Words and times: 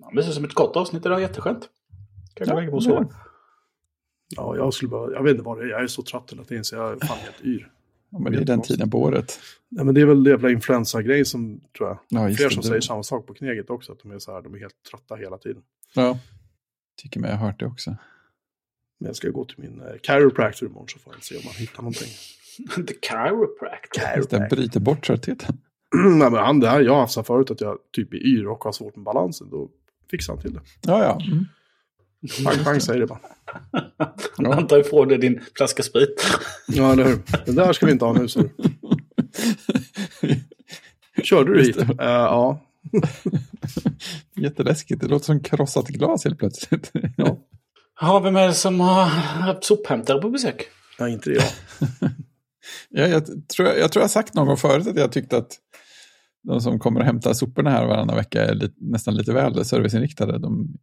Ja, 0.00 0.10
det 0.14 0.22
ser 0.22 0.32
som 0.32 0.44
ett 0.44 0.54
gott 0.54 0.76
avsnitt 0.76 1.06
idag, 1.06 1.20
jätteskönt. 1.20 1.68
Kan 2.34 2.46
jag 2.46 2.48
Ja, 2.48 2.54
gå 2.54 2.60
lägga 2.60 2.70
på 2.70 2.76
och 2.76 2.82
sova. 2.82 3.06
Ja, 4.36 4.56
jag 4.56 4.74
skulle 4.74 4.88
bara, 4.88 5.12
jag 5.12 5.22
vet 5.22 5.30
inte 5.30 5.42
vad 5.42 5.58
det 5.58 5.64
är, 5.64 5.68
jag 5.68 5.82
är 5.82 5.86
så 5.86 6.02
trött 6.02 6.32
hela 6.32 6.44
tiden 6.44 6.64
så 6.64 6.76
jag 6.76 6.92
är 7.02 7.06
fan 7.06 7.18
helt 7.18 7.44
yr. 7.44 7.72
Ja, 8.10 8.18
men 8.18 8.32
det 8.32 8.38
är 8.38 8.44
den 8.44 8.62
tiden 8.62 8.90
på 8.90 9.02
året. 9.02 9.38
Nej, 9.68 9.84
men 9.84 9.94
det 9.94 10.00
är 10.00 10.06
väl 10.06 10.24
det 10.24 10.30
jävla 10.30 10.50
influensa-grej 10.50 11.24
som, 11.24 11.60
tror 11.76 11.88
jag. 11.88 11.98
Ja, 12.08 12.34
Fler 12.36 12.48
det, 12.48 12.54
som 12.54 12.62
det- 12.62 12.68
säger 12.68 12.80
samma 12.80 13.02
sak 13.02 13.26
på 13.26 13.34
Kneget 13.34 13.70
också, 13.70 13.92
att 13.92 13.98
de 14.02 14.10
är 14.10 14.18
så 14.18 14.32
här, 14.32 14.42
de 14.42 14.54
är 14.54 14.58
helt 14.58 14.82
trötta 14.90 15.14
hela 15.16 15.38
tiden. 15.38 15.62
Ja. 15.94 16.18
Tycker 17.02 17.20
mig 17.20 17.30
jag 17.30 17.36
har 17.38 17.46
hört 17.46 17.60
det 17.60 17.66
också. 17.66 17.90
Men 19.00 19.06
jag 19.06 19.16
ska 19.16 19.30
gå 19.30 19.44
till 19.44 19.56
min 19.58 19.80
eh, 19.80 19.86
chiropractor 20.02 20.68
imorgon 20.68 20.88
så 20.88 20.98
får 20.98 21.14
jag 21.14 21.22
se 21.24 21.36
om 21.36 21.42
man 21.44 21.54
hittar 21.54 21.82
någonting. 21.82 22.08
The 22.86 22.94
chiropractor. 23.08 24.16
Just 24.16 24.30
den 24.30 24.48
bryter 24.48 24.80
bort 24.80 25.06
tröttheten. 25.06 25.58
Nej, 25.94 26.30
men 26.30 26.34
han, 26.34 26.60
det 26.60 26.68
här, 26.68 26.80
jag 26.80 26.92
har 26.92 27.00
haft 27.00 27.12
så 27.12 27.22
förut 27.22 27.50
att 27.50 27.60
jag 27.60 27.78
typ 27.92 28.12
är 28.12 28.26
yr 28.26 28.46
och 28.46 28.64
har 28.64 28.72
svårt 28.72 28.96
med 28.96 29.04
balansen, 29.04 29.50
då 29.50 29.70
fixar 30.10 30.32
han 30.32 30.42
till 30.42 30.54
det. 30.54 30.60
Ja, 30.80 31.02
ja. 31.02 31.20
Mm. 31.26 31.46
Pang, 32.44 32.64
pang 32.64 32.80
säger 32.80 33.00
det 33.00 33.06
bara. 33.06 33.20
Han 34.54 34.66
tar 34.66 34.78
ifrån 34.78 35.08
dig 35.08 35.18
din 35.18 35.40
flaska 35.56 35.82
sprit. 35.82 36.26
Ja, 36.66 36.92
eller 36.92 37.04
hur? 37.04 37.22
Det 37.46 37.52
där 37.52 37.72
ska 37.72 37.86
vi 37.86 37.92
inte 37.92 38.04
ha 38.04 38.12
nu, 38.12 38.28
så. 38.28 38.42
Körde 41.22 41.54
du 41.54 41.62
hit? 41.62 41.76
Uh, 41.76 41.86
ja. 41.98 42.64
Jätteläskigt. 44.36 45.00
Det 45.00 45.06
låter 45.06 45.26
som 45.26 45.42
krossat 45.42 45.88
glas 45.88 46.24
helt 46.24 46.38
plötsligt. 46.38 46.92
ja. 47.16 47.38
Ja, 48.00 48.20
vem 48.20 48.36
är 48.36 48.46
det 48.46 48.54
som 48.54 48.80
har 48.80 49.04
haft 49.04 49.64
sophämtare 49.64 50.20
på 50.20 50.30
besök? 50.30 50.68
Nej, 50.98 51.12
inte 51.12 51.30
det 51.30 51.36
jag. 51.36 52.10
Ja, 52.90 53.06
jag, 53.06 53.48
tror, 53.48 53.68
jag 53.68 53.92
tror 53.92 54.00
jag 54.00 54.04
har 54.04 54.08
sagt 54.08 54.34
någon 54.34 54.46
gång 54.46 54.56
förut 54.56 54.86
att 54.86 54.96
jag 54.96 55.12
tyckte 55.12 55.36
att 55.36 55.56
de 56.42 56.60
som 56.60 56.78
kommer 56.78 57.00
och 57.00 57.06
hämtar 57.06 57.32
soporna 57.32 57.70
här 57.70 57.86
varannan 57.86 58.16
vecka 58.16 58.44
är 58.44 58.54
lite, 58.54 58.74
nästan 58.76 59.16
lite 59.16 59.32
väl 59.32 59.64
serviceinriktade. 59.64 60.38
De, 60.38 60.74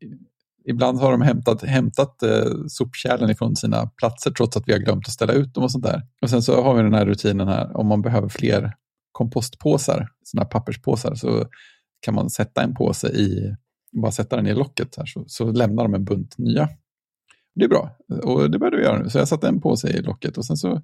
ibland 0.65 0.99
har 0.99 1.11
de 1.11 1.21
hämtat, 1.21 1.63
hämtat 1.63 2.23
eh, 2.23 2.51
sopkärlen 2.67 3.29
ifrån 3.29 3.55
sina 3.55 3.87
platser 3.87 4.31
trots 4.31 4.57
att 4.57 4.67
vi 4.67 4.71
har 4.71 4.79
glömt 4.79 5.07
att 5.07 5.13
ställa 5.13 5.33
ut 5.33 5.53
dem 5.53 5.63
och 5.63 5.71
sånt 5.71 5.83
där. 5.83 6.01
Och 6.21 6.29
sen 6.29 6.41
så 6.41 6.63
har 6.63 6.75
vi 6.75 6.81
den 6.81 6.93
här 6.93 7.05
rutinen 7.05 7.47
här, 7.47 7.77
om 7.77 7.87
man 7.87 8.01
behöver 8.01 8.29
fler 8.29 8.73
kompostpåsar, 9.11 10.09
såna 10.23 10.43
här 10.43 10.49
papperspåsar, 10.49 11.15
så 11.15 11.45
kan 12.01 12.15
man 12.15 12.29
sätta 12.29 12.63
en 12.63 12.73
påse 12.73 13.07
i, 13.07 13.55
bara 14.01 14.11
sätta 14.11 14.35
den 14.35 14.47
i 14.47 14.53
locket 14.53 14.95
här, 14.97 15.05
så, 15.05 15.23
så 15.27 15.51
lämnar 15.51 15.83
de 15.83 15.93
en 15.93 16.05
bunt 16.05 16.37
nya. 16.37 16.69
Det 17.55 17.65
är 17.65 17.69
bra, 17.69 17.97
och 18.23 18.51
det 18.51 18.59
började 18.59 18.77
vi 18.77 18.83
göra 18.83 18.99
nu. 18.99 19.09
Så 19.09 19.17
jag 19.17 19.27
satte 19.27 19.47
en 19.47 19.61
påse 19.61 19.89
i 19.89 20.01
locket 20.01 20.37
och 20.37 20.45
sen 20.45 20.57
så 20.57 20.81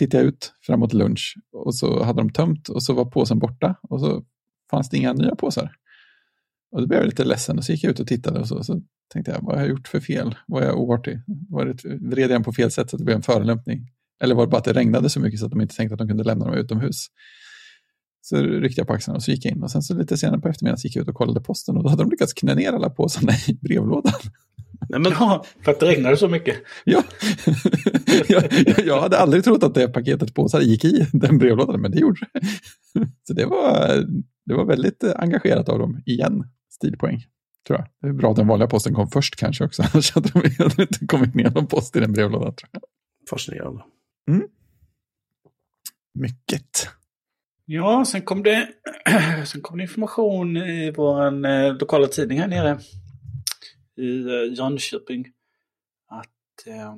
tittade 0.00 0.24
jag 0.24 0.28
ut 0.28 0.52
framåt 0.66 0.92
lunch 0.92 1.34
och 1.52 1.74
så 1.74 2.02
hade 2.04 2.20
de 2.20 2.30
tömt 2.30 2.68
och 2.68 2.82
så 2.82 2.92
var 2.92 3.04
påsen 3.04 3.38
borta 3.38 3.74
och 3.82 4.00
så 4.00 4.24
fanns 4.70 4.90
det 4.90 4.96
inga 4.96 5.12
nya 5.12 5.34
påsar. 5.34 5.72
Och 6.72 6.80
då 6.80 6.86
blev 6.86 7.00
jag 7.00 7.06
lite 7.06 7.24
ledsen 7.24 7.58
och 7.58 7.64
så 7.64 7.72
gick 7.72 7.84
jag 7.84 7.90
ut 7.90 8.00
och 8.00 8.06
tittade 8.06 8.40
och 8.40 8.48
så, 8.48 8.64
så 8.64 8.80
tänkte 9.12 9.32
jag, 9.32 9.42
vad 9.42 9.54
har 9.54 9.62
jag 9.62 9.70
gjort 9.70 9.88
för 9.88 10.00
fel? 10.00 10.34
Var 10.46 10.62
jag 10.62 10.78
oartig? 10.78 11.20
Var 11.48 11.66
det, 11.66 11.84
vred 11.84 12.22
jag 12.22 12.30
den 12.30 12.42
på 12.42 12.52
fel 12.52 12.70
sätt 12.70 12.90
så 12.90 12.96
att 12.96 12.98
det 12.98 13.04
blev 13.04 13.16
en 13.16 13.22
förolämpning? 13.22 13.88
Eller 14.22 14.34
var 14.34 14.46
det 14.46 14.50
bara 14.50 14.58
att 14.58 14.64
det 14.64 14.72
regnade 14.72 15.10
så 15.10 15.20
mycket 15.20 15.40
så 15.40 15.46
att 15.46 15.52
de 15.52 15.60
inte 15.60 15.76
tänkte 15.76 15.94
att 15.94 15.98
de 15.98 16.08
kunde 16.08 16.24
lämna 16.24 16.44
dem 16.44 16.54
utomhus? 16.54 17.06
Så 18.20 18.36
ryckte 18.36 18.80
jag 18.80 18.88
på 18.88 18.92
axlarna 18.92 19.16
och 19.16 19.22
så 19.22 19.30
gick 19.30 19.44
jag 19.44 19.52
in 19.52 19.62
och 19.62 19.70
sen 19.70 19.82
så 19.82 19.94
lite 19.94 20.16
senare 20.16 20.40
på 20.40 20.48
eftermiddagen 20.48 20.78
så 20.78 20.86
gick 20.86 20.96
jag 20.96 21.02
ut 21.02 21.08
och 21.08 21.14
kollade 21.14 21.40
posten 21.40 21.76
och 21.76 21.82
då 21.82 21.88
hade 21.88 22.02
de 22.02 22.10
lyckats 22.10 22.32
knä 22.32 22.54
ner 22.54 22.72
alla 22.72 22.90
påsarna 22.90 23.32
i 23.48 23.54
brevlådan. 23.54 24.20
Nej, 24.88 25.00
men, 25.00 25.12
Ja, 25.12 25.44
för 25.64 25.70
att 25.72 25.80
det 25.80 25.86
regnade 25.86 26.16
så 26.16 26.28
mycket. 26.28 26.56
Ja, 26.84 27.02
jag, 28.28 28.44
jag- 28.86 29.00
hade 29.00 29.18
aldrig 29.18 29.44
trott 29.44 29.62
att 29.62 29.74
det 29.74 29.88
paketet 29.88 30.34
påsar 30.34 30.60
gick 30.60 30.84
i 30.84 31.06
den 31.12 31.38
brevlådan, 31.38 31.80
men 31.80 31.90
det 31.90 31.98
gjorde 31.98 32.20
det. 32.32 32.40
Så 33.26 33.32
det 33.32 33.46
var, 33.46 33.88
det 34.46 34.54
var 34.54 34.64
väldigt 34.64 35.04
engagerat 35.04 35.68
av 35.68 35.78
dem, 35.78 36.02
igen, 36.06 36.44
stilpoäng. 36.70 37.24
Tror 37.66 37.78
jag. 37.78 37.88
Det 38.02 38.08
är 38.08 38.12
bra 38.12 38.30
att 38.30 38.36
den 38.36 38.46
vanliga 38.46 38.68
posten 38.68 38.94
kom 38.94 39.08
först 39.08 39.36
kanske 39.36 39.64
också, 39.64 39.82
annars 39.94 40.12
hade 40.14 40.28
de 40.28 40.38
hade 40.58 40.82
inte 40.82 41.06
kommit 41.06 41.34
ner 41.34 41.50
någon 41.50 41.66
post 41.66 41.96
i 41.96 42.00
den 42.00 42.12
brevlådan. 42.12 42.54
Tror 42.54 42.68
jag. 42.72 42.82
fascinerande. 43.30 43.82
Mycket. 46.14 46.88
Ja, 47.66 48.04
sen 48.04 48.22
kom 48.22 48.42
det, 48.42 48.68
sen 49.46 49.60
kom 49.60 49.76
det 49.78 49.82
information 49.82 50.56
i 50.56 50.90
vår 50.96 51.46
eh, 51.46 51.74
lokala 51.74 52.06
tidning 52.06 52.40
här 52.40 52.48
nere 52.48 52.78
i 54.00 54.26
eh, 54.26 54.54
Jönköping. 54.58 55.32
Att 56.08 56.66
eh, 56.66 56.94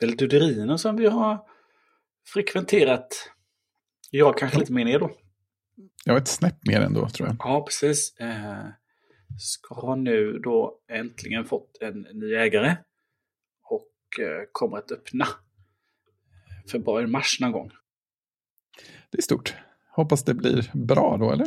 Velduderino 0.00 0.78
som 0.78 0.96
vi 0.96 1.06
har 1.06 1.46
frekventerat, 2.26 3.30
jag 4.10 4.38
kanske 4.38 4.58
lite 4.58 4.72
mer 4.72 4.84
ner 4.84 4.98
då. 4.98 5.10
Jag 6.04 6.14
var 6.14 6.20
ett 6.20 6.28
snäpp 6.28 6.66
mer 6.66 6.80
ändå, 6.80 7.08
tror 7.08 7.28
jag. 7.28 7.36
Ja, 7.38 7.64
precis. 7.64 8.16
Eh, 8.20 8.66
ska 9.38 9.74
ha 9.74 9.96
nu 9.96 10.38
då 10.38 10.80
äntligen 10.88 11.44
fått 11.44 11.78
en 11.80 12.00
ny 12.00 12.34
ägare. 12.34 12.76
Och 13.62 14.24
eh, 14.24 14.42
kommer 14.52 14.76
att 14.76 14.92
öppna 14.92 15.26
februari-mars 16.72 17.40
någon 17.40 17.52
gång. 17.52 17.70
Det 19.10 19.18
är 19.18 19.22
stort. 19.22 19.54
Hoppas 19.90 20.24
det 20.24 20.34
blir 20.34 20.70
bra 20.74 21.16
då, 21.16 21.32
eller? 21.32 21.46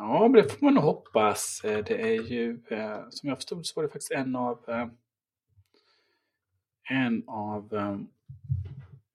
Ja, 0.00 0.28
men 0.28 0.32
det 0.32 0.52
får 0.52 0.64
man 0.64 0.74
nog 0.74 0.84
hoppas. 0.84 1.60
Eh, 1.64 1.84
Det 1.84 2.00
är 2.00 2.22
ju, 2.22 2.58
eh, 2.70 2.98
som 3.10 3.28
jag 3.28 3.38
förstod 3.38 3.66
så 3.66 3.72
var 3.76 3.82
det 3.82 3.88
faktiskt 3.88 4.12
en 4.12 4.36
av 4.36 4.58
eh, 4.68 4.86
en 6.90 7.22
av 7.26 7.72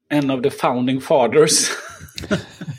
en 0.10 0.30
av 0.32 0.42
the 0.42 0.50
founding 0.50 1.02
fathers. 1.02 1.70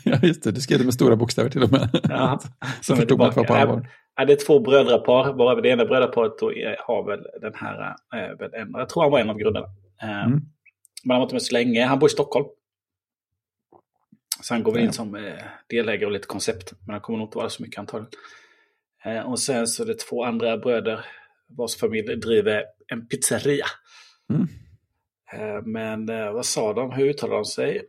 Ja, 0.07 0.19
just 0.23 0.43
det. 0.43 0.51
Du 0.51 0.61
skrev 0.61 0.79
det 0.79 0.85
med 0.85 0.93
stora 0.93 1.15
bokstäver 1.15 1.49
till 1.49 1.63
och 1.63 1.71
med. 1.71 1.89
Ja, 2.09 2.39
Så 2.81 2.95
förstod 2.95 3.17
man 3.17 3.29
att 3.29 3.35
det 3.35 3.41
var 3.41 3.47
på 3.47 3.53
allvar. 3.53 3.89
Ja, 4.15 4.25
det 4.25 4.33
är 4.33 4.45
två 4.45 4.59
brödrapar, 4.59 5.33
varav 5.33 5.61
det 5.61 5.69
ena 5.69 5.85
brödraparet 5.85 6.33
då 6.39 6.45
har 6.79 7.03
väl 7.03 7.19
den 7.41 7.53
här, 7.55 7.95
väl 8.37 8.53
en, 8.53 8.71
jag 8.71 8.89
tror 8.89 9.03
han 9.03 9.11
var 9.11 9.19
en 9.19 9.29
av 9.29 9.37
grundarna. 9.37 9.67
Mm. 10.01 10.31
Men 11.03 11.11
han 11.11 11.19
var 11.19 11.21
inte 11.23 11.35
med 11.35 11.41
så 11.41 11.53
länge, 11.53 11.85
han 11.85 11.99
bor 11.99 12.09
i 12.09 12.11
Stockholm. 12.11 12.45
Så 14.45 14.53
han 14.53 14.63
går 14.63 14.71
väl 14.71 14.81
Ja. 14.81 14.87
in 14.87 14.93
som 14.93 15.15
eh, 15.15 15.43
delägare 15.67 16.05
och 16.05 16.11
lite 16.11 16.27
koncept, 16.27 16.73
men 16.85 16.93
han 16.93 17.01
kommer 17.01 17.19
nog 17.19 17.27
inte 17.27 17.37
vara 17.37 17.49
så 17.49 17.63
mycket 17.63 17.79
antagligen. 17.79 18.11
Eh, 19.05 19.19
och 19.19 19.39
sen 19.39 19.67
så 19.67 19.83
är 19.83 19.87
det 19.87 19.99
två 19.99 20.23
andra 20.23 20.57
bröder 20.57 21.05
vars 21.47 21.75
familj 21.75 22.15
driver 22.15 22.63
en 22.87 23.07
pizzeria. 23.07 23.65
Mm. 24.29 24.47
Eh, 25.33 25.61
men 25.65 26.05
vad 26.33 26.45
sa 26.45 26.73
de, 26.73 26.91
hur 26.91 27.05
uttalade 27.09 27.37
de 27.37 27.45
sig? 27.45 27.81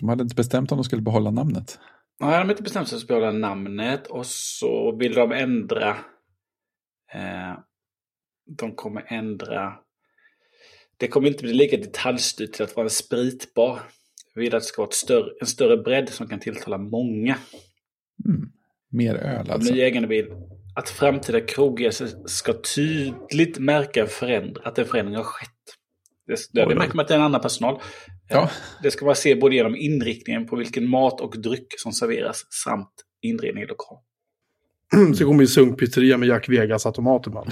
De 0.00 0.08
hade 0.08 0.22
inte 0.22 0.34
bestämt 0.34 0.72
om 0.72 0.78
de 0.78 0.84
skulle 0.84 1.02
behålla 1.02 1.30
namnet. 1.30 1.78
Nej, 2.20 2.30
de 2.30 2.36
har 2.36 2.50
inte 2.50 2.62
bestämt 2.62 2.88
sig 2.88 2.98
för 2.98 3.04
att 3.04 3.08
behålla 3.08 3.30
namnet 3.30 4.06
och 4.06 4.26
så 4.26 4.96
vill 4.96 5.14
de 5.14 5.32
ändra. 5.32 5.96
De 8.46 8.74
kommer 8.76 9.04
ändra. 9.08 9.74
Det 10.96 11.08
kommer 11.08 11.28
inte 11.28 11.42
bli 11.42 11.52
lika 11.54 11.76
detaljstyrt 11.76 12.52
till 12.52 12.64
att 12.64 12.76
vara 12.76 12.86
en 12.86 12.90
spritbar. 12.90 13.80
Vi 14.38 14.44
vill 14.44 14.54
att 14.54 14.62
det 14.62 14.66
ska 14.66 14.82
vara 14.82 14.90
större, 14.90 15.30
en 15.40 15.46
större 15.46 15.76
bredd 15.76 16.08
som 16.08 16.28
kan 16.28 16.40
tilltala 16.40 16.78
många. 16.78 17.38
Mm. 18.26 18.48
Mer 18.90 19.14
öl 19.14 19.50
alltså. 19.50 19.72
nya 19.72 19.86
ägarna 19.86 20.06
vill 20.06 20.26
att 20.74 20.88
framtida 20.88 21.40
kroggäster 21.40 22.08
ska 22.26 22.52
tydligt 22.74 23.58
märka 23.58 24.00
en 24.00 24.08
förändring, 24.08 24.64
att 24.64 24.78
en 24.78 24.84
förändring 24.84 25.16
har 25.16 25.24
skett. 25.24 25.48
Det, 26.26 26.66
det, 26.68 26.74
märker 26.74 26.94
man 26.94 27.02
att 27.02 27.08
det 27.08 27.14
är 27.14 27.18
en 27.18 27.24
annan 27.24 27.40
personal. 27.40 27.80
Ja. 28.28 28.50
Det 28.82 28.90
ska 28.90 29.04
man 29.04 29.16
se 29.16 29.34
både 29.34 29.54
genom 29.54 29.76
inriktningen 29.76 30.46
på 30.46 30.56
vilken 30.56 30.88
mat 30.88 31.20
och 31.20 31.40
dryck 31.40 31.74
som 31.76 31.92
serveras 31.92 32.46
samt 32.64 32.92
inredning 33.22 33.62
i 33.62 33.66
lokal. 33.66 33.98
Så 35.14 35.24
kommer 35.24 35.40
ju 35.40 35.46
sunkpizzeria 35.46 36.16
med 36.16 36.28
Jack 36.28 36.48
Vegas-automater 36.48 37.32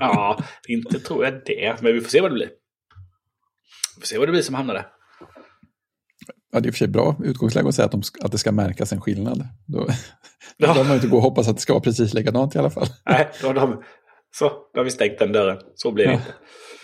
ja, 0.00 0.44
inte 0.68 1.00
tror 1.00 1.24
jag 1.24 1.42
det. 1.46 1.82
Men 1.82 1.94
vi 1.94 2.00
får 2.00 2.08
se 2.08 2.20
vad 2.20 2.30
det 2.30 2.34
blir. 2.34 2.50
Vi 3.96 4.00
får 4.00 4.06
se 4.06 4.18
vad 4.18 4.28
det 4.28 4.32
blir 4.32 4.42
som 4.42 4.54
hamnar 4.54 4.74
där. 4.74 4.86
Ja, 6.52 6.60
det 6.60 6.66
är 6.66 6.66
i 6.66 6.70
och 6.70 6.74
för 6.74 6.78
sig 6.78 6.88
bra 6.88 7.16
utgångsläge 7.24 7.68
att 7.68 7.74
säga 7.74 7.86
att, 7.86 7.92
de, 7.92 8.02
att 8.20 8.32
det 8.32 8.38
ska 8.38 8.52
märkas 8.52 8.92
en 8.92 9.00
skillnad. 9.00 9.44
Då, 9.66 9.78
då 9.84 9.86
Ja. 10.56 10.66
behöver 10.66 10.82
man 10.84 10.88
ju 10.90 10.94
inte 10.94 11.06
gå 11.08 11.16
och 11.16 11.22
hoppas 11.22 11.48
att 11.48 11.56
det 11.56 11.62
ska 11.62 11.72
vara 11.72 11.82
precis 11.82 12.14
likadant 12.14 12.54
i 12.54 12.58
alla 12.58 12.70
fall. 12.70 12.86
Nej, 13.06 13.28
då 13.40 13.46
har, 13.46 13.54
de, 13.54 13.82
så, 14.38 14.48
då 14.74 14.80
har 14.80 14.84
vi 14.84 14.90
stängt 14.90 15.18
den 15.18 15.32
dörren. 15.32 15.58
Så 15.74 15.92
blir 15.92 16.04
det 16.04 16.10
Ja. 16.12 16.18
inte. 16.18 16.32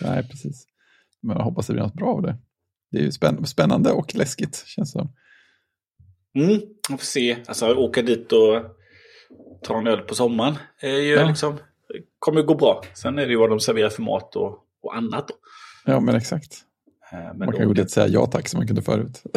Nej, 0.01 0.27
precis. 0.29 0.65
Men 1.21 1.37
jag 1.37 1.43
hoppas 1.43 1.67
det 1.67 1.73
blir 1.73 1.83
något 1.83 1.93
bra 1.93 2.07
av 2.07 2.21
det. 2.21 2.37
Det 2.91 2.97
är 2.97 3.01
ju 3.01 3.11
spänn, 3.11 3.45
spännande 3.45 3.91
och 3.91 4.15
läskigt, 4.15 4.63
känns 4.65 4.93
det 4.93 4.99
som. 4.99 5.11
Mm, 6.35 6.59
vi 6.89 6.97
får 6.97 7.05
se. 7.05 7.37
Alltså 7.47 7.73
åka 7.75 8.01
dit 8.01 8.31
och 8.31 8.63
ta 9.63 9.77
en 9.77 9.87
öl 9.87 9.99
på 10.01 10.15
sommaren 10.15 10.55
är 10.81 10.89
ju 10.97 11.13
Ja. 11.13 11.27
liksom, 11.27 11.57
kommer 12.19 12.41
gå 12.41 12.55
bra. 12.55 12.83
Sen 12.93 13.19
är 13.19 13.25
det 13.25 13.31
ju 13.31 13.37
vad 13.39 13.49
de 13.49 13.59
serverar 13.59 13.89
för 13.89 14.01
mat 14.01 14.35
och, 14.35 14.57
och 14.83 14.97
annat. 14.97 15.27
Då. 15.27 15.33
Ja, 15.85 15.99
men 15.99 16.15
exakt. 16.15 16.57
Eh, 17.11 17.17
Men 17.19 17.37
Man 17.37 17.47
då- 17.47 17.51
kan 17.57 17.61
ju 17.61 17.69
inte 17.69 17.87
säga 17.91 18.07
ja 18.07 18.25
tack 18.25 18.47
som 18.47 18.57
man 18.57 18.67
kunde 18.67 18.81
förut. 18.81 19.23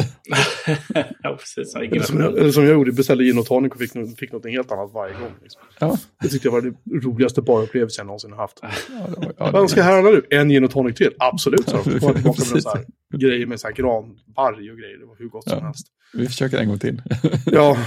ja, 1.23 1.37
precis. 1.39 1.75
Eller 1.75 1.99
som, 2.01 2.19
jag, 2.19 2.37
eller 2.37 2.51
som 2.51 2.63
jag 2.63 2.73
gjorde, 2.73 2.91
beställde 2.91 3.23
gin 3.23 3.37
och 3.39 3.45
tonic 3.45 3.71
och 3.71 3.79
fick, 3.79 3.91
fick 4.19 4.31
något 4.31 4.45
helt 4.45 4.71
annat 4.71 4.91
varje 4.93 5.13
gång. 5.13 5.31
Liksom. 5.41 5.61
Ja, 5.79 5.97
Det 6.21 6.27
tyckte 6.27 6.47
jag 6.47 6.51
var 6.53 6.61
det 6.61 6.73
roligaste 7.07 7.41
barupplevelsen 7.41 8.03
jag 8.03 8.05
någonsin 8.07 8.33
haft. 8.33 8.59
ja, 8.61 8.69
var, 9.17 9.33
ja, 9.37 9.51
Vad 9.51 9.69
ska 9.69 9.81
herrarna 9.81 10.09
nu? 10.09 10.21
En 10.29 10.49
gin 10.49 10.63
och 10.63 10.71
tonic 10.71 10.95
till? 10.97 11.11
Absolut, 11.19 11.69
så. 11.69 11.75
Ja, 11.75 11.81
Då 11.85 11.91
var 11.91 12.07
jag 12.07 12.15
tillbaka 12.15 12.41
med 12.53 12.63
så 12.63 12.69
här, 12.69 12.85
grejer 13.17 13.45
med 13.45 13.59
så 13.59 13.67
här 13.67 13.73
granbarg 13.75 14.71
och 14.71 14.77
grejer. 14.77 14.97
Det 14.99 15.05
var 15.05 15.15
hur 15.19 15.29
gott 15.29 15.49
som 15.49 15.57
Ja. 15.59 15.65
helst. 15.65 15.87
vi 16.13 16.25
försöker 16.27 16.57
en 16.57 16.67
gång 16.67 16.79
till. 16.79 17.01
Ja. 17.45 17.77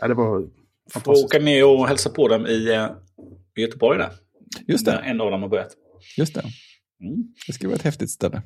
Nej, 0.00 0.08
det 0.08 0.14
var 0.14 0.40
Får 0.40 1.00
Fantastiskt. 1.00 1.24
åka 1.24 1.38
ner 1.38 1.64
och 1.66 1.88
hälsa 1.88 2.10
på 2.10 2.28
dem 2.28 2.46
i, 2.46 2.68
eh, 2.74 2.86
i 3.56 3.60
Göteborg 3.60 3.98
där. 3.98 4.10
Just 4.66 4.84
det, 4.86 4.92
en 4.92 5.20
av 5.20 5.30
dem 5.30 5.42
har 5.42 5.48
börjat. 5.48 5.70
just 6.16 6.34
det. 6.34 6.42
Mm. 7.00 7.34
Det 7.46 7.52
ska 7.52 7.66
vara 7.68 7.76
ett 7.76 7.82
häftigt 7.82 8.10
ställe. 8.10 8.42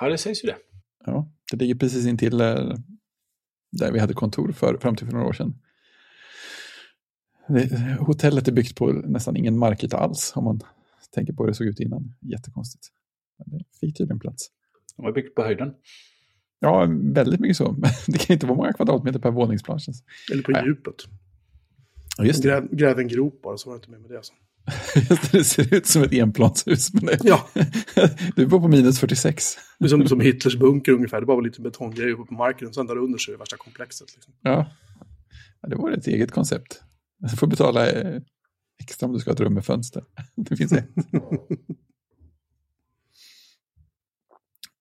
Ja, 0.00 0.08
det 0.08 0.18
sägs 0.18 0.44
ju 0.44 0.46
det. 0.46 0.56
Ja, 1.06 1.32
det 1.50 1.56
ligger 1.56 1.74
precis 1.74 2.06
intill 2.06 2.40
eh, 2.40 2.74
där 3.72 3.92
vi 3.92 3.98
hade 3.98 4.14
kontor 4.14 4.52
för, 4.52 4.78
fram 4.78 4.96
till 4.96 5.06
för 5.06 5.12
några 5.14 5.26
år 5.26 5.32
sedan. 5.32 5.54
Det, 7.48 7.96
hotellet 8.00 8.48
är 8.48 8.52
byggt 8.52 8.76
på 8.76 8.92
nästan 8.92 9.36
ingen 9.36 9.58
markyta 9.58 9.96
alls 9.96 10.32
om 10.34 10.44
man 10.44 10.60
tänker 11.14 11.32
på 11.32 11.42
hur 11.42 11.48
det 11.48 11.54
såg 11.54 11.66
ut 11.66 11.80
innan. 11.80 12.14
Jättekonstigt. 12.20 12.86
Men 13.38 13.58
det 13.58 13.64
fick 13.80 13.96
tydligen 13.96 14.20
plats. 14.20 14.50
De 14.96 15.04
har 15.04 15.12
byggt 15.12 15.34
på 15.34 15.42
höjden. 15.42 15.74
Ja, 16.60 16.86
väldigt 17.02 17.40
mycket 17.40 17.56
så. 17.56 17.72
Det 18.06 18.18
kan 18.18 18.34
inte 18.34 18.46
vara 18.46 18.56
många 18.56 18.72
kvadratmeter 18.72 19.18
per 19.18 19.30
våningsplan. 19.30 19.78
det. 19.86 20.32
Eller 20.32 20.42
på 20.42 20.50
Nej. 20.50 20.64
djupet. 20.66 20.94
Ja, 22.18 22.24
just 22.24 22.42
det. 22.42 22.48
Gräv, 22.48 22.68
gräv 22.70 22.98
en 22.98 23.08
grop 23.08 23.42
bara 23.42 23.56
så 23.56 23.70
var 23.70 23.76
det 23.76 23.78
inte 23.78 23.90
med 23.90 24.00
med 24.00 24.10
det. 24.10 24.16
Alltså. 24.16 24.32
Det. 25.32 25.44
Ser 25.44 25.74
ut 25.74 25.86
som 25.86 26.02
ett 26.02 26.12
enplanshus. 26.12 26.92
Men 26.94 27.06
det, 27.06 27.18
Ja, 27.22 27.48
du 28.36 28.46
bor 28.46 28.60
på 28.60 28.68
minus 28.68 29.00
46. 29.00 29.56
det 29.78 29.84
är 29.84 29.88
som, 29.88 30.08
som 30.08 30.20
Hitlers 30.20 30.56
bunker 30.56 30.92
ungefär. 30.92 31.20
Det 31.20 31.26
bara 31.26 31.36
var 31.36 31.42
lite 31.42 31.60
betonggrej 31.60 32.12
uppe 32.12 32.24
på 32.24 32.34
marken. 32.34 32.72
Sen 32.74 32.86
där 32.86 32.98
under 32.98 33.18
så 33.18 33.30
är 33.30 33.32
det 33.32 33.38
värsta 33.38 33.56
komplexet. 33.56 34.14
Liksom. 34.14 34.34
Ja. 34.42 34.66
ja, 35.60 35.68
det 35.68 35.76
var 35.76 35.90
ett 35.90 36.06
eget 36.06 36.30
koncept. 36.30 36.82
Du 37.18 37.36
får 37.36 37.46
betala 37.46 37.90
eh, 37.90 38.20
extra 38.80 39.06
om 39.06 39.12
du 39.12 39.18
ska 39.18 39.30
ha 39.30 39.34
ett 39.34 39.40
rum 39.40 39.54
med 39.54 39.64
fönster. 39.64 40.04
Det 40.36 40.56
finns 40.56 40.72
ett. 40.72 40.88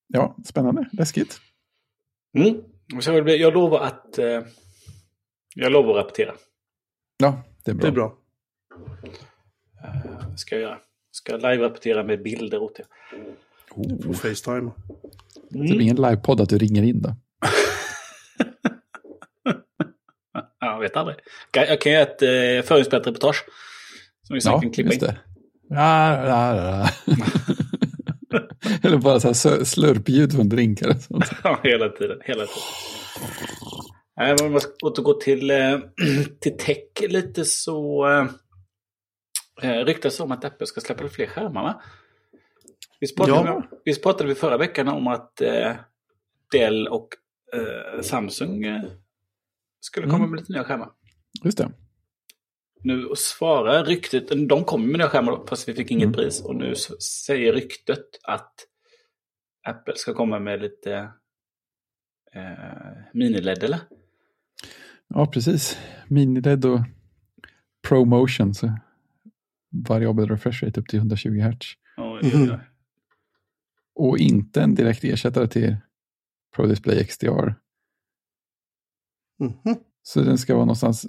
Ja, 0.08 0.38
spännande. 0.46 0.90
Läskigt. 0.92 1.42
Mm. 2.38 2.56
Och 2.96 3.04
jag 3.28 3.54
lovar 3.54 3.80
att... 3.80 4.18
Eh, 4.18 4.42
jag 5.56 5.72
lovar 5.72 5.90
att 5.90 6.06
rapportera. 6.06 6.34
Ja, 7.18 7.44
det 7.66 7.72
är 7.72 7.76
bra. 7.76 7.82
Det 7.82 7.88
är 7.88 7.96
bra. 7.96 8.18
Eh, 9.84 10.36
ska 10.36 10.56
jag 10.56 10.62
göra. 10.62 10.78
Ska 11.12 11.38
live-rapportera 11.38 12.04
med 12.04 12.24
bilder 12.24 12.62
åt 12.62 12.80
er. 12.80 12.86
Oh, 13.72 14.02
På 14.02 14.14
Facetime. 14.14 14.72
det 15.50 15.60
blir 15.60 15.82
ingen 15.82 15.96
livepodd 15.96 16.42
att 16.42 16.50
du 16.50 16.58
ringer 16.58 16.84
in 16.84 17.02
då. 17.02 17.16
Ja, 20.60 20.74
jag 20.74 20.80
vet 20.80 20.98
aldrig. 20.98 21.18
Jag 21.54 21.82
kan 21.82 21.92
göra 21.92 22.02
ett 22.04 22.22
eh, 22.22 22.68
förinspelat 22.68 23.08
reportage. 23.08 23.46
Som 24.24 24.34
vi 24.34 24.42
sen 24.42 24.52
Ja, 24.52 24.62
kan 24.62 24.72
klippa 24.72 24.90
just 24.90 25.02
in. 25.02 25.08
det. 25.08 25.18
Ja, 25.70 26.26
ja, 26.28 26.56
ja. 26.56 26.90
Eller 28.84 28.98
bara 28.98 29.20
så 29.20 29.28
här 29.28 29.64
slurpljud 29.64 30.34
från 30.34 30.50
drinkar 30.50 30.90
och 30.90 31.02
sånt. 31.02 31.26
Ja, 31.44 31.60
hela 31.64 31.90
tiden. 31.90 32.18
Hela 32.24 32.46
tiden. 32.46 32.64
Men 34.18 34.46
om 34.46 34.52
man 34.52 34.62
ska 34.62 34.72
återgå 34.84 35.14
till, 35.14 35.50
eh, 35.52 35.80
till 36.42 36.58
tech 36.58 37.10
lite 37.10 37.46
så 37.46 38.06
eh, 39.64 39.86
ryktas 39.86 40.20
om 40.20 40.32
att 40.32 40.46
Apple 40.46 40.68
ska 40.68 40.82
släppa 40.82 41.08
fler 41.10 41.28
skärmar. 41.28 41.64
Va? 41.64 41.82
Visst 43.00 43.16
pratade, 43.18 43.50
Ja. 43.50 43.64
vi, 43.72 43.78
visst 43.86 44.04
pratade 44.04 44.30
vi 44.30 44.36
förra 44.36 44.58
veckan 44.58 44.88
om 44.88 45.08
att 45.08 45.42
eh, 45.42 45.76
Dell 46.52 46.88
och 46.88 47.08
eh, 47.54 48.02
Samsung 48.02 48.64
eh, 48.64 48.84
skulle 49.80 50.06
komma 50.08 50.18
Mm. 50.18 50.30
med 50.32 50.40
lite 50.40 50.52
nya 50.54 50.64
skärmar. 50.64 50.90
Just 51.44 51.58
det. 51.58 51.72
Nu 52.84 53.08
svarar 53.16 53.86
ryktet, 53.86 54.50
de 54.50 54.64
kommer 54.64 54.88
med 54.88 54.98
nya 54.98 55.10
skärmar 55.10 55.32
då, 55.32 55.46
fast 55.48 55.70
vi 55.70 55.74
fick 55.74 55.92
inget 55.92 56.04
Mm. 56.06 56.14
pris. 56.14 56.42
Och 56.42 56.56
nu 56.56 56.76
säger 57.26 57.54
ryktet 57.54 58.06
att 58.24 58.54
Apple 59.68 59.96
ska 59.96 60.14
komma 60.14 60.40
med 60.40 60.62
lite 60.62 60.94
eh, 62.34 62.98
mini-LED 63.14 63.64
eller? 63.64 63.80
Ja, 65.08 65.26
precis. 65.34 65.78
Miniled 66.08 66.66
och 66.66 66.80
ProMotion. 67.88 68.54
Så 68.54 68.78
variabel 69.72 70.28
refresh 70.30 70.64
rate 70.64 70.80
upp 70.80 70.88
till 70.88 71.00
120 71.00 71.30
Hz. 71.30 71.58
Oj, 71.98 72.20
oj, 72.24 72.32
oj. 72.34 72.48
Mhm. 72.48 72.60
Och 73.96 74.18
inte 74.18 74.62
en 74.62 74.76
direkt 74.76 75.04
ersättare 75.04 75.48
till 75.48 75.78
Pro 76.56 76.66
Display 76.66 77.04
XDR. 77.06 77.56
Mhm. 79.40 79.76
Så 80.02 80.22
den 80.22 80.38
ska 80.38 80.54
vara 80.54 80.66
någonstans... 80.66 81.08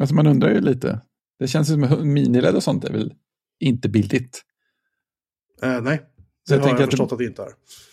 Alltså 0.00 0.14
man 0.14 0.26
undrar 0.26 0.50
ju 0.50 0.60
lite. 0.60 1.00
Det 1.38 1.48
känns 1.48 1.70
ju 1.70 1.72
som 1.72 1.84
att 1.84 2.06
miniled 2.06 2.54
och 2.54 2.62
sånt 2.62 2.84
är 2.84 2.92
väl 2.92 3.14
inte 3.60 3.88
billigt. 3.88 4.42
Eh, 5.62 5.82
nej, 5.82 6.00
Så 6.48 6.54
det 6.54 6.56
jag 6.56 6.58
har 6.60 6.68
tänker 6.68 6.68
jag 6.68 6.72
att 6.72 6.78
det, 6.78 6.96
förstått 6.96 7.12
att 7.12 7.18
det 7.18 7.24
inte 7.24 7.42
är. 7.42 7.48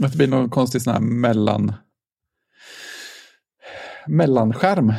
att 0.06 0.12
det 0.12 0.18
blir 0.18 0.28
någon 0.28 0.50
konstig 0.50 0.82
sån 0.82 0.94
här 0.94 1.00
mellan... 1.02 1.74
mellanskärm. 4.08 4.90
Eh, 4.90 4.96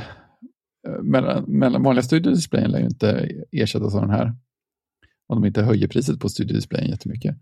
Mellan, 1.02 1.44
mellan, 1.44 1.82
vanliga 1.82 2.02
studiodisplayen 2.02 2.70
lär 2.70 2.78
ju 2.78 2.84
inte 2.86 3.28
ersättas 3.52 3.94
av 3.94 4.00
den 4.00 4.10
här. 4.10 4.32
Om 5.26 5.40
de 5.40 5.46
inte 5.46 5.62
höjer 5.62 5.88
priset 5.88 6.20
på 6.20 6.28
studiodisplayen 6.28 6.90
jättemycket. 6.90 7.36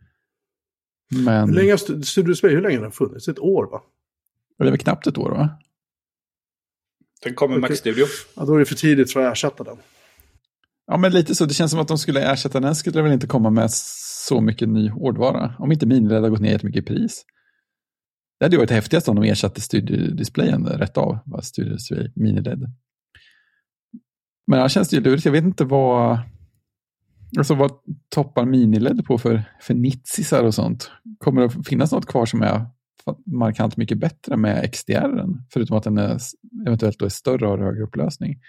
Men 1.25 1.49
Hur 1.49 1.57
länge 1.57 1.71
har 1.71 1.77
Stu- 1.77 2.03
Studio 2.03 2.29
Display, 2.29 2.55
hur 2.55 2.63
länge 2.63 2.77
har 2.77 2.83
den 2.83 2.93
funnits? 2.93 3.29
Ett 3.29 3.39
år 3.39 3.71
va? 3.71 3.83
det 4.59 4.65
är 4.65 4.71
väl 4.71 4.79
knappt 4.79 5.07
ett 5.07 5.19
år 5.19 5.31
va? 5.31 5.59
Den 7.23 7.35
kommer. 7.35 7.59
Mac 7.59 7.77
Studio. 7.77 8.07
Ja, 8.37 8.45
då 8.45 8.55
är 8.55 8.59
det 8.59 8.65
för 8.65 8.75
tidigt 8.75 9.13
för 9.13 9.21
att 9.21 9.33
ersätta 9.33 9.65
den. 9.65 9.77
Ja, 10.87 10.97
men 10.97 11.13
lite 11.13 11.35
så. 11.35 11.45
Det 11.45 11.55
känns 11.55 11.71
som 11.71 11.81
att 11.81 11.89
de 11.89 11.99
skulle 11.99 12.33
ersätta 12.33 12.61
den. 12.61 12.75
skulle 12.75 13.03
väl 13.03 13.13
inte 13.13 13.27
komma 13.27 13.51
med 13.51 13.71
så 14.27 14.41
mycket 14.41 14.69
ny 14.69 14.89
hårdvara. 14.89 15.55
Om 15.59 15.73
inte 15.73 15.87
miniled 15.87 16.23
har 16.23 16.31
gått 16.31 16.41
ner 16.41 16.51
jättemycket 16.53 16.83
i 16.83 16.87
pris. 16.87 17.25
Det 18.39 18.45
hade 18.45 18.57
ju 18.57 18.61
varit 18.61 18.71
häftigast 18.71 19.09
om 19.09 19.17
de 19.17 19.29
ersatte 19.31 19.61
studiodisplayen 19.61 20.67
rätt 20.67 20.97
av. 20.97 21.19
Var 21.27 21.41
studiodisplay 21.41 22.13
miniled. 22.17 22.67
Men 24.47 24.61
här 24.61 24.69
känns 24.69 24.89
det 24.89 24.97
ju 24.97 25.03
lurigt. 25.03 25.25
Jag 25.25 25.33
vet 25.33 25.45
inte 25.45 25.65
vad... 25.65 26.19
Alltså 27.39 27.55
vad 27.55 27.71
toppar 28.09 28.45
miniled 28.45 29.07
på 29.07 29.19
för, 29.19 29.43
för 29.61 29.75
nitsisar 29.75 30.45
och 30.45 30.55
sånt? 30.55 30.91
Kommer 31.19 31.41
det 31.41 31.47
att 31.47 31.69
finnas 31.69 31.93
något 31.93 32.07
kvar 32.07 32.27
som 32.27 32.43
är 32.43 32.67
markant 33.27 33.77
mycket 33.77 33.99
bättre 33.99 34.37
med 34.37 34.73
XDR? 34.75 35.27
Förutom 35.51 35.77
att 35.77 35.85
den 35.85 35.99
är, 35.99 36.19
eventuellt 36.67 36.99
då 36.99 37.05
är 37.05 37.09
större 37.09 37.45
och 37.45 37.51
har 37.51 37.59
högre 37.59 37.83
upplösning. 37.83 38.41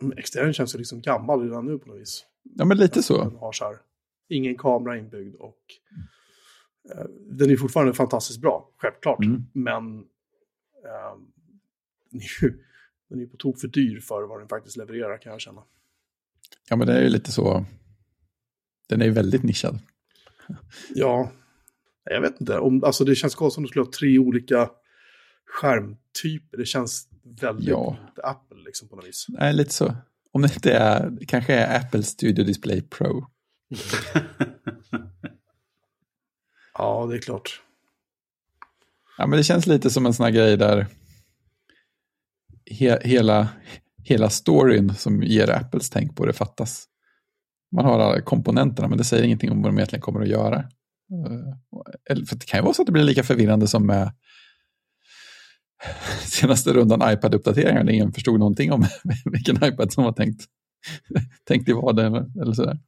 Men 0.00 0.18
Externen 0.18 0.52
känns 0.52 0.74
ju 0.74 0.78
liksom 0.78 1.00
gammal 1.00 1.42
redan 1.42 1.66
nu 1.66 1.78
på 1.78 1.88
något 1.88 2.00
vis. 2.00 2.26
Ja, 2.42 2.64
men 2.64 2.76
lite 2.76 3.02
så. 3.02 3.24
Den 3.24 3.36
har 3.36 3.52
så 3.52 3.64
här, 3.64 3.76
ingen 4.28 4.58
kamera 4.58 4.98
inbyggd 4.98 5.34
och 5.34 5.58
eh, 6.94 7.06
den 7.30 7.50
är 7.50 7.56
fortfarande 7.56 7.94
fantastiskt 7.94 8.40
bra, 8.40 8.70
självklart. 8.76 9.24
Mm. 9.24 9.46
Men 9.52 9.98
eh, 10.84 11.18
den 12.10 12.20
är 12.20 12.42
ju 12.42 12.58
den 13.08 13.20
är 13.20 13.26
på 13.26 13.36
tok 13.36 13.60
för 13.60 13.68
dyr 13.68 14.00
för 14.00 14.22
vad 14.22 14.40
den 14.40 14.48
faktiskt 14.48 14.76
levererar 14.76 15.18
kan 15.18 15.32
jag 15.32 15.40
känna. 15.40 15.62
Ja, 16.68 16.76
men 16.76 16.86
det 16.86 16.98
är 16.98 17.02
ju 17.02 17.08
lite 17.08 17.32
så. 17.32 17.64
Den 18.88 19.00
är 19.00 19.04
ju 19.04 19.10
väldigt 19.10 19.42
nischad. 19.42 19.78
Ja, 20.94 21.32
jag 22.04 22.20
vet 22.20 22.40
inte. 22.40 22.58
Om, 22.58 22.84
alltså 22.84 23.04
det 23.04 23.14
känns 23.14 23.34
konstigt 23.34 23.58
om 23.58 23.62
du 23.62 23.68
skulle 23.68 23.84
ha 23.84 23.92
tre 23.92 24.18
olika 24.18 24.70
skärmtyper. 25.46 26.58
Det 26.58 26.64
känns 26.66 27.08
väldigt 27.40 27.68
Ja. 27.68 27.96
Apple 28.22 28.62
liksom 28.64 28.88
på 28.88 28.96
något 28.96 29.06
vis. 29.06 29.26
Nej, 29.28 29.54
lite 29.54 29.74
så. 29.74 29.96
Om 30.32 30.42
det 30.42 30.54
inte 30.54 30.72
är, 30.72 31.10
det 31.10 31.26
kanske 31.26 31.54
är 31.54 31.80
Apple 31.80 32.02
Studio 32.02 32.44
Display 32.44 32.82
Pro. 32.82 33.26
Ja, 36.74 37.06
det 37.10 37.16
är 37.16 37.20
klart. 37.20 37.62
Ja, 39.18 39.26
men 39.26 39.36
det 39.36 39.44
känns 39.44 39.66
lite 39.66 39.90
som 39.90 40.06
en 40.06 40.14
sån 40.14 40.24
här 40.24 40.30
grej 40.32 40.56
där 40.56 40.86
he, 42.70 42.98
hela, 43.04 43.48
hela 44.04 44.30
storyn 44.30 44.94
som 44.94 45.22
ger 45.22 45.50
Apples 45.50 45.90
tänk 45.90 46.16
på 46.16 46.26
det 46.26 46.32
fattas. 46.32 46.84
Man 47.76 47.84
har 47.84 47.98
alla 47.98 48.20
komponenterna, 48.20 48.88
men 48.88 48.98
det 48.98 49.04
säger 49.04 49.24
ingenting 49.24 49.50
om 49.50 49.62
vad 49.62 49.72
de 49.72 49.78
egentligen 49.78 50.02
kommer 50.02 50.20
att 50.20 50.28
göra. 50.28 50.56
Eh, 52.10 52.16
för 52.26 52.36
det 52.36 52.46
kan 52.46 52.60
ju 52.60 52.64
vara 52.64 52.74
så 52.74 52.82
att 52.82 52.86
det 52.86 52.92
blir 52.92 53.04
lika 53.04 53.22
förvirrande 53.22 53.68
som 53.68 53.86
med 53.86 54.12
senaste 56.24 56.72
rundan 56.72 57.00
iPad-uppdateringar. 57.02 57.84
där 57.84 57.92
Ingen 57.92 58.12
förstod 58.12 58.38
någonting 58.38 58.72
om 58.72 58.86
vilken 59.24 59.64
iPad 59.64 59.92
som 59.92 60.04
var 60.04 60.12
tänkt, 60.12 60.44
tänkt 61.44 61.68
i 61.68 61.72
vad 61.72 61.98
eller, 61.98 62.40
eller 62.42 62.52
sådär. 62.52 62.78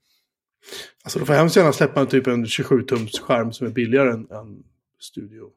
Alltså 1.04 1.18
de 1.18 1.26
får 1.26 1.34
hemskt 1.34 1.56
gärna 1.56 1.72
släppa 1.72 2.00
en 2.00 2.06
typ 2.06 2.26
en 2.26 2.44
27-tums 2.44 3.20
skärm 3.20 3.52
som 3.52 3.66
är 3.66 3.70
billigare 3.70 4.10
än, 4.10 4.20
än 4.30 4.62
Studio 5.00 5.50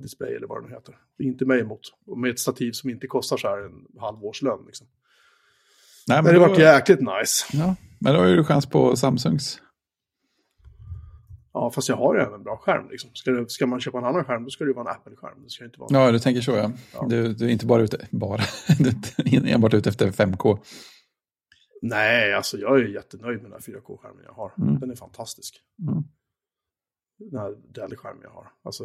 Display 0.00 0.34
eller 0.34 0.46
vad 0.46 0.70
heter. 0.70 0.98
Det 1.18 1.24
är 1.24 1.28
inte 1.28 1.44
mig 1.44 1.60
emot. 1.60 1.80
Och 2.06 2.18
med 2.18 2.30
ett 2.30 2.38
stativ 2.38 2.72
som 2.72 2.90
inte 2.90 3.06
kostar 3.06 3.36
så 3.36 3.48
här 3.48 3.58
en 3.58 4.00
halvårslön. 4.00 4.58
Liksom. 4.66 4.86
Nej, 6.08 6.16
Men 6.18 6.24
men 6.24 6.34
det 6.34 6.40
då, 6.40 6.48
vart 6.48 6.58
jäkligt 6.58 7.00
nice. 7.00 7.46
ja, 7.52 7.76
men 7.98 8.14
då 8.14 8.20
har 8.20 8.26
du 8.26 8.44
chans 8.44 8.66
på 8.66 8.96
Samsungs. 8.96 9.60
Ja, 11.52 11.70
fast 11.70 11.88
jag 11.88 11.96
har 11.96 12.14
redan 12.14 12.34
en 12.34 12.42
bra 12.42 12.56
skärm. 12.56 12.90
Liksom. 12.90 13.10
Ska, 13.14 13.30
det, 13.30 13.50
ska 13.50 13.66
man 13.66 13.80
köpa 13.80 13.98
en 13.98 14.04
annan 14.04 14.24
skärm, 14.24 14.44
då 14.44 14.50
ska 14.50 14.64
det 14.64 14.68
ju 14.68 14.74
vara 14.74 14.90
en 14.90 14.96
Apple-skärm. 14.96 15.42
Det 15.42 15.50
ska 15.50 15.64
inte 15.64 15.80
vara... 15.80 15.88
Ja, 15.92 16.12
du 16.12 16.18
tänker 16.18 16.40
så 16.40 16.50
ja. 16.50 16.72
Ja. 16.94 17.06
Du, 17.08 17.34
du 17.34 17.44
är 17.44 17.48
inte 17.48 17.66
bara 17.66 17.82
ute, 17.82 18.06
bara, 18.10 18.42
du 19.16 19.52
enbart 19.52 19.74
ute 19.74 19.88
efter 19.88 20.10
5K. 20.10 20.58
Nej, 21.82 22.34
alltså 22.34 22.58
jag 22.58 22.78
är 22.78 22.84
jättenöjd 22.84 23.42
med 23.42 23.50
den 23.50 23.52
här 23.52 23.80
4K-skärmen 23.80 24.24
jag 24.24 24.32
har. 24.32 24.52
Mm. 24.58 24.80
Den 24.80 24.90
är 24.90 24.96
fantastisk. 24.96 25.60
Mm. 25.88 26.02
Den 27.18 27.40
här 27.40 27.56
Dell-skärmen 27.74 28.22
jag 28.22 28.30
har. 28.30 28.46
Alltså, 28.62 28.84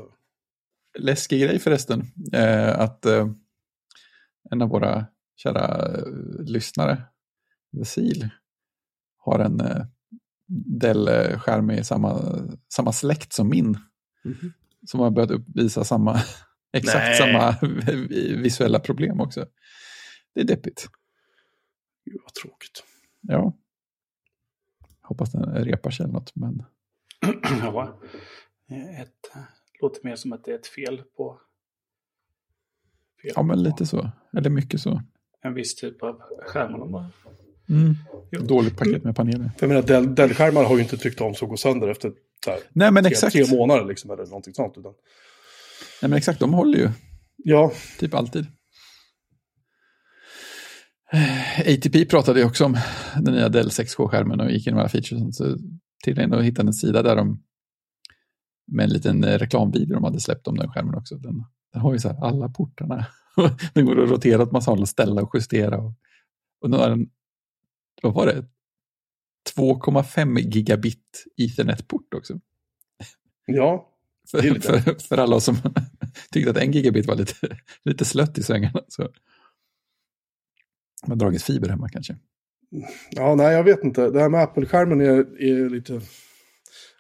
Läskig 0.99 1.41
grej 1.41 1.59
förresten. 1.59 2.05
Eh, 2.33 2.79
att 2.79 3.05
eh, 3.05 3.27
en 4.51 4.61
av 4.61 4.69
våra 4.69 5.05
kära 5.35 5.87
uh, 5.87 6.43
lyssnare, 6.45 7.03
Seal, 7.85 8.29
har 9.17 9.39
en 9.39 9.61
uh, 9.61 9.85
Dell-skärm 10.79 11.71
i 11.71 11.83
samma, 11.83 12.21
samma 12.73 12.91
släkt 12.91 13.33
som 13.33 13.49
min. 13.49 13.65
Mm 14.25 14.37
-hmm. 14.37 14.51
Som 14.85 14.99
har 14.99 15.11
börjat 15.11 15.31
uppvisa 15.31 15.83
samma, 15.83 16.21
exakt 16.73 17.17
samma 17.17 17.55
visuella 18.43 18.79
problem 18.79 19.21
också. 19.21 19.45
Det 20.33 20.41
är 20.41 20.45
deppigt. 20.45 20.87
Gud 22.05 22.21
vad 22.23 22.33
tråkigt. 22.33 22.83
Ja. 23.21 23.53
Hoppas 25.01 25.31
den 25.31 25.65
repar 25.65 25.91
sig 25.91 26.03
eller 26.03 26.13
något, 26.13 26.35
men... 26.35 26.65
ja, 27.61 27.99
ett, 29.01 29.31
låter 29.81 30.03
mer 30.03 30.15
som 30.15 30.33
att 30.33 30.45
det 30.45 30.51
är 30.51 30.55
ett 30.55 30.67
fel 30.67 31.01
på... 31.17 31.39
Fel 33.21 33.31
ja, 33.35 33.43
men 33.43 33.63
lite 33.63 33.85
så. 33.85 34.11
Eller 34.37 34.49
mycket 34.49 34.81
så. 34.81 35.01
En 35.41 35.53
viss 35.53 35.75
typ 35.75 36.03
av 36.03 36.21
skärmarna 36.39 36.85
bara. 36.85 37.09
Mm. 37.69 38.47
Dåligt 38.47 38.77
paket 38.77 39.03
med 39.03 39.15
paneler. 39.15 39.51
Jag 39.59 39.67
menar, 39.67 39.81
Dell-skärmar 40.15 40.63
har 40.63 40.75
ju 40.75 40.83
inte 40.83 40.97
tyckt 40.97 41.21
om 41.21 41.35
så 41.35 41.45
att 41.45 41.49
gå 41.51 41.57
sönder 41.57 41.87
efter 41.87 42.11
här, 42.47 42.59
Nej, 42.69 42.91
men 42.91 43.05
exakt. 43.05 43.33
tre 43.33 43.57
månader 43.57 43.85
liksom, 43.85 44.11
eller 44.11 44.25
någonting 44.25 44.53
sånt. 44.53 44.77
Utan... 44.77 44.93
Nej, 46.01 46.09
men 46.09 46.17
exakt, 46.17 46.39
de 46.39 46.53
håller 46.53 46.79
ju. 46.79 46.89
Ja. 47.37 47.71
Typ 47.99 48.13
alltid. 48.13 48.45
ATP 51.59 52.05
pratade 52.05 52.39
ju 52.39 52.45
också 52.45 52.65
om 52.65 52.77
den 53.15 53.33
nya 53.33 53.49
Dell 53.49 53.69
6K-skärmen 53.69 54.39
och 54.39 54.51
gick 54.51 54.67
igenom 54.67 54.79
alla 54.79 54.89
features. 54.89 55.37
Så 55.37 55.57
till 56.03 56.33
och 56.33 56.43
hittade 56.43 56.69
en 56.69 56.73
sida 56.73 57.03
där 57.03 57.15
de 57.15 57.43
med 58.67 58.83
en 58.83 58.89
liten 58.89 59.25
reklamvideo 59.25 59.93
de 59.93 60.03
hade 60.03 60.19
släppt 60.19 60.47
om 60.47 60.57
den 60.57 60.71
skärmen 60.71 60.95
också. 60.95 61.15
Den, 61.15 61.43
den 61.73 61.81
har 61.81 61.93
ju 61.93 61.99
så 61.99 62.07
här 62.09 62.25
alla 62.25 62.49
portarna. 62.49 63.05
den 63.73 63.85
går 63.85 64.03
att 64.03 64.09
rotera 64.09 64.41
åt 64.41 64.51
massa 64.51 64.71
håll 64.71 64.81
och 64.81 64.89
ställa 64.89 65.21
och 65.21 65.31
justera. 65.35 65.77
Och, 65.77 65.93
och 66.61 66.69
nu 66.69 66.77
har 66.77 66.89
den, 66.89 67.09
vad 68.01 68.13
var 68.13 68.25
det? 68.25 68.45
2,5 69.55 70.39
gigabit 70.39 71.25
Ethernet-port 71.37 72.13
också. 72.13 72.39
Ja, 73.45 73.93
för, 74.31 74.59
för, 74.59 75.07
för, 75.07 75.17
alla 75.17 75.39
som 75.39 75.55
tyckte 76.31 76.51
att 76.51 76.57
en 76.57 76.71
gigabit 76.71 77.05
var 77.05 77.15
lite, 77.15 77.57
lite 77.83 78.05
slött 78.05 78.37
i 78.37 78.43
svängarna. 78.43 78.81
Så. 78.87 79.09
Man 81.07 81.17
dragit 81.17 81.43
fiber 81.43 81.69
hemma 81.69 81.89
kanske. 81.89 82.17
Ja, 83.11 83.35
nej, 83.35 83.53
jag 83.53 83.63
vet 83.63 83.83
inte. 83.83 84.09
Det 84.09 84.19
här 84.19 84.29
med 84.29 84.41
Apple-skärmen 84.41 85.01
är, 85.01 85.41
är 85.41 85.69
lite... 85.69 86.01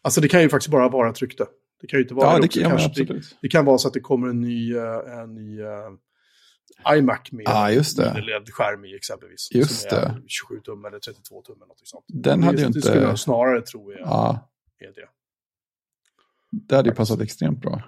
Alltså 0.07 0.21
det 0.21 0.27
kan 0.27 0.41
ju 0.41 0.49
faktiskt 0.49 0.71
bara 0.71 0.89
vara 0.89 1.13
tryckta. 1.13 1.45
Det 1.81 1.87
kan 1.87 1.97
ju 1.97 2.03
inte 2.03 2.13
vara 2.13 2.33
ja, 2.33 2.39
det. 2.39 2.47
Kan, 2.47 2.77
det, 2.95 3.21
det, 3.41 3.47
kan 3.47 3.65
vara 3.65 3.77
så 3.77 3.87
att 3.87 3.93
det 3.93 3.99
kommer 3.99 4.27
en 4.27 4.41
ny, 4.41 4.75
eh, 4.75 5.19
en 5.19 5.35
ny 5.35 5.61
uh, 5.61 6.97
iMac 6.97 7.31
med 7.31 7.45
ah, 7.47 7.69
just 7.69 7.97
det. 7.97 8.21
LED-skärm 8.21 8.85
i 8.85 8.95
exempelvis. 8.95 9.49
Just 9.51 9.89
som 9.89 9.97
är 9.97 10.21
27 10.27 10.59
tum 10.59 10.85
eller 10.85 10.99
32 10.99 11.41
tum 11.41 11.55
eller 11.55 11.67
något 11.67 11.87
sånt. 11.87 12.05
Den 12.07 12.43
hade 12.43 12.57
det, 12.57 12.61
ju 12.61 12.67
inte... 12.67 12.79
Det 12.79 12.85
skulle 12.85 13.03
jag 13.03 13.19
snarare 13.19 13.61
tro 13.61 13.91
är, 13.91 13.99
ja. 13.99 14.49
är 14.79 14.85
det. 14.85 15.09
Det 16.51 16.75
hade 16.75 16.89
ju 16.89 16.95
passat 16.95 17.21
extremt 17.21 17.61
bra. 17.61 17.81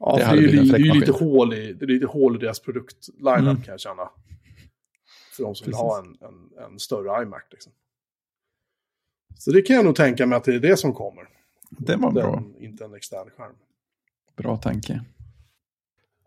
Ja, 0.00 0.16
det, 0.16 0.24
det 0.24 0.30
är 0.30 0.36
ju 0.36 0.46
det 0.62 0.76
är 0.76 0.94
lite, 0.94 1.12
hål 1.12 1.54
i, 1.54 1.72
det 1.72 1.84
är 1.84 1.86
lite 1.86 2.06
hål 2.06 2.36
i 2.36 2.38
deras 2.38 2.60
produktlineup 2.60 3.38
mm. 3.38 3.56
kan 3.56 3.72
jag 3.72 3.80
känna. 3.80 4.10
För 5.36 5.42
de 5.42 5.54
som 5.54 5.64
Precis. 5.64 5.66
vill 5.66 5.74
ha 5.74 5.98
en, 5.98 6.06
en, 6.06 6.72
en, 6.72 6.78
större 6.78 7.22
iMac. 7.22 7.42
Liksom. 7.50 7.72
Så 9.38 9.50
det 9.50 9.62
kan 9.62 9.76
jag 9.76 9.84
nog 9.84 9.96
tänka 9.96 10.26
mig 10.26 10.36
att 10.36 10.44
det 10.44 10.54
är 10.54 10.60
det 10.60 10.76
som 10.76 10.92
kommer. 10.94 11.28
Det 11.70 11.96
var 11.96 12.12
Den, 12.12 12.22
bra. 12.22 12.42
Inte 12.60 12.84
en 12.84 12.94
extern 12.94 13.30
skärm. 13.36 13.54
Bra 14.36 14.56
tanke. 14.56 15.00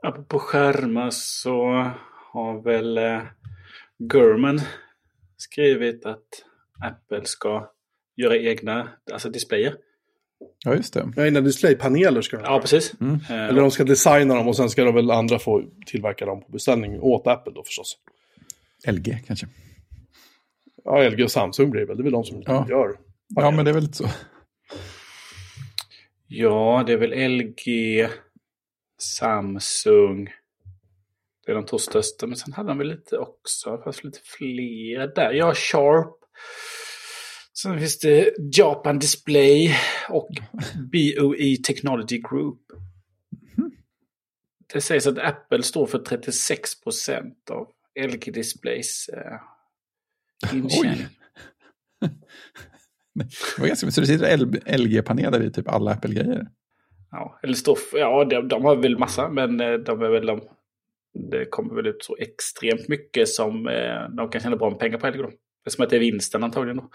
Apropå 0.01 0.39
skärmar 0.39 1.09
så 1.11 1.91
har 2.33 2.61
väl 2.63 2.97
eh, 2.97 3.21
German 4.13 4.61
skrivit 5.37 6.05
att 6.05 6.25
Apple 6.85 7.25
ska 7.25 7.69
göra 8.15 8.37
egna 8.37 8.89
alltså 9.11 9.29
displayer. 9.29 9.75
Ja, 10.65 10.75
just 10.75 10.93
det. 10.93 11.13
Ja, 11.15 11.25
egna 11.25 11.41
displaypaneler 11.41 12.21
ska 12.21 12.37
de 12.37 12.43
Ja, 12.43 12.59
precis. 12.61 12.93
Mm. 13.01 13.19
Eller 13.29 13.61
de 13.61 13.71
ska 13.71 13.83
designa 13.83 14.35
dem 14.35 14.47
och 14.47 14.55
sen 14.55 14.69
ska 14.69 14.83
de 14.83 14.95
väl 14.95 15.11
andra 15.11 15.39
få 15.39 15.63
tillverka 15.85 16.25
dem 16.25 16.41
på 16.41 16.51
beställning 16.51 16.99
åt 17.01 17.27
Apple 17.27 17.53
då 17.53 17.63
förstås. 17.63 17.97
LG 18.87 19.23
kanske? 19.27 19.47
Ja, 20.89 21.09
LG 21.09 21.23
och 21.23 21.31
Samsung 21.31 21.69
blir 21.69 21.81
det 21.81 21.87
väl. 21.87 21.97
Det 21.97 22.01
är 22.01 22.03
väl 22.03 22.13
de 22.13 22.23
som 22.23 22.43
ja. 22.45 22.65
gör. 22.69 22.99
Ja, 23.27 23.51
men 23.51 23.65
det 23.65 23.71
är 23.71 23.73
väl 23.73 23.83
lite 23.83 23.97
så. 23.97 24.09
Ja, 26.27 26.83
det 26.87 26.93
är 26.93 26.97
väl 26.97 27.31
LG, 27.31 28.07
Samsung. 29.01 30.29
Det 31.45 31.51
är 31.51 31.55
de 31.55 31.65
två 31.65 31.77
största, 31.77 32.27
men 32.27 32.35
sen 32.35 32.53
hade 32.53 32.69
de 32.69 32.77
väl 32.77 32.87
lite 32.87 33.17
också, 33.17 33.81
fast 33.83 34.03
lite 34.03 34.19
fler 34.23 35.15
där. 35.15 35.33
Ja, 35.33 35.53
Sharp. 35.53 36.15
Sen 37.53 37.79
finns 37.79 37.99
det 37.99 38.33
Japan 38.57 38.99
Display 38.99 39.75
och 40.09 40.29
BOE 40.91 41.55
Technology 41.67 42.17
Group. 42.17 42.61
Mm. 43.57 43.71
Det 44.73 44.81
sägs 44.81 45.07
att 45.07 45.17
Apple 45.17 45.63
står 45.63 45.85
för 45.85 45.99
36 45.99 46.81
procent 46.81 47.49
av 47.49 47.67
LG 47.99 48.31
Displays 48.31 49.09
eh, 50.43 50.53
ganska, 53.67 53.91
så 53.91 54.01
det 54.01 54.07
sitter 54.07 54.37
LG-paneler 54.77 55.43
i 55.43 55.51
typ 55.51 55.67
alla 55.67 55.91
Apple-grejer? 55.91 56.47
Ja, 57.11 57.39
eller 57.43 57.53
står 57.53 57.77
ja 57.93 58.25
de, 58.25 58.47
de, 58.47 58.65
har 58.65 58.75
väl 58.75 58.97
massa, 58.97 59.29
men 59.29 59.61
eh, 59.61 59.73
de 59.73 60.01
är 60.01 60.09
väl 60.09 60.25
de, 60.25 60.41
det 61.31 61.45
kommer 61.45 61.75
väl 61.75 61.87
ut 61.87 62.03
så 62.03 62.17
extremt 62.17 62.87
mycket 62.87 63.29
som 63.29 63.67
eh, 63.67 64.09
de 64.17 64.29
kan 64.29 64.41
tjäna 64.41 64.55
bra 64.55 64.69
med 64.69 64.79
pengar 64.79 64.97
på 64.97 65.07
LG 65.07 65.17
då. 65.17 65.27
Det 65.27 65.35
är 65.65 65.69
som 65.69 65.83
att 65.83 65.89
det 65.89 65.95
är 65.95 65.99
vinsten 65.99 66.43
antagligen 66.43 66.77
då. 66.77 66.89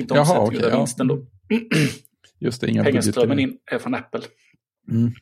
Inte 0.00 0.14
omsättningen, 0.14 0.46
okay, 0.46 0.58
utan 0.58 0.70
ja. 0.70 0.76
vinsten 0.76 1.08
då. 1.08 1.26
Just 2.38 2.60
det, 2.60 2.70
inga 2.70 2.84
Pengaströmmen 2.84 3.38
in 3.38 3.58
är 3.70 3.78
från 3.78 3.94
Apple. 3.94 4.22
Mm. 4.90 5.12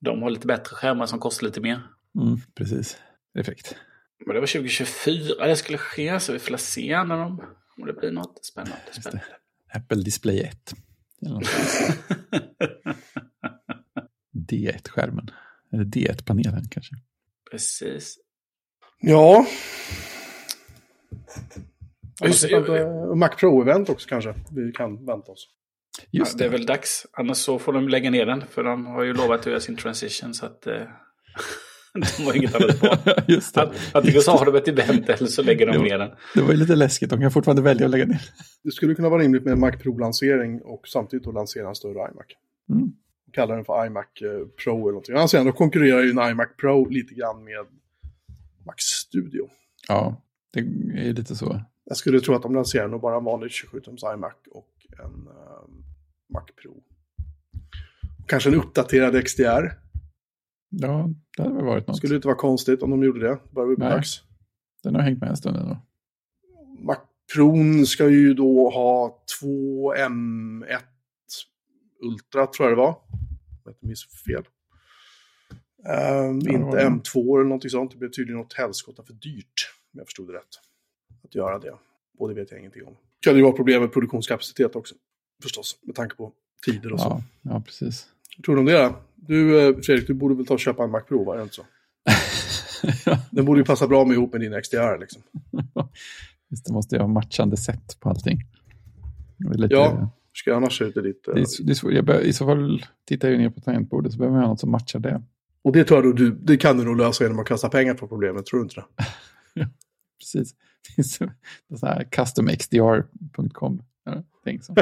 De 0.00 0.22
har 0.22 0.30
lite 0.30 0.46
bättre 0.46 0.76
skärmar 0.76 1.06
som 1.06 1.18
kostar 1.18 1.46
lite 1.46 1.60
mer. 1.60 1.82
Mm, 2.20 2.38
precis 2.54 2.98
effekt. 3.38 3.76
Men 4.26 4.34
det 4.34 4.40
var 4.40 4.46
2024 4.46 5.46
det 5.46 5.56
skulle 5.56 5.78
ske, 5.78 6.20
så 6.20 6.32
vi 6.32 6.38
får 6.38 6.56
se 6.56 7.04
när 7.04 7.16
de, 7.16 7.40
om 7.76 7.86
det 7.86 7.92
blir 7.92 8.10
något 8.10 8.44
spännande. 8.44 8.92
spännande. 8.92 9.24
Apple 9.72 10.02
Display 10.02 10.40
1. 10.40 10.74
D1-skärmen. 14.32 15.30
Eller 15.72 15.84
D1-panelen 15.94 16.68
kanske. 16.70 16.94
Precis. 17.50 18.18
Ja. 19.00 19.46
Just, 22.24 22.44
Mac 23.14 23.28
Pro-event 23.28 23.90
också 23.90 24.08
kanske. 24.08 24.34
Vi 24.50 24.72
kan 24.72 25.06
vänta 25.06 25.32
oss. 25.32 25.48
Just 26.10 26.32
ja, 26.32 26.38
det. 26.38 26.44
det 26.44 26.48
är 26.48 26.58
väl 26.58 26.66
dags. 26.66 27.06
Annars 27.12 27.36
så 27.36 27.58
får 27.58 27.72
de 27.72 27.88
lägga 27.88 28.10
ner 28.10 28.26
den. 28.26 28.46
För 28.46 28.64
de 28.64 28.86
har 28.86 29.02
ju 29.02 29.14
lovat 29.14 29.40
att 29.40 29.46
göra 29.46 29.60
sin 29.60 29.76
transition. 29.76 30.34
Så 30.34 30.46
att, 30.46 30.66
eh... 30.66 30.82
De 32.18 32.24
har 32.24 32.36
inget 32.36 32.54
annat 32.54 32.80
på. 32.80 32.96
Just 33.32 33.54
det. 33.54 33.72
Antingen 33.92 34.22
så 34.22 34.30
har 34.30 34.46
de 34.46 34.56
ett 34.56 34.68
event 34.68 35.08
eller 35.08 35.26
så 35.26 35.42
lägger 35.42 35.66
de 35.66 35.78
ner 35.78 35.98
den. 35.98 36.10
Det 36.34 36.42
var 36.42 36.50
ju 36.50 36.56
lite 36.56 36.74
läskigt, 36.76 37.10
de 37.10 37.20
kan 37.20 37.30
fortfarande 37.30 37.62
välja 37.62 37.84
att 37.84 37.90
lägga 37.90 38.06
ner. 38.06 38.30
Det 38.64 38.70
skulle 38.70 38.94
kunna 38.94 39.08
vara 39.08 39.22
rimligt 39.22 39.44
med 39.44 39.52
en 39.52 39.60
Mac 39.60 39.72
Pro-lansering 39.72 40.60
och 40.60 40.88
samtidigt 40.88 41.24
då 41.24 41.32
lansera 41.32 41.68
en 41.68 41.74
större 41.74 41.92
iMac. 41.92 42.26
Mm. 42.70 42.92
Kallar 43.32 43.56
den 43.56 43.64
för 43.64 43.86
iMac 43.86 44.06
eh, 44.22 44.46
Pro 44.64 44.74
eller 44.74 44.86
någonting. 44.86 45.16
Alltså 45.16 45.36
ändå 45.36 45.52
konkurrerar 45.52 46.02
ju 46.02 46.10
en 46.10 46.30
iMac 46.30 46.48
Pro 46.60 46.88
lite 46.88 47.14
grann 47.14 47.44
med 47.44 47.66
Mac 48.66 48.74
Studio. 48.78 49.48
Ja, 49.88 50.22
det 50.52 50.60
är 50.60 51.12
lite 51.12 51.36
så. 51.36 51.60
Jag 51.84 51.96
skulle 51.96 52.20
tro 52.20 52.34
att 52.34 52.42
de 52.42 52.54
lanserar 52.54 52.88
nog 52.88 53.00
bara 53.00 53.16
en 53.16 53.24
vanlig 53.24 53.48
27-tums 53.48 54.14
iMac 54.14 54.34
och 54.50 54.68
en 54.98 55.28
uh, 55.28 55.84
Mac 56.34 56.44
Pro. 56.62 56.82
Kanske 58.26 58.48
en 58.48 58.54
uppdaterad 58.54 59.26
XDR. 59.26 59.72
Ja, 60.68 61.10
det 61.42 61.48
hade 61.48 61.56
väl 61.56 61.64
varit 61.64 61.86
något. 61.86 61.96
Skulle 61.96 62.14
inte 62.14 62.28
vara 62.28 62.36
konstigt 62.36 62.82
om 62.82 62.90
de 62.90 63.02
gjorde 63.02 63.20
det. 63.20 63.38
Bara 63.50 63.66
bli 63.66 63.76
dags. 63.76 64.22
Den 64.82 64.94
har 64.94 65.02
hängt 65.02 65.20
med 65.20 65.30
en 65.30 65.36
stund 65.36 65.56
ändå. 65.56 65.78
Mac 66.78 66.96
Pro 67.34 67.86
ska 67.86 68.08
ju 68.08 68.34
då 68.34 68.70
ha 68.70 69.22
två 69.40 69.94
M1 69.94 70.78
Ultra, 72.02 72.46
tror 72.46 72.68
jag 72.68 72.78
det 72.78 72.82
var. 72.82 72.88
Om 72.90 73.58
jag 73.64 73.72
inte 73.72 73.86
minns 73.86 74.06
fel. 74.26 74.44
Ja, 75.82 76.28
inte 76.30 76.78
M2 76.78 77.36
eller 77.36 77.44
någonting 77.44 77.70
sånt. 77.70 77.90
Det 77.90 77.96
blev 77.96 78.10
tydligen 78.10 78.40
något 78.40 78.52
helskotta 78.52 79.02
för 79.02 79.12
dyrt, 79.12 79.72
om 79.92 79.98
jag 79.98 80.06
förstod 80.06 80.28
det 80.28 80.32
rätt. 80.32 80.60
Att 81.24 81.34
göra 81.34 81.58
det. 81.58 81.74
Och 82.18 82.28
det 82.28 82.34
vet 82.34 82.50
jag 82.50 82.60
ingenting 82.60 82.84
om. 82.86 82.92
Det 82.92 83.28
kan 83.28 83.36
ju 83.36 83.42
vara 83.42 83.52
problem 83.52 83.82
med 83.82 83.92
produktionskapacitet 83.92 84.76
också, 84.76 84.94
förstås. 85.42 85.78
Med 85.82 85.94
tanke 85.94 86.16
på 86.16 86.32
tider 86.66 86.92
och 86.92 86.98
ja, 86.98 87.04
så. 87.04 87.22
Ja, 87.42 87.62
precis. 87.66 88.08
Tror 88.44 88.54
du 88.54 88.60
om 88.60 88.66
det? 88.66 88.94
Du, 89.26 89.60
eh, 89.60 89.76
Fredrik, 89.76 90.06
du 90.06 90.14
borde 90.14 90.34
väl 90.34 90.46
ta 90.46 90.54
och 90.54 90.60
köpa 90.60 90.84
en 90.84 90.90
Mac 90.90 91.00
Pro, 91.00 91.24
var 91.24 91.36
det 91.36 91.42
inte 91.42 91.54
så? 91.54 91.62
Den 93.30 93.44
borde 93.44 93.60
ju 93.60 93.64
passa 93.64 93.88
bra 93.88 94.04
med 94.04 94.14
ihop 94.14 94.32
med 94.32 94.40
din 94.40 94.62
XDR 94.62 94.98
liksom. 95.00 95.22
Just 96.50 96.66
det, 96.66 96.72
måste 96.72 96.96
jag 96.96 97.02
ha 97.02 97.08
matchande 97.08 97.56
sätt 97.56 98.00
på 98.00 98.08
allting. 98.08 98.38
Lite, 99.54 99.74
ja, 99.74 100.10
ska 100.32 100.50
jag 100.50 100.56
annars 100.56 100.78
se 100.78 100.84
ut 100.84 100.96
lite... 100.96 101.32
Det 101.32 101.40
är, 101.40 101.64
det 101.64 101.82
är, 101.82 101.90
jag 101.90 102.04
bör, 102.04 102.20
I 102.20 102.32
så 102.32 102.46
fall 102.46 102.84
tittar 103.08 103.28
jag 103.28 103.38
ner 103.38 103.50
på 103.50 103.60
tangentbordet 103.60 104.12
så 104.12 104.18
behöver 104.18 104.36
jag 104.36 104.42
ha 104.42 104.48
något 104.48 104.60
som 104.60 104.70
matchar 104.70 104.98
det. 104.98 105.22
Och 105.62 105.72
det 105.72 105.84
tror 105.84 106.04
jag 106.04 106.16
du, 106.16 106.30
det 106.30 106.56
kan 106.56 106.78
du 106.78 106.84
nog 106.84 106.96
lösa 106.96 107.24
genom 107.24 107.38
att 107.38 107.46
kasta 107.46 107.68
pengar 107.68 107.94
på 107.94 108.08
problemet, 108.08 108.46
tror 108.46 108.60
du 108.60 108.64
inte 108.64 108.74
det? 108.74 108.84
Precis. 110.20 110.54
Det 110.88 110.94
finns 110.94 111.14
så 111.80 111.86
här 111.86 112.04
customxdr.com. 112.04 113.82
Ja, 114.04 114.22
tänk 114.44 114.64
så. 114.64 114.74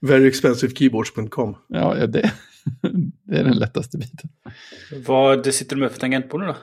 Veryexpensivekeyboards.com. 0.00 1.56
Ja, 1.68 1.98
ja, 1.98 2.06
det, 2.06 2.32
det 3.26 3.38
är 3.38 3.44
den 3.44 3.56
lättaste 3.56 3.98
biten. 3.98 4.30
Vad 5.06 5.54
sitter 5.54 5.76
du 5.76 5.82
med 5.82 5.92
för 5.92 6.00
tangentbord 6.00 6.40
nu 6.40 6.46
då? 6.46 6.56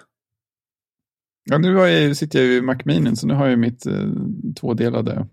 Ja, 1.44 1.58
nu 1.58 1.72
jag, 1.72 2.18
sitter 2.18 2.40
jag 2.40 2.48
ju 2.48 2.58
i 2.58 2.62
Mac 2.62 2.78
Mini, 2.86 3.16
så 3.16 3.28
nu 3.28 3.34
har 3.34 3.48
jag 3.48 3.60
mitt 3.60 3.86
eh, 3.86 4.10
tvådelade. 4.60 5.28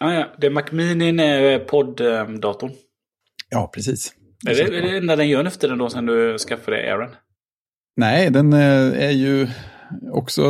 Ah, 0.00 0.12
ja, 0.12 0.34
det 0.38 0.46
är 0.46 0.50
Mac 0.50 0.64
Mini 0.72 1.22
är 1.22 1.58
podddatorn. 1.58 2.72
Ja, 3.48 3.70
precis. 3.74 4.14
Är 4.48 4.54
det, 4.54 4.78
är 4.78 4.82
det 4.82 4.96
enda 4.96 5.16
den 5.16 5.28
gör 5.28 5.44
efter 5.44 5.68
den 5.68 5.78
då 5.78 5.90
sen 5.90 6.06
du 6.06 6.38
skaffade 6.38 6.92
Aaron? 6.92 7.10
Nej, 7.96 8.30
den 8.30 8.52
eh, 8.52 9.04
är 9.06 9.10
ju 9.10 9.48
också 10.12 10.42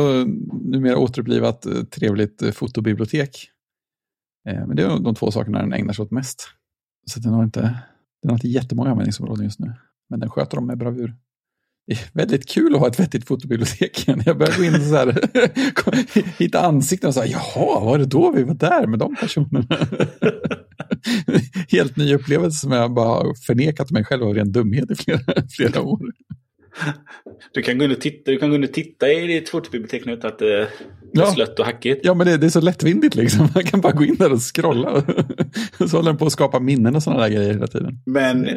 numera 0.63 0.97
återupplivat 0.97 1.65
eh, 1.65 1.83
trevligt 1.83 2.41
eh, 2.41 2.51
fotobibliotek. 2.51 3.49
Eh, 4.49 4.67
Men 4.67 4.75
det 4.75 4.83
är 4.83 4.99
de 4.99 5.15
två 5.15 5.31
sakerna 5.31 5.59
den 5.59 5.73
ägnar 5.73 5.93
sig 5.93 6.03
åt 6.03 6.11
mest. 6.11 6.49
Så 7.05 7.19
den 7.19 7.33
har 7.33 7.43
inte, 7.43 7.79
den 8.23 8.29
har 8.29 8.37
inte 8.37 8.47
jättemånga 8.47 8.89
användningsområden 8.89 9.45
just 9.45 9.59
nu. 9.59 9.73
Men 10.09 10.19
den 10.19 10.29
sköter 10.29 10.55
dem 10.55 10.67
med 10.67 10.77
bravur. 10.77 11.15
Det 11.87 11.93
är 11.93 11.99
väldigt 12.13 12.49
kul 12.49 12.75
att 12.75 12.79
ha 12.79 12.87
ett 12.87 12.99
vettigt 12.99 13.27
fotobibliotek 13.27 14.07
igen. 14.07 14.23
Jag 14.25 14.37
börjar 14.37 14.57
gå 14.57 14.63
in 14.63 14.75
och 14.75 14.81
så 14.81 14.95
här, 14.95 16.39
hitta 16.39 16.61
ansikten 16.61 17.07
och 17.07 17.13
säga 17.13 17.25
jaha, 17.55 17.79
var 17.79 17.97
det 17.97 18.05
då 18.05 18.31
vi 18.31 18.43
var 18.43 18.53
där 18.53 18.87
med 18.87 18.99
de 18.99 19.15
personerna? 19.15 19.65
Helt 21.69 21.97
ny 21.97 22.15
upplevelse 22.15 22.59
som 22.59 22.71
jag 22.71 22.93
bara 22.93 23.33
förnekat 23.47 23.91
mig 23.91 24.03
själv 24.03 24.23
av 24.23 24.33
ren 24.33 24.51
dumhet 24.51 24.91
i 24.91 24.95
flera, 24.95 25.19
flera 25.49 25.81
år. 25.81 26.11
Du 27.53 27.61
kan 27.61 27.77
gå 27.77 27.85
in 27.85 27.91
och 27.91 28.01
titta, 28.01 28.31
du 28.31 28.37
kan 28.37 28.49
gå 28.49 28.55
in 28.55 28.63
och 28.63 28.73
titta 28.73 29.11
i 29.11 29.27
ditt 29.27 29.49
fotobibliotek 29.49 30.05
nu 30.05 30.13
utan 30.13 30.31
att 30.31 30.39
det 30.39 30.53
är 30.61 30.69
Ja. 31.13 31.25
slött 31.25 31.59
och 31.59 31.65
hackigt. 31.65 32.01
Ja, 32.03 32.13
men 32.13 32.27
det, 32.27 32.37
det 32.37 32.45
är 32.45 32.49
så 32.49 32.61
lättvindigt 32.61 33.15
liksom. 33.15 33.49
Man 33.55 33.63
kan 33.63 33.81
bara 33.81 33.93
gå 33.93 34.03
in 34.03 34.15
där 34.15 34.31
och 34.33 34.41
scrolla. 34.55 35.01
så 35.89 35.97
håller 35.97 36.11
den 36.11 36.17
på 36.17 36.25
att 36.25 36.31
skapa 36.31 36.59
minnen 36.59 36.95
och 36.95 37.03
sådana 37.03 37.21
där 37.21 37.29
grejer 37.29 37.53
hela 37.53 37.67
tiden. 37.67 37.99
Men 38.05 38.49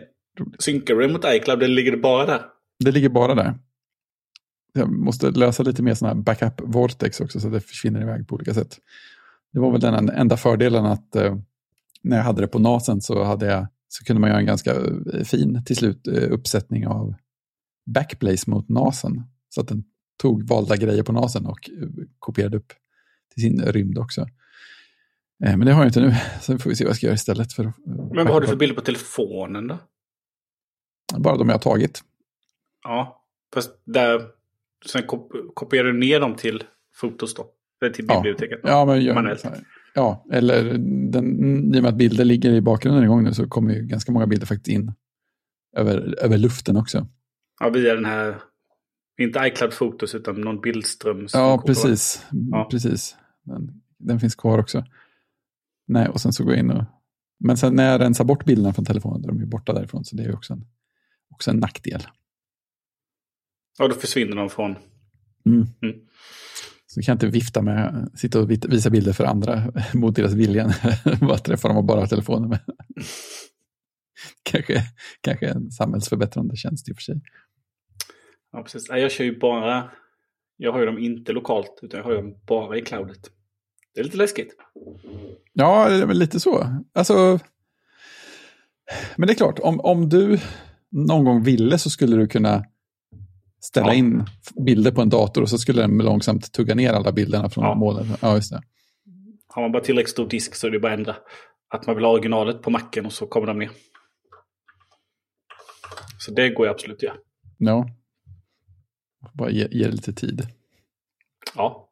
synkar 0.58 0.94
du 0.94 1.08
mot 1.08 1.24
iCloud 1.26 1.62
eller 1.62 1.74
ligger 1.74 1.90
det 1.90 1.96
bara 1.98 2.26
där? 2.26 2.40
Det 2.84 2.90
ligger 2.90 3.08
bara 3.08 3.34
där. 3.34 3.54
Jag 4.72 4.90
måste 4.90 5.30
lösa 5.30 5.62
lite 5.62 5.82
mer 5.82 5.94
sådana 5.94 6.14
här 6.14 6.22
backup 6.22 6.60
vortex 6.64 7.20
också 7.20 7.40
så 7.40 7.46
att 7.46 7.52
det 7.52 7.60
försvinner 7.60 8.02
iväg 8.02 8.28
på 8.28 8.34
olika 8.34 8.54
sätt. 8.54 8.78
Det 9.52 9.60
var 9.60 9.70
väl 9.72 9.80
den 9.80 10.08
enda 10.10 10.36
fördelen 10.36 10.86
att 10.86 11.16
eh, 11.16 11.36
när 12.02 12.16
jag 12.16 12.24
hade 12.24 12.40
det 12.40 12.48
på 12.48 12.58
NASen 12.58 13.00
så, 13.00 13.24
hade 13.24 13.46
jag, 13.46 13.66
så 13.88 14.04
kunde 14.04 14.20
man 14.20 14.30
göra 14.30 14.40
en 14.40 14.46
ganska 14.46 14.74
eh, 14.74 15.24
fin 15.24 15.64
till 15.64 15.76
slut 15.76 16.06
eh, 16.08 16.32
uppsättning 16.32 16.86
av 16.86 17.14
backblaze 17.86 18.50
mot 18.50 18.68
NASen. 18.68 19.22
Så 19.48 19.60
att 19.60 19.68
den 19.68 19.84
tog 20.22 20.48
valda 20.48 20.76
grejer 20.76 21.02
på 21.02 21.12
NASen 21.12 21.46
och 21.46 21.70
eh, 21.70 21.88
kopierade 22.18 22.56
upp 22.56 22.72
till 23.34 23.42
sin 23.42 23.62
rymd 23.62 23.98
också. 23.98 24.20
Eh, 25.44 25.56
men 25.56 25.60
det 25.60 25.72
har 25.72 25.80
jag 25.82 25.88
inte 25.88 26.00
nu, 26.00 26.14
så 26.40 26.58
får 26.58 26.70
vi 26.70 26.76
se 26.76 26.84
vad 26.84 26.90
jag 26.90 26.96
ska 26.96 27.06
göra 27.06 27.14
istället. 27.14 27.52
För, 27.52 27.64
eh, 27.64 27.72
Men 27.86 28.24
vad 28.24 28.28
har 28.28 28.40
du 28.40 28.46
för 28.46 28.56
bilder 28.56 28.74
på 28.76 28.80
telefonen 28.80 29.66
då? 29.68 29.78
Bara 31.18 31.36
de 31.36 31.48
jag 31.48 31.54
har 31.54 31.60
tagit. 31.60 32.00
Ja, 32.84 33.24
fast 33.54 33.70
där... 33.84 34.22
Sen 34.86 35.02
kop 35.02 35.32
kopierar 35.54 35.84
du 35.92 35.98
ner 35.98 36.20
dem 36.20 36.34
till 36.36 36.64
Fotos 36.94 37.34
då? 37.34 37.46
Eller 37.82 37.92
till 37.94 38.04
Ja. 38.08 38.14
biblioteket? 38.20 38.60
Ja, 38.62 38.84
men 38.84 39.00
gör, 39.02 39.14
Manuellt. 39.14 39.44
ja, 39.94 40.24
eller 40.32 40.64
den, 41.12 41.74
i 41.74 41.78
och 41.78 41.82
med 41.82 41.86
att 41.86 41.96
bilder 41.96 42.24
ligger 42.24 42.52
i 42.52 42.60
bakgrunden 42.60 43.04
igång 43.04 43.24
nu 43.24 43.34
så 43.34 43.48
kommer 43.48 43.74
ju 43.74 43.82
ganska 43.82 44.12
många 44.12 44.26
bilder 44.26 44.46
faktiskt 44.46 44.68
in 44.68 44.92
över, 45.76 46.14
över 46.24 46.38
luften 46.38 46.76
också. 46.76 47.06
Ja, 47.60 47.68
via 47.68 47.94
den 47.94 48.04
här... 48.04 48.42
Inte 49.20 49.38
iCloud 49.38 49.72
Fotos 49.72 50.14
utan 50.14 50.40
någon 50.40 50.60
bildström. 50.60 51.26
Ja, 51.32 51.62
precis. 51.66 52.26
Ja. 52.30 52.68
precis. 52.70 53.16
Den, 53.42 53.82
den 53.98 54.20
finns 54.20 54.34
kvar 54.34 54.58
också. 54.58 54.84
Nej, 55.86 56.08
och 56.08 56.20
sen 56.20 56.32
så 56.32 56.44
går 56.44 56.52
jag 56.52 56.60
in 56.60 56.70
och... 56.70 56.84
Men 57.38 57.56
sen 57.56 57.74
när 57.74 57.92
jag 57.92 58.00
rensar 58.00 58.24
bort 58.24 58.44
bilderna 58.44 58.72
från 58.72 58.84
telefonen, 58.84 59.22
då 59.22 59.28
är 59.28 59.32
de 59.32 59.40
ju 59.40 59.46
borta 59.46 59.72
därifrån. 59.72 60.04
Så 60.04 60.16
det 60.16 60.22
är 60.22 60.26
ju 60.26 60.32
också 60.32 60.52
en, 60.52 60.64
också 61.30 61.50
en 61.50 61.56
nackdel. 61.56 62.02
Ja, 63.78 63.88
då 63.88 63.94
försvinner 63.94 64.36
de 64.36 64.50
från... 64.50 64.76
Mm. 65.46 65.66
Mm. 65.82 65.96
Så 66.86 67.02
kan 67.02 67.12
jag 67.12 67.14
inte 67.14 67.26
vifta 67.26 67.62
med, 67.62 68.10
sitta 68.14 68.40
och 68.40 68.50
visa 68.50 68.90
bilder 68.90 69.12
för 69.12 69.24
andra 69.24 69.72
mot 69.94 70.16
deras 70.16 70.32
vilja. 70.32 70.74
Bara 71.20 71.38
träffa 71.38 71.68
dem 71.68 71.76
och 71.76 71.84
bara 71.84 72.00
ha 72.00 72.06
telefonen 72.06 72.48
med. 72.48 72.60
kanske, 74.42 74.82
kanske 75.20 75.48
en 75.48 75.70
samhällsförbättrande 75.70 76.56
tjänst 76.56 76.88
i 76.88 76.92
och 76.92 76.96
för 76.96 77.02
sig. 77.02 77.20
Ja, 78.56 78.62
precis. 78.62 78.88
Jag 78.88 79.10
kör 79.12 79.24
ju 79.24 79.38
bara... 79.38 79.90
Jag 80.56 80.72
har 80.72 80.80
ju 80.80 80.86
dem 80.86 80.98
inte 80.98 81.32
lokalt, 81.32 81.78
utan 81.82 81.98
jag 81.98 82.04
har 82.04 82.14
dem 82.14 82.34
bara 82.46 82.78
i 82.78 82.82
cloudet. 82.82 83.30
Det 83.94 84.00
är 84.00 84.04
lite 84.04 84.16
läskigt. 84.16 84.56
Ja, 85.52 85.88
det 85.88 85.94
är 85.94 86.06
väl 86.06 86.18
lite 86.18 86.40
så. 86.40 86.66
Alltså, 86.94 87.38
men 89.16 89.26
det 89.26 89.32
är 89.32 89.34
klart, 89.34 89.58
om, 89.58 89.80
om 89.80 90.08
du 90.08 90.38
någon 90.90 91.24
gång 91.24 91.42
ville 91.42 91.78
så 91.78 91.90
skulle 91.90 92.16
du 92.16 92.28
kunna 92.28 92.64
ställa 93.60 93.86
Ja. 93.86 93.94
in 93.94 94.24
bilder 94.66 94.90
på 94.92 95.00
en 95.02 95.08
dator 95.08 95.42
och 95.42 95.50
så 95.50 95.58
skulle 95.58 95.82
den 95.82 95.98
långsamt 95.98 96.52
tugga 96.52 96.74
ner 96.74 96.92
alla 96.92 97.12
bilderna 97.12 97.48
från 97.50 97.64
Ja. 97.64 97.74
målen. 97.74 98.06
Ja, 98.20 98.34
just 98.34 98.50
det. 98.52 98.62
Har 99.48 99.62
man 99.62 99.72
bara 99.72 99.82
tillräckligt 99.82 100.10
stor 100.12 100.28
disk 100.28 100.54
så 100.54 100.66
är 100.66 100.70
det 100.70 100.80
bara 100.80 100.92
att 100.92 100.98
ändra. 100.98 101.16
Att 101.68 101.86
man 101.86 101.96
vill 101.96 102.04
ha 102.04 102.12
originalet 102.12 102.62
på 102.62 102.70
macken 102.70 103.06
och 103.06 103.12
så 103.12 103.26
kommer 103.26 103.46
de 103.46 103.58
ner. 103.58 103.70
Så 106.18 106.30
det 106.32 106.48
går 106.50 106.66
ju 106.66 106.70
absolut 106.72 106.96
att 106.96 107.02
göra. 107.02 107.16
Ja. 107.58 107.88
Bara 109.32 109.50
ge, 109.50 109.68
ge 109.70 109.84
det 109.84 109.92
lite 109.92 110.12
tid. 110.12 110.46
Ja. 111.54 111.90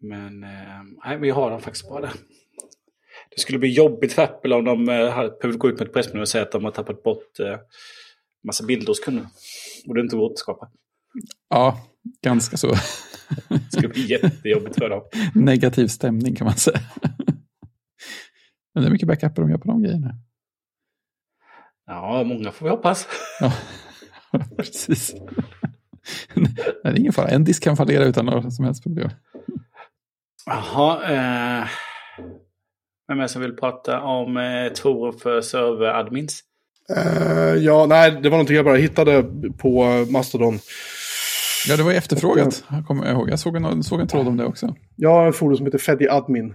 Men, 0.00 0.44
eh, 0.44 0.82
nej, 1.04 1.18
men 1.18 1.28
jag 1.28 1.34
har 1.34 1.50
dem 1.50 1.60
faktiskt 1.60 1.88
bara 1.88 2.00
där. 2.00 2.12
Det 3.30 3.40
skulle 3.40 3.58
bli 3.58 3.72
jobbigt 3.72 4.12
för 4.12 4.22
Apple 4.22 4.54
om 4.54 4.64
de 4.64 4.88
eh, 4.88 5.30
behövt 5.40 5.58
gå 5.58 5.68
ut 5.68 5.78
med 5.78 5.86
ett 5.88 5.92
pressmeddelande 5.92 6.22
och 6.22 6.28
säga 6.28 6.44
att 6.44 6.52
de 6.52 6.64
har 6.64 6.70
tappat 6.70 7.02
bort 7.02 7.40
eh, 7.40 7.56
massa 8.44 8.64
bilder 8.64 8.86
hos 8.86 9.00
kunder. 9.00 9.26
Och 9.86 9.94
det 9.94 10.00
inte 10.00 10.16
går 10.16 10.26
att 10.26 10.32
återskapa. 10.32 10.70
Ja, 11.48 11.78
ganska 12.22 12.56
så 12.56 12.74
Det 13.48 13.72
skulle 13.72 13.88
bli 13.88 14.06
jättejobbigt 14.06 14.78
för 14.78 14.88
dem. 14.88 15.02
negativ 15.34 15.86
stämning 15.86 16.36
kan 16.36 16.44
man 16.44 16.56
säga. 16.56 16.80
Men 18.74 18.82
det 18.82 18.88
är 18.88 18.92
mycket 18.92 19.08
backuper 19.08 19.42
de 19.42 19.50
gör 19.50 19.58
på 19.58 19.68
de 19.68 19.82
grejerna. 19.82 20.14
Ja, 21.86 22.24
många 22.24 22.52
får 22.52 22.66
vi 22.66 22.70
hoppas. 22.70 23.08
Ja, 23.40 23.52
precis. 24.56 25.14
Nej, 26.34 26.52
det 26.82 26.88
är 26.88 26.98
ingen 26.98 27.12
fara. 27.12 27.28
En 27.28 27.44
disk 27.44 27.62
kan 27.62 27.76
fallera 27.76 28.04
utan 28.04 28.26
några 28.26 28.50
som 28.50 28.64
helst 28.64 28.82
problem. 28.82 29.10
Jaha. 30.46 31.02
Eh, 31.02 31.68
vem 33.08 33.18
är 33.18 33.22
det 33.22 33.28
som 33.28 33.42
vill 33.42 33.56
prata 33.56 34.00
om 34.00 34.36
eh, 34.36 34.72
forum 34.82 35.18
för 35.18 35.40
serveradmins? 35.40 36.40
Eh, 36.96 37.54
ja, 37.54 37.86
nej, 37.88 38.10
det 38.10 38.28
var 38.28 38.36
någonting 38.36 38.56
jag 38.56 38.64
bara 38.64 38.76
hittade 38.76 39.24
på 39.58 39.84
Mastodon. 40.10 40.58
Ja, 41.68 41.76
det 41.76 41.82
var 41.82 41.92
efterfrågat. 41.92 42.64
Jag 42.70 42.86
kommer 42.86 43.12
ihåg. 43.12 43.30
Jag 43.30 43.38
såg 43.38 43.56
en, 43.56 43.82
såg 43.82 44.00
en 44.00 44.08
tråd 44.08 44.28
om 44.28 44.36
det 44.36 44.44
också. 44.44 44.74
Jag 44.96 45.10
har 45.10 45.26
en 45.26 45.32
forum 45.32 45.56
som 45.56 45.66
heter 45.66 45.78
Feddy 45.78 46.08
Admin. 46.08 46.54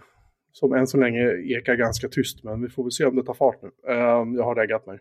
Som 0.52 0.74
än 0.74 0.88
så 0.88 0.98
länge 0.98 1.20
ekar 1.58 1.76
ganska 1.76 2.08
tyst, 2.08 2.44
men 2.44 2.62
vi 2.62 2.70
får 2.70 2.84
väl 2.84 2.92
se 2.92 3.06
om 3.06 3.16
det 3.16 3.24
tar 3.24 3.34
fart 3.34 3.62
nu. 3.62 3.70
Eh, 3.94 4.38
jag 4.38 4.44
har 4.44 4.56
reggat 4.56 4.86
mig. 4.88 5.00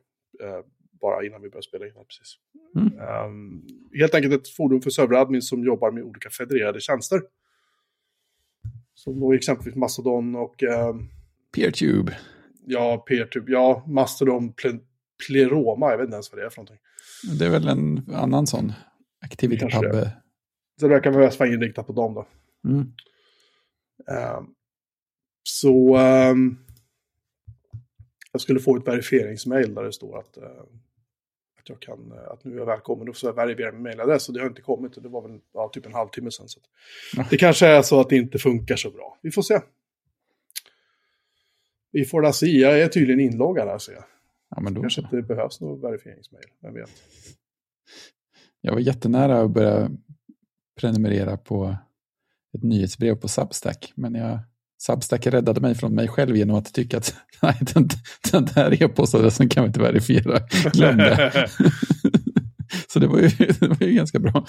Bara 1.00 1.26
innan 1.26 1.42
vi 1.42 1.48
började 1.48 1.66
spela 1.66 1.86
in 1.86 1.92
precis. 1.92 2.34
Mm. 2.76 2.98
Eh, 2.98 3.98
helt 3.98 4.14
enkelt 4.14 4.34
ett 4.34 4.48
forum 4.48 4.80
för 4.82 4.90
serveradmin 4.90 5.42
som 5.42 5.64
jobbar 5.64 5.90
med 5.90 6.02
olika 6.02 6.30
federerade 6.30 6.80
tjänster. 6.80 7.20
Som 8.94 9.20
då 9.20 9.32
exempelvis 9.32 9.76
Mastodon 9.76 10.34
och 10.36 10.62
eh, 10.62 10.96
Peertube. 11.54 12.18
ja, 12.66 13.04
Peertube, 13.08 13.52
ja, 13.52 13.84
Mastodon, 13.86 14.52
Ple- 14.52 14.80
Pleroma, 15.26 15.90
jag 15.90 15.98
vet 15.98 16.04
inte 16.04 16.14
ens 16.14 16.32
vad 16.32 16.40
det 16.40 16.46
är 16.46 16.50
för 16.50 16.56
någonting. 16.56 16.78
Det 17.38 17.46
är 17.46 17.50
väl 17.50 17.68
en 17.68 18.14
annan 18.14 18.46
sån 18.46 18.72
Activity 19.24 19.66
Pub. 19.66 19.82
det. 19.82 20.12
Så 20.80 20.88
det 20.88 20.94
verkar 20.94 21.10
vara 21.38 21.52
inriktat 21.52 21.86
på 21.86 21.92
dem 21.92 22.14
då. 22.14 22.26
Mm. 22.68 22.92
Ehm, 24.10 24.46
så 25.42 25.98
jag 28.32 28.40
skulle 28.40 28.60
få 28.60 28.76
ett 28.76 28.86
verifieringsmail 28.88 29.74
där 29.74 29.82
det 29.84 29.92
står 29.92 30.18
att, 30.18 30.36
att, 31.74 31.86
jag 31.86 31.98
kan, 31.98 32.12
eh, 32.12 32.30
att 32.30 32.44
nu 32.44 32.54
är 32.54 32.58
jag 32.58 32.66
välkommen 32.66 33.08
och 33.08 33.16
så 33.16 33.32
verifiera 33.32 33.72
min 33.72 33.82
mailadress. 33.82 34.28
Och 34.28 34.34
det 34.34 34.40
har 34.40 34.48
inte 34.48 34.62
kommit 34.62 34.96
och 34.96 35.02
det 35.02 35.08
var 35.08 35.28
väl 35.28 35.40
ja, 35.54 35.70
typ 35.72 35.86
en 35.86 35.92
halvtimme 35.92 36.30
sedan. 36.30 36.48
Så 36.48 36.60
Ja. 37.16 37.26
Det 37.30 37.36
kanske 37.36 37.66
är 37.66 37.82
så 37.82 38.00
att 38.00 38.08
det 38.08 38.16
inte 38.16 38.38
funkar 38.38 38.76
så 38.76 38.90
bra. 38.90 39.18
Vi 39.22 39.30
får 39.30 39.42
se. 39.42 39.60
Vi 41.92 42.04
får 42.04 42.22
da 42.22 42.32
se. 42.32 42.46
Jag 42.46 42.80
är 42.80 42.88
tydligen 42.88 43.20
inloggad 43.20 43.68
här 43.68 43.78
ser 43.78 43.92
jag. 43.92 44.04
Ja, 44.50 44.60
men 44.60 44.74
då 44.74 44.80
Kanske 44.80 45.00
inte 45.00 45.22
behövs 45.22 45.60
något 45.60 45.84
verifieringsmail. 45.84 46.44
Vem 46.60 46.74
vet. 46.74 46.90
Jag 48.60 48.72
var 48.72 48.80
jättenära 48.80 49.40
att 49.40 49.50
börja 49.50 49.90
prenumerera 50.80 51.36
på 51.36 51.76
ett 52.54 52.62
nyhetsbrev 52.62 53.14
på 53.14 53.28
Substack. 53.28 53.92
Men 53.96 54.14
jag 54.14 54.38
Substack 54.78 55.26
räddade 55.26 55.60
mig 55.60 55.74
från 55.74 55.94
mig 55.94 56.08
själv 56.08 56.36
genom 56.36 56.56
att 56.56 56.74
tycka 56.74 56.96
att 56.96 57.14
nej, 57.42 57.56
den, 57.74 57.88
den 58.32 58.44
där 58.44 58.82
e-postadressen 58.82 59.48
kan 59.48 59.62
vi 59.62 59.66
inte 59.66 59.80
verifiera. 59.80 60.40
Glöm 60.72 60.96
det. 60.96 61.48
Så 62.88 62.98
det 62.98 63.06
var, 63.06 63.18
ju, 63.18 63.28
det 63.60 63.68
var 63.68 63.86
ju 63.86 63.92
ganska 63.92 64.18
bra. 64.18 64.46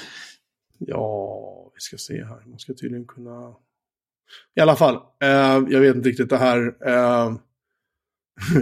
Ja, 0.78 1.72
vi 1.74 1.80
ska 1.82 1.98
se 1.98 2.24
här. 2.26 2.50
Man 2.50 2.60
ska 2.60 2.74
tydligen 2.74 3.08
kunna... 3.08 3.54
I 4.56 4.62
alla 4.62 4.76
fall, 4.76 4.96
eh, 5.24 5.30
jag 5.70 5.80
vet 5.80 5.96
inte 5.96 6.10
riktigt 6.10 6.30
det 6.30 6.38
här. 6.38 6.76
Eh, 6.86 7.34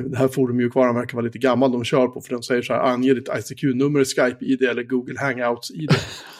det 0.10 0.18
här 0.18 0.28
forummjukvaran 0.28 0.96
verkar 0.96 1.16
vara 1.16 1.26
lite 1.26 1.38
gammal 1.38 1.72
de 1.72 1.84
kör 1.84 2.08
på. 2.08 2.22
För 2.22 2.34
de 2.34 2.44
säger 2.44 2.62
så 2.62 2.74
här, 2.74 2.82
ange 2.82 3.14
ditt 3.14 3.30
ICQ-nummer, 3.40 4.04
Skype-id 4.04 4.62
eller 4.70 4.84
Google 4.84 5.20
Hangouts-id. 5.20 5.90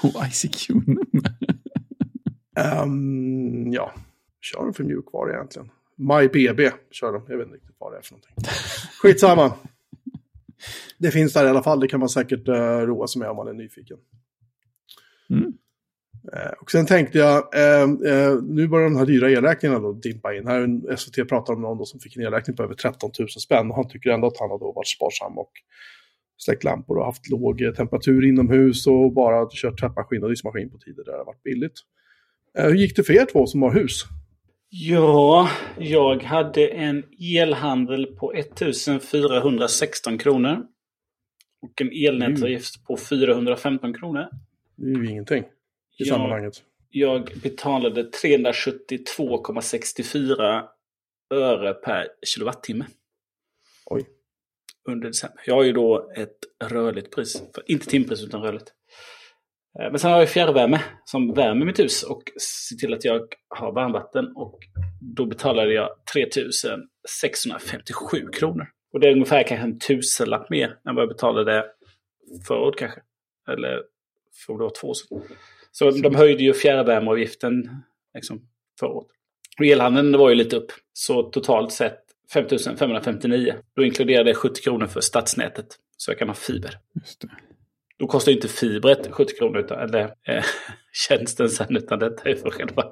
Oh, 0.04 0.28
ICQ-nummer. 0.28 1.36
um, 2.84 3.74
ja, 3.74 3.94
kör 4.42 4.64
de 4.64 4.74
för 4.74 4.84
mjukvara 4.84 5.34
egentligen? 5.34 5.72
MyBB 5.96 6.72
kör 6.92 7.14
de, 7.14 7.26
jag 7.28 7.38
vet 7.38 7.46
inte 7.46 7.58
riktigt 7.58 7.76
vad 7.80 7.94
det 7.94 7.98
är 7.98 8.02
för 8.02 8.12
någonting. 8.12 8.34
Skitsamma. 9.02 9.54
Det 10.98 11.12
finns 11.12 11.34
där 11.34 11.46
i 11.46 11.50
alla 11.50 11.64
fall, 11.64 11.80
det 11.80 11.88
kan 11.88 12.00
man 12.00 12.10
säkert 12.10 12.48
uh, 12.48 12.56
roa 12.56 13.08
sig 13.08 13.20
med 13.20 13.30
om 13.30 13.36
man 13.36 13.48
är 13.48 13.54
nyfiken. 13.54 13.98
Mm. 15.30 15.54
Eh, 16.34 16.52
och 16.62 16.72
sen 16.72 16.86
tänkte 16.86 17.18
jag, 17.18 17.38
eh, 17.38 17.88
nu 18.44 18.68
börjar 18.68 18.90
de 18.90 18.96
här 18.96 19.06
dyra 19.06 19.32
elräkningarna 19.32 19.80
då 19.80 19.94
dimpa 19.94 20.36
in. 20.36 20.48
Här 20.48 20.60
är 20.92 20.96
SVT 20.96 21.30
pratar 21.30 21.54
om 21.54 21.62
någon 21.62 21.86
som 21.86 22.00
fick 22.00 22.16
en 22.16 22.24
elräkning 22.24 22.56
på 22.56 22.64
över 22.64 22.74
13 22.74 23.12
000 23.20 23.30
spänn. 23.30 23.70
Och 23.70 23.76
han 23.76 23.90
tycker 23.90 24.10
ändå 24.10 24.28
att 24.28 24.40
han 24.40 24.50
har 24.50 24.60
då 24.60 24.72
varit 24.72 24.88
sparsam 24.88 25.38
och 25.38 25.52
släckt 26.38 26.64
lampor 26.64 26.98
och 26.98 27.06
haft 27.06 27.30
låg 27.30 27.76
temperatur 27.78 28.26
inomhus 28.26 28.88
och 28.88 29.14
bara 29.14 29.48
kört 29.52 29.80
tvättmaskin 29.80 30.24
och 30.24 30.30
diskmaskin 30.30 30.70
på 30.70 30.78
tider 30.78 31.04
där 31.04 31.12
det 31.12 31.18
har 31.18 31.26
varit 31.26 31.44
billigt. 31.44 31.74
Hur 32.54 32.76
gick 32.76 32.96
det 32.96 33.04
för 33.04 33.14
er 33.14 33.26
två 33.26 33.46
som 33.48 33.62
har 33.62 33.72
hus? 33.72 34.04
Ja, 34.80 35.50
jag 35.80 36.24
hade 36.24 36.68
en 36.68 37.04
elhandel 37.38 38.06
på 38.06 38.34
1416 38.34 40.18
kronor. 40.18 40.68
Och 41.62 41.82
en 41.82 41.92
elnätsavgift 41.92 42.84
på 42.84 42.98
415 42.98 43.94
kronor. 43.94 44.28
Det 44.76 44.88
är 44.92 44.96
ju 45.04 45.10
ingenting 45.10 45.44
i 45.44 45.48
Ja. 45.98 46.06
sammanhanget. 46.16 46.64
Jag 46.90 47.32
betalade 47.44 48.04
372,64 48.12 50.64
öre 51.34 51.74
per 51.74 52.08
kilowattimme 52.26 52.86
Oj. 53.86 54.06
under 54.90 55.08
december. 55.08 55.42
Jag 55.46 55.56
har 55.56 55.64
ju 55.64 55.72
då 55.72 56.12
ett 56.16 56.38
rörligt 56.64 57.16
pris. 57.16 57.44
Inte 57.66 57.86
timpris 57.86 58.24
utan 58.24 58.42
rörligt. 58.42 58.74
Eh, 59.80 59.92
Men 59.92 60.00
sen 60.00 60.12
har 60.12 60.20
jag 60.20 60.30
fjärrvärme 60.30 60.82
som 61.06 61.34
värmer 61.34 61.66
mitt 61.66 61.80
hus 61.80 62.04
och 62.04 62.24
ser 62.68 62.76
till 62.76 62.94
att 62.94 63.06
jag 63.06 63.22
har 63.48 63.72
varmvatten. 63.72 64.36
Och 64.36 64.60
då 65.02 65.26
betalade 65.26 65.74
jag 65.74 65.90
3657 66.14 68.28
kronor. 68.34 68.68
Och 68.94 69.00
det 69.00 69.08
är 69.08 69.12
ungefär 69.12 69.44
kanske 69.44 69.64
en 69.64 69.80
tusenlapp 69.80 70.50
mer 70.50 70.78
än 70.90 70.96
vad 70.96 71.02
jag 71.02 71.10
betalade 71.10 71.66
förra 72.48 72.60
året 72.60 72.80
kanske. 72.80 73.02
Eller 73.48 73.84
för 74.46 74.54
det 74.54 74.60
var 74.60 74.72
två 74.82 74.88
år 74.88 74.94
sedan. 74.94 75.22
Så 75.72 75.92
de 75.92 76.16
höjde 76.16 76.44
ju 76.44 76.54
fjärrvärmeavgiften 76.54 77.70
liksom, 78.14 78.42
förra 78.80 78.90
året. 78.90 79.08
Och 79.60 79.66
elhandeln 79.66 80.18
var 80.18 80.30
ju 80.30 80.36
lite 80.36 80.56
upp. 80.56 80.72
Så 80.94 81.24
totalt 81.24 81.72
sett 81.72 82.00
5559. 82.34 83.54
Då 83.76 83.84
inkluderade 83.84 84.30
det 84.30 84.36
70 84.36 84.62
kronor 84.62 84.86
för 84.86 85.02
stadsnätet. 85.02 85.68
Så 85.98 86.12
jag 86.12 86.20
kan 86.20 86.28
ha 86.28 86.36
fiber. 86.36 86.78
Just 86.96 87.22
det. 87.22 87.28
Då 88.00 88.08
kostar 88.08 88.32
ju 88.32 88.36
inte 88.36 88.48
fibret 88.48 89.08
70 89.12 89.38
kronor, 89.38 89.58
utan, 89.58 89.80
eller 89.80 90.04
eh, 90.04 90.44
tjänsten 91.08 91.50
sen, 91.50 91.78
utan 91.78 92.00
detta 92.00 92.30
är 92.30 92.36
för 92.36 92.50
själva, 92.50 92.84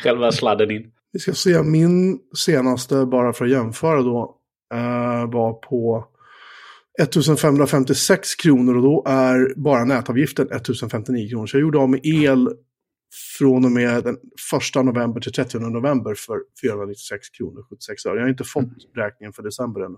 själva 0.00 0.32
sladden 0.32 0.70
in. 0.70 0.92
Vi 1.12 1.18
ska 1.18 1.32
se, 1.32 1.62
min 1.62 2.18
senaste, 2.36 3.06
bara 3.06 3.32
för 3.32 3.44
att 3.44 3.50
jämföra 3.50 4.02
då, 4.02 4.36
eh, 4.74 5.30
var 5.30 5.52
på 5.52 6.08
1556 7.02 8.34
kronor 8.34 8.76
och 8.76 8.82
då 8.82 9.04
är 9.06 9.54
bara 9.56 9.84
nätavgiften 9.84 10.46
1059 10.52 11.28
kronor. 11.28 11.46
Så 11.46 11.56
jag 11.56 11.62
gjorde 11.62 11.78
av 11.78 11.90
med 11.90 12.00
el 12.06 12.48
från 13.38 13.64
och 13.64 13.70
med 13.70 14.04
den 14.04 14.16
1 14.76 14.84
november 14.84 15.20
till 15.20 15.32
30 15.32 15.58
november 15.58 16.14
för 16.14 16.38
496 16.62 17.28
kronor 17.30 17.60
och 17.60 17.68
76 17.68 18.06
öre. 18.06 18.16
Jag 18.16 18.22
har 18.22 18.30
inte 18.30 18.44
fått 18.44 18.68
räkningen 18.96 19.32
för 19.32 19.42
december 19.42 19.80
ännu. 19.80 19.96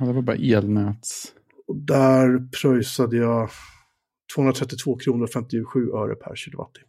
Ja, 0.00 0.06
det 0.06 0.12
var 0.12 0.22
bara 0.22 0.36
elnäts. 0.36 1.32
Och 1.68 1.76
där 1.76 2.48
pröjsade 2.62 3.16
jag 3.16 3.50
232 4.34 4.96
kronor 4.96 5.24
och 5.24 5.30
57 5.30 5.90
öre 5.92 6.14
per 6.14 6.36
kilowattimme. 6.36 6.88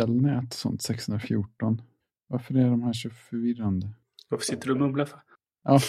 Elnät, 0.00 0.52
sånt 0.52 0.82
614. 0.82 1.82
Varför 2.28 2.54
är 2.54 2.70
de 2.70 2.82
här 2.82 2.92
så 2.92 3.10
förvirrande? 3.10 3.88
Varför 4.28 4.44
sitter 4.44 4.66
du 4.66 4.72
och 4.72 4.78
mumlar 4.78 5.04
för? 5.04 5.18
Ja, 5.64 5.80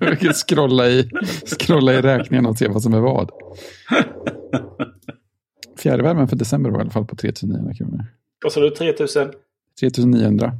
jag 0.06 0.20
kan 0.20 0.32
scrolla 0.32 0.88
i, 0.88 1.10
scrolla 1.58 1.94
i 1.94 2.02
räkningen 2.02 2.46
och 2.46 2.58
se 2.58 2.68
vad 2.68 2.82
som 2.82 2.94
är 2.94 3.00
vad. 3.00 3.30
Fjärrvärmen 5.78 6.28
för 6.28 6.36
december 6.36 6.70
var 6.70 6.78
i 6.78 6.80
alla 6.80 6.90
fall 6.90 7.06
på 7.06 7.16
3900 7.16 7.74
kronor. 7.74 8.04
Så 8.52 8.60
har 8.60 8.64
du 8.64 8.70
3000. 8.70 9.32
3900. 9.80 10.52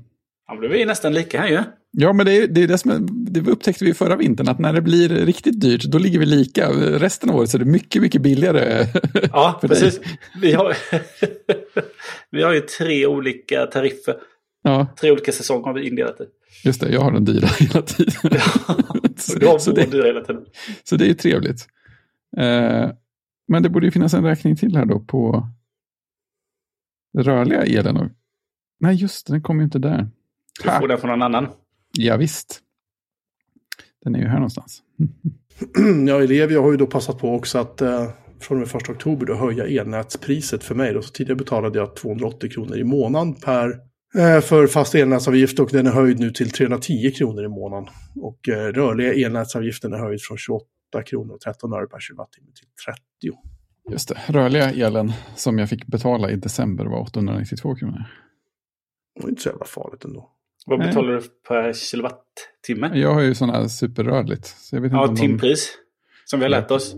Ja, 0.46 0.54
men 0.54 0.62
då 0.62 0.68
är 0.68 0.72
vi 0.72 0.84
nästan 0.84 1.12
lika 1.12 1.40
här 1.40 1.48
ju. 1.48 1.54
Ja, 1.54 1.64
men 1.96 2.26
det, 2.26 2.36
är, 2.36 2.46
det, 2.48 2.62
är 2.62 2.68
det, 2.68 2.78
som 2.78 3.08
det 3.10 3.40
upptäckte 3.50 3.84
vi 3.84 3.94
förra 3.94 4.16
vintern, 4.16 4.48
att 4.48 4.58
när 4.58 4.72
det 4.72 4.80
blir 4.82 5.08
riktigt 5.08 5.60
dyrt, 5.60 5.82
då 5.84 5.98
ligger 5.98 6.18
vi 6.18 6.26
lika. 6.26 6.68
Resten 6.72 7.30
av 7.30 7.36
året 7.36 7.50
så 7.50 7.56
är 7.56 7.58
det 7.58 7.64
mycket, 7.64 8.02
mycket 8.02 8.22
billigare. 8.22 8.86
Ja, 9.32 9.58
precis. 9.62 10.00
Vi 10.40 10.52
har, 10.52 10.76
vi 12.30 12.42
har 12.42 12.52
ju 12.52 12.60
tre 12.60 13.06
olika 13.06 13.66
tariffer. 13.66 14.14
Ja, 14.62 14.86
Tre 15.00 15.10
olika 15.10 15.32
säsonger 15.32 15.64
har 15.66 15.72
vi 15.74 15.88
indelat 15.88 16.20
i. 16.20 16.24
just 16.64 16.80
det, 16.80 16.92
jag 16.92 17.00
har 17.00 17.12
den 17.12 17.24
dyra 17.24 17.46
hela 17.58 17.82
tiden. 17.82 18.14
Och 18.24 19.40
du 19.40 19.46
har 19.46 19.58
så, 19.58 19.72
det, 19.72 19.90
dyra 19.90 20.06
hela 20.06 20.20
tiden. 20.24 20.44
så 20.84 20.96
det 20.96 21.04
är 21.04 21.08
ju 21.08 21.14
trevligt. 21.14 21.66
Eh, 22.36 22.90
men 23.48 23.62
det 23.62 23.68
borde 23.68 23.86
ju 23.86 23.92
finnas 23.92 24.14
en 24.14 24.24
räkning 24.24 24.56
till 24.56 24.76
här 24.76 24.84
då 24.84 25.00
på 25.00 25.48
rörliga 27.18 27.62
elen. 27.62 28.10
Nej, 28.80 28.94
just 28.94 29.26
det, 29.26 29.32
den 29.32 29.42
kommer 29.42 29.60
ju 29.60 29.64
inte 29.64 29.78
där. 29.78 30.08
Du 30.64 30.70
får 30.70 30.88
den 30.88 30.98
från 30.98 31.10
någon 31.10 31.22
annan. 31.22 31.48
Ja, 31.98 32.16
visst. 32.16 32.60
Den 34.04 34.14
är 34.14 34.18
ju 34.18 34.26
här 34.26 34.34
någonstans. 34.34 34.82
ja, 36.06 36.22
Elevia 36.22 36.60
har 36.60 36.70
ju 36.70 36.76
då 36.76 36.86
passat 36.86 37.18
på 37.18 37.34
också 37.34 37.58
att 37.58 37.80
eh, 37.80 38.10
från 38.40 38.58
med 38.58 38.66
1 38.66 38.88
oktober 38.88 39.26
då 39.26 39.34
höja 39.34 39.82
elnätspriset 39.82 40.64
för 40.64 40.74
mig. 40.74 40.92
Då. 40.92 41.02
Så 41.02 41.12
tidigare 41.12 41.36
betalade 41.36 41.78
jag 41.78 41.96
280 41.96 42.50
kronor 42.50 42.76
i 42.76 42.84
månaden 42.84 43.34
per, 43.34 43.68
eh, 44.18 44.40
för 44.40 44.66
fast 44.66 44.94
elnätsavgift 44.94 45.58
och 45.58 45.68
den 45.72 45.86
är 45.86 45.90
höjd 45.90 46.20
nu 46.20 46.30
till 46.30 46.50
310 46.50 47.10
kronor 47.10 47.44
i 47.44 47.48
månaden. 47.48 47.88
Och 48.16 48.48
eh, 48.48 48.72
rörliga 48.72 49.26
elnätsavgiften 49.26 49.92
är 49.92 49.98
höjd 49.98 50.22
från 50.22 50.38
28 50.38 50.66
kronor 51.06 51.34
och 51.34 51.40
13 51.40 51.72
öre 51.72 51.86
per 51.86 52.00
kilowattimme 52.00 52.50
till 52.54 52.68
30. 52.86 53.00
Just 53.90 54.08
det, 54.08 54.18
rörliga 54.26 54.70
elen 54.70 55.12
som 55.36 55.58
jag 55.58 55.68
fick 55.68 55.86
betala 55.86 56.30
i 56.30 56.36
december 56.36 56.84
var 56.84 57.00
892 57.00 57.74
kronor. 57.74 58.04
Det 59.14 59.22
var 59.22 59.30
inte 59.30 59.42
så 59.42 59.48
jävla 59.48 59.64
farligt 59.64 60.04
ändå. 60.04 60.33
Vad 60.64 60.78
Nej. 60.78 60.88
betalar 60.88 61.12
du 61.12 61.20
per 61.48 61.72
kilowattimme? 61.72 62.90
Jag 62.98 63.14
har 63.14 63.20
ju 63.22 63.34
sådana 63.34 63.58
här 63.58 63.68
superrörligt. 63.68 64.46
Så 64.46 64.76
jag 64.76 64.80
vet 64.80 64.88
inte 64.88 64.96
Ja, 64.96 65.08
om 65.08 65.14
de... 65.14 65.20
timpris. 65.20 65.78
Som 66.24 66.40
vi 66.40 66.44
har 66.44 66.50
lärt 66.50 66.70
oss. 66.70 66.96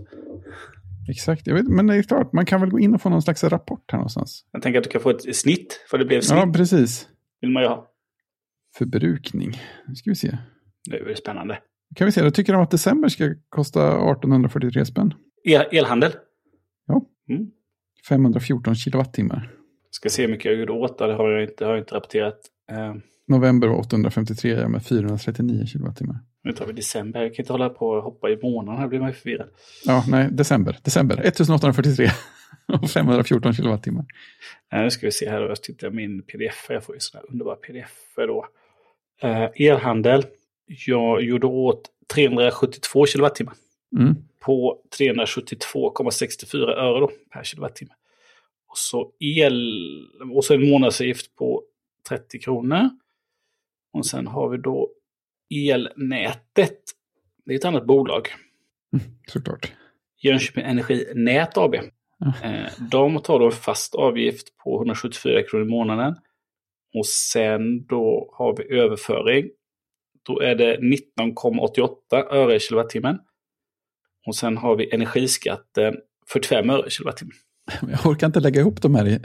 Exakt, 1.10 1.46
jag 1.46 1.54
vet, 1.54 1.68
men 1.68 1.86
det 1.86 1.94
är 1.96 2.02
klart, 2.02 2.32
man 2.32 2.46
kan 2.46 2.60
väl 2.60 2.70
gå 2.70 2.78
in 2.80 2.94
och 2.94 3.02
få 3.02 3.08
någon 3.08 3.22
slags 3.22 3.44
rapport 3.44 3.92
här 3.92 3.98
någonstans. 3.98 4.44
Jag 4.50 4.62
tänker 4.62 4.78
att 4.78 4.84
du 4.84 4.90
kan 4.90 5.00
få 5.00 5.10
ett 5.10 5.36
snitt. 5.36 5.84
För 5.90 5.98
det 5.98 6.04
blev 6.04 6.20
snitt. 6.20 6.38
Ja, 6.38 6.52
precis. 6.56 7.08
vill 7.40 7.50
man 7.50 7.62
ju 7.62 7.68
ha. 7.68 7.90
Förbrukning. 8.78 9.60
Nu 9.88 9.94
ska 9.94 10.10
vi 10.10 10.14
se. 10.16 10.38
Nu 10.90 10.96
är 10.96 11.04
det 11.04 11.16
spännande. 11.16 11.58
Kan 11.96 12.04
vi 12.04 12.12
se, 12.12 12.22
då 12.22 12.30
tycker 12.30 12.52
de 12.52 12.62
att 12.62 12.70
december 12.70 13.08
ska 13.08 13.34
kosta 13.48 13.88
1843 13.88 14.84
spänn. 14.86 15.14
El 15.44 15.64
elhandel. 15.72 16.12
Ja. 16.86 17.06
Mm. 17.28 17.50
514 18.08 18.74
kilowattimmar. 18.74 19.52
Ska 19.90 20.08
se 20.08 20.22
hur 20.22 20.28
mycket 20.30 20.44
jag 20.44 20.54
gjorde 20.54 20.72
åt 20.72 20.98
det. 20.98 21.04
Har 21.14 21.30
jag 21.30 21.42
inte, 21.42 21.64
har 21.64 21.72
jag 21.72 21.80
inte 21.80 21.94
rapporterat. 21.94 22.38
Eh, 22.70 22.94
November 23.28 23.68
var 23.68 23.78
853 23.78 24.50
ja, 24.50 24.68
med 24.68 24.84
439 24.86 25.66
kilowattimmar. 25.66 26.16
nu 26.44 26.52
tar 26.52 26.66
vi 26.66 26.72
december. 26.72 27.22
Jag 27.22 27.34
kan 27.34 27.42
inte 27.42 27.52
hålla 27.52 27.68
på 27.68 27.88
och 27.88 28.02
hoppa 28.02 28.30
i 28.30 28.38
månaden. 28.42 28.80
Här 28.80 28.88
blir 28.88 29.00
man 29.00 29.08
ju 29.08 29.14
förvirrad. 29.14 29.48
Ja, 29.84 30.04
nej, 30.08 30.28
december. 30.32 30.78
December. 30.82 31.14
1843 31.14 32.10
och 32.82 32.90
514 32.90 33.54
kilowattimmar. 33.54 34.04
Nu 34.72 34.90
ska 34.90 35.06
vi 35.06 35.12
se 35.12 35.30
här. 35.30 35.40
då. 35.40 35.48
Jag 35.48 35.62
tittar 35.62 35.90
min 35.90 36.22
pdf. 36.22 36.66
Jag 36.68 36.84
får 36.84 36.94
ju 36.94 37.00
sådana 37.00 37.26
underbara 37.30 37.56
pdf 37.56 38.14
då. 38.16 38.46
Eh, 39.22 39.48
elhandel. 39.54 40.26
Jag 40.86 41.22
gjorde 41.22 41.46
åt 41.46 41.82
372 42.14 43.06
kilowattimmar. 43.06 43.54
Mm. 43.98 44.14
På 44.40 44.78
372,64 44.98 46.56
öre 46.56 47.00
då, 47.00 47.10
per 47.32 47.42
kilowattimme. 47.44 47.92
Och 48.68 48.78
så 48.78 49.10
el 49.18 49.80
och 50.34 50.44
så 50.44 50.54
en 50.54 50.70
månadsavgift 50.70 51.36
på 51.36 51.62
30 52.08 52.38
kronor. 52.38 52.90
Och 53.96 54.06
sen 54.06 54.26
har 54.26 54.48
vi 54.48 54.58
då 54.58 54.90
elnätet. 55.70 56.80
Det 57.44 57.52
är 57.52 57.58
ett 57.58 57.64
annat 57.64 57.86
bolag. 57.86 58.28
Såklart. 59.28 59.72
Jönköping 60.22 60.64
Energi 60.64 61.12
Nät 61.14 61.56
AB. 61.58 61.74
Eh, 61.74 62.66
De 62.90 63.18
tar 63.22 63.38
då 63.38 63.46
en 63.46 63.52
fast 63.52 63.94
avgift 63.94 64.56
på 64.56 64.78
174 64.78 65.42
kronor 65.42 65.66
i 65.66 65.70
månaden. 65.70 66.14
Och 66.94 67.06
sen 67.06 67.86
då 67.86 68.30
har 68.32 68.56
vi 68.56 68.78
överföring. 68.78 69.50
Då 70.22 70.40
är 70.40 70.54
det 70.54 70.78
19,88 70.78 72.24
öre 72.30 72.54
i 72.56 72.60
kilowattimmen. 72.60 73.18
Och 74.26 74.36
sen 74.36 74.56
har 74.56 74.76
vi 74.76 74.94
energiskatten 74.94 75.96
45 76.32 76.70
öre 76.70 76.86
i 76.86 76.90
kilowattimmen. 76.90 77.36
Jag 77.90 78.06
orkar 78.06 78.26
inte 78.26 78.40
lägga 78.40 78.60
ihop 78.60 78.82
de 78.82 78.94
här 78.94 79.06
i, 79.08 79.20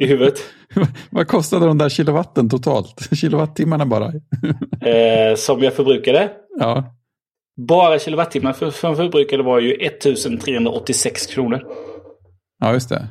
I 0.00 0.06
huvudet. 0.06 0.38
Vad 1.10 1.28
kostade 1.28 1.66
de 1.66 1.78
där 1.78 1.88
kilowatten 1.88 2.48
totalt? 2.50 3.16
Kilowattimmarna 3.16 3.86
bara? 3.86 4.06
Eh, 4.90 5.34
som 5.36 5.62
jag 5.62 5.74
förbrukade. 5.74 6.32
Ja, 6.58 6.94
Bara 7.56 7.98
kilowattimmar 7.98 8.52
för, 8.52 8.70
som 8.70 8.96
förbrukade 8.96 9.42
var 9.42 9.60
ju 9.60 9.72
1386 9.72 11.26
kronor. 11.26 11.62
ja 12.58 12.72
just 12.72 12.88
det. 12.88 13.08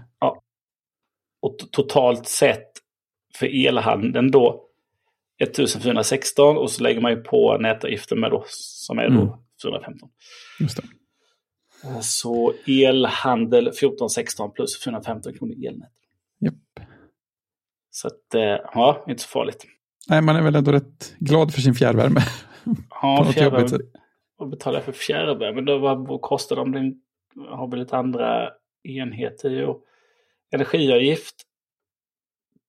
Och 1.42 1.58
t- 1.60 1.66
totalt 1.72 2.28
sett 2.28 2.68
för 3.40 3.68
elhandeln 3.68 4.32
då 4.32 4.62
1416 5.44 6.58
och 6.58 6.72
så 6.72 6.84
lägger 6.84 7.02
man 7.02 7.12
ju 7.12 7.18
på 7.18 7.58
nätavgiften 7.58 8.20
med 8.20 8.32
då 8.32 8.44
som 8.48 9.00
är 9.00 9.10
då 9.10 9.22
Mm. 9.22 9.34
415. 9.64 10.10
Just 10.60 10.78
det. 10.78 10.84
Eh, 11.86 12.00
Så 12.00 12.54
elhandel 12.68 13.68
1416 13.68 14.52
plus 14.52 14.84
415 14.84 15.34
kronor 15.34 15.56
elnät. 15.68 15.92
Japp. 16.40 16.56
Så 17.90 18.08
att, 18.08 18.34
eh, 18.36 18.42
ja, 18.74 19.04
inte 19.08 19.22
så 19.22 19.28
farligt. 19.28 19.66
Nej, 20.10 20.22
man 20.22 20.36
är 20.36 20.42
väl 20.42 20.56
ändå 20.56 20.72
rätt 20.72 21.16
glad 21.20 21.54
för 21.54 21.62
sin 21.62 21.76
fjärrvärme. 21.76 22.20
Ja, 23.02 23.32
fjärrvärme. 23.34 23.78
Vad 24.38 24.50
betalar 24.50 24.78
jag 24.78 24.86
för 24.86 24.92
fjärrvärme? 24.92 25.62
Då 25.62 25.78
vad, 25.78 26.22
kostar 26.22 26.56
de? 26.56 26.72
Den 26.72 27.02
har 27.50 27.68
väl 27.68 27.80
lite 27.80 27.98
andra 27.98 28.50
enheter. 28.84 29.50
Jo. 29.50 29.82
Energiavgift. 30.54 31.36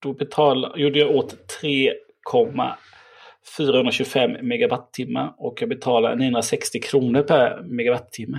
Då 0.02 0.12
betalar, 0.12 0.76
gjorde 0.76 0.98
jag 0.98 1.16
åt 1.16 1.48
3,425 1.60 4.30
megawattimmar 4.42 5.34
och 5.38 5.62
jag 5.62 5.68
betalar 5.68 6.16
960 6.16 6.80
kronor 6.80 7.22
per 7.22 7.62
megawattimme. 7.62 8.38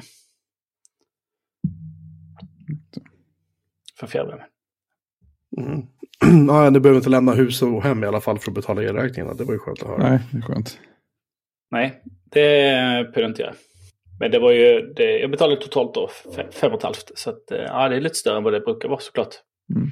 För 4.00 4.08
fjärrvärme. 4.08 4.44
Mm. 5.58 6.48
ja, 6.48 6.70
ni 6.70 6.80
behöver 6.80 6.98
inte 7.00 7.10
lämna 7.10 7.32
hus 7.32 7.62
och 7.62 7.84
hem 7.84 8.04
i 8.04 8.08
alla 8.08 8.22
fall 8.22 8.40
för 8.40 8.52
att 8.52 8.56
betala 8.56 8.84
elräkningarna. 8.84 9.34
Det 9.34 9.44
var 9.44 9.54
ju 9.54 9.60
skönt 9.60 9.82
att 9.82 9.88
höra. 9.88 10.10
Nej, 10.10 10.20
det 10.32 10.38
är 10.38 10.42
skönt. 10.42 10.80
Nej, 11.72 12.02
det 12.32 12.42
behöver 12.42 13.22
jag 13.22 13.30
inte 13.30 13.42
göra. 13.42 13.54
Men 14.20 14.32
det 14.32 14.40
var 14.40 14.52
ju, 14.52 14.94
det, 14.96 15.20
jag 15.20 15.32
betalade 15.32 15.62
totalt 15.62 15.94
då 15.94 16.10
fe- 16.36 16.52
fem 16.52 16.72
och 16.72 16.78
ett 16.78 16.84
halvt. 16.84 17.12
Så 17.16 17.30
att, 17.30 17.52
eh, 17.52 17.58
ja, 17.58 17.90
det 17.90 17.96
är 17.96 18.02
lite 18.02 18.16
större 18.16 18.38
än 18.38 18.44
vad 18.44 18.54
det 18.54 18.60
brukar 18.60 18.90
vara 18.90 19.00
såklart. 19.00 19.36
Mm. 19.76 19.88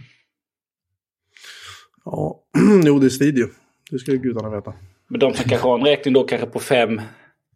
Ja, 2.06 2.44
jo 2.86 3.00
det 3.00 3.06
är 3.06 3.20
video. 3.20 3.48
Det 3.92 4.00
ska 4.00 4.12
ju 4.12 4.18
gudarna 4.18 4.50
veta. 4.50 4.74
Men 5.08 5.20
de 5.20 5.34
som 5.34 5.50
kanske 5.50 5.68
har 5.68 5.80
en 5.80 5.86
räkning 5.86 6.14
då 6.14 6.24
kanske 6.24 6.48
på 6.48 6.60
fem, 6.60 7.02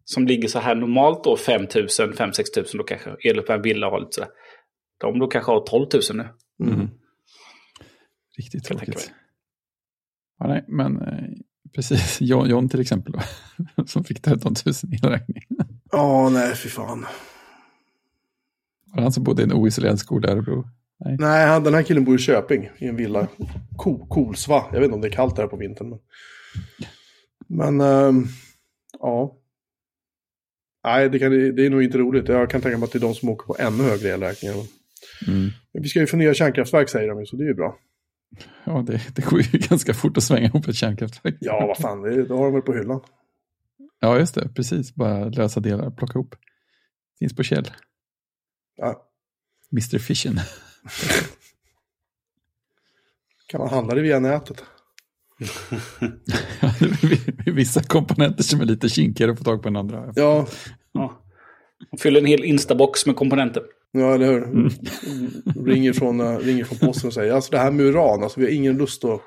som 0.04 0.28
ligger 0.28 0.48
så 0.48 0.60
här 0.60 0.76
normalt 0.76 1.24
då 1.24 1.38
5 1.38 1.68
000, 2.00 2.14
5 2.14 2.34
6 2.34 2.50
000, 2.58 2.66
då 2.74 2.84
kanske 2.84 3.16
el 3.20 3.42
på 3.42 3.54
en 3.54 3.62
villa 3.62 3.90
har 3.90 4.00
lite 4.00 4.12
sådär. 4.12 4.30
De 5.00 5.20
då 5.20 5.28
kanske 5.28 5.52
har 5.52 5.66
12 5.66 5.88
000 5.94 6.02
nu. 6.14 6.28
Mm. 6.72 6.90
Riktigt 8.38 8.70
jag 8.70 8.78
tänka 8.78 8.92
tråkigt. 8.92 9.12
Ja, 10.40 10.48
nej, 10.48 10.66
men 10.68 11.02
eh, 11.02 11.30
precis. 11.76 12.22
John, 12.22 12.50
John 12.50 12.70
till 12.70 12.82
exempel 12.82 13.14
då, 13.14 13.84
som 13.86 14.04
fick 14.04 14.22
13 14.22 14.54
000 14.66 14.76
i 14.94 15.06
elräkning. 15.06 15.44
Ja, 15.92 16.30
nej 16.30 16.56
fy 16.56 16.70
fan. 16.70 17.06
Var 18.86 18.96
det 18.96 19.02
han 19.02 19.12
som 19.12 19.24
bodde 19.24 19.42
i 19.42 19.46
en 19.46 19.54
oisolerad 19.54 20.00
skola 20.00 20.28
i 20.28 20.32
Örebro? 20.32 20.68
Nej, 21.20 21.48
han, 21.48 21.64
den 21.64 21.74
här 21.74 21.84
killen 21.84 22.06
bor 22.06 22.16
i 22.16 22.18
Köping 22.18 22.70
i 22.78 22.88
en 22.88 22.96
villa. 22.96 23.28
Ko, 23.78 24.08
Kolsva. 24.08 24.66
Jag 24.72 24.80
vet 24.80 24.84
inte 24.84 24.96
om 24.96 25.02
det 25.02 25.08
är 25.08 25.12
kallt 25.12 25.36
där 25.36 25.48
på 25.48 25.58
vintern. 25.58 25.90
Men, 25.90 26.00
men 27.48 27.82
ehm, 27.82 28.28
ja. 29.00 29.36
Nej, 30.84 31.10
det, 31.10 31.20
kan, 31.20 31.32
det 31.32 31.66
är 31.66 31.70
nog 31.70 31.84
inte 31.84 31.98
roligt. 31.98 32.28
Jag 32.28 32.50
kan 32.50 32.62
tänka 32.62 32.78
mig 32.78 32.86
att 32.86 32.92
det 32.92 32.98
är 32.98 33.02
de 33.02 33.16
som 33.16 33.30
åker 33.30 33.46
på 33.46 33.56
ännu 33.60 33.84
högre 33.84 34.10
elräkningar. 34.10 34.56
Mm. 35.28 35.50
Men 35.74 35.84
vi 35.84 35.90
ska 35.90 36.00
ju 36.00 36.08
få 36.08 36.18
nya 36.18 36.34
kärnkraftverk 36.34 36.90
säger 36.90 37.08
de 37.08 37.20
ju, 37.20 37.26
så 37.26 37.36
det 37.36 37.44
är 37.44 37.48
ju 37.48 37.54
bra. 37.54 37.78
Ja, 38.64 38.84
det, 38.88 39.02
det 39.16 39.26
går 39.26 39.42
ju 39.42 39.60
ganska 39.70 39.94
fort 39.94 40.18
att 40.18 40.24
svänga 40.24 40.46
ihop 40.46 40.68
ett 40.68 40.76
kärnkraftverk. 40.76 41.36
Ja, 41.40 41.66
vad 41.68 41.78
fan, 41.78 42.02
det, 42.02 42.24
det 42.26 42.34
har 42.34 42.44
de 42.44 42.54
väl 42.54 42.62
på 42.62 42.74
hyllan. 42.74 43.02
Ja, 44.00 44.20
just 44.20 44.36
det. 44.36 44.50
Precis. 44.56 44.96
Bara 44.96 45.26
lösa 45.26 45.60
delar, 45.60 45.92
plocka 45.92 46.20
ihop. 46.20 46.36
Finns 47.20 47.36
på 47.36 47.44
Kjell. 47.44 47.72
Ja. 48.78 49.06
Mr. 49.72 49.98
Fission. 50.00 50.36
Kan 53.48 53.60
man 53.60 53.70
handla 53.70 53.96
det 53.96 54.02
via 54.02 54.20
nätet? 54.20 54.64
Ja, 56.62 56.74
det 56.80 57.48
är 57.48 57.52
Vissa 57.52 57.84
komponenter 57.84 58.44
som 58.44 58.62
är 58.62 58.66
lite 58.66 58.90
kinkigare 58.90 59.32
att 59.32 59.38
få 59.38 59.44
tag 59.44 59.62
på 59.62 59.68
än 59.68 59.76
andra. 59.76 60.14
Ja, 60.16 60.48
Ja. 60.92 61.22
De 61.92 61.98
fyller 61.98 62.20
en 62.20 62.26
hel 62.26 62.44
instabox 62.44 63.06
med 63.06 63.16
komponenter. 63.16 63.64
Ja 63.92 64.14
eller 64.14 64.26
hur? 64.26 64.70
Ringer, 65.66 65.94
från, 65.94 66.20
eh, 66.20 66.38
ringer 66.38 66.64
från 66.64 66.78
posten 66.78 67.08
och 67.08 67.14
säger, 67.14 67.34
alltså 67.34 67.52
det 67.52 67.58
här 67.58 67.72
med 67.72 67.86
uran, 67.86 68.24
alltså 68.24 68.40
vi 68.40 68.46
har 68.46 68.54
ingen 68.54 68.78
lust 68.78 69.06
att... 69.06 69.22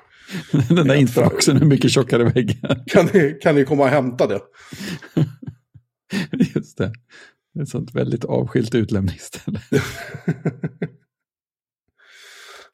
Den 0.69 0.87
där 0.87 0.95
instaboxen 0.95 1.57
är 1.57 1.65
mycket 1.65 1.91
tjockare 1.91 2.23
väggar. 2.23 2.83
Kan 2.87 3.09
ni, 3.13 3.39
kan 3.41 3.55
ni 3.55 3.65
komma 3.65 3.83
och 3.83 3.89
hämta 3.89 4.27
det? 4.27 4.39
Just 6.55 6.77
det. 6.77 6.93
Det 7.53 7.59
är 7.59 7.63
ett 7.63 7.69
sånt 7.69 7.95
väldigt 7.95 8.25
avskilt 8.25 8.75
utlämningsställe. 8.75 9.59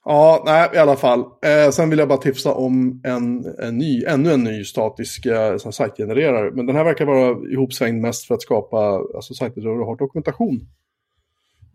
Ja, 0.05 0.43
nej, 0.45 0.69
i 0.73 0.77
alla 0.77 0.95
fall. 0.95 1.19
Eh, 1.19 1.71
sen 1.71 1.89
vill 1.89 1.99
jag 1.99 2.07
bara 2.07 2.17
tipsa 2.17 2.53
om 2.53 3.01
en, 3.03 3.45
en 3.59 3.77
ny, 3.77 4.03
ännu 4.03 4.31
en 4.31 4.43
ny 4.43 4.63
statisk 4.63 5.25
eh, 5.25 5.57
sajtgenererare. 5.57 6.51
Men 6.51 6.65
den 6.65 6.75
här 6.75 6.83
verkar 6.83 7.05
vara 7.05 7.51
ihopsvängd 7.51 8.01
mest 8.01 8.27
för 8.27 8.35
att 8.35 8.41
skapa 8.41 9.01
alltså, 9.15 9.33
sajter 9.33 9.61
där 9.61 9.69
du 9.69 9.83
har 9.83 9.97
dokumentation. 9.97 10.61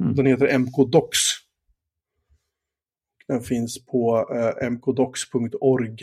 Mm. 0.00 0.14
Den 0.14 0.26
heter 0.26 0.59
mkdocs. 0.59 1.18
Den 3.28 3.40
finns 3.40 3.87
på 3.87 4.28
eh, 4.35 4.70
mkdocs.org. 4.70 5.96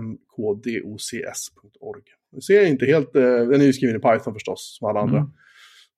mkdocs.org. 0.00 2.02
Den 2.32 2.42
ser 2.42 2.66
inte 2.66 2.86
helt, 2.86 3.16
eh, 3.16 3.22
den 3.22 3.60
är 3.60 3.64
ju 3.64 3.72
skriven 3.72 3.96
i 3.96 3.98
Python 3.98 4.34
förstås, 4.34 4.76
som 4.78 4.88
alla 4.88 5.00
andra. 5.00 5.18
Mm. 5.18 5.30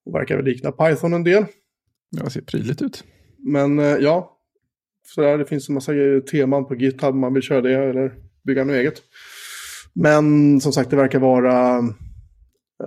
Och 0.05 0.15
verkar 0.15 0.37
väl 0.37 0.45
likna 0.45 0.73
Python 0.73 1.13
en 1.13 1.25
del. 1.25 1.45
Det 2.11 2.31
ser 2.31 2.41
prydligt 2.41 2.83
ut. 2.83 3.05
Men 3.39 3.79
eh, 3.79 3.85
ja, 3.85 4.39
så 5.07 5.21
där, 5.21 5.39
det 5.39 5.47
finns 5.47 5.69
en 5.69 5.75
massa 5.75 5.93
teman 6.31 6.67
på 6.67 6.75
GitHub 6.75 7.15
om 7.15 7.21
man 7.21 7.35
vill 7.35 7.43
köra 7.43 7.61
det 7.61 7.75
eller 7.75 8.15
bygga 8.43 8.65
något 8.65 8.75
eget. 8.75 9.03
Men 9.93 10.61
som 10.61 10.73
sagt, 10.73 10.91
det 10.91 10.97
verkar 10.97 11.19
vara 11.19 11.79
eh, 11.79 11.85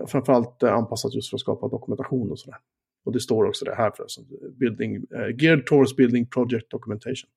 framförallt 0.07 0.63
eh, 0.63 0.73
anpassat 0.73 1.13
just 1.13 1.29
för 1.29 1.37
att 1.37 1.41
skapa 1.41 1.67
dokumentation 1.67 2.31
och 2.31 2.39
sådär. 2.39 2.57
Och 3.05 3.11
det 3.11 3.19
står 3.19 3.45
också 3.45 3.65
det 3.65 3.75
här 3.75 3.91
förresten. 3.97 4.25
Building, 4.59 4.95
uh, 4.95 5.35
geared 5.37 5.65
towards 5.65 5.95
building 5.95 6.25
project 6.25 6.69
documentation. 6.69 7.29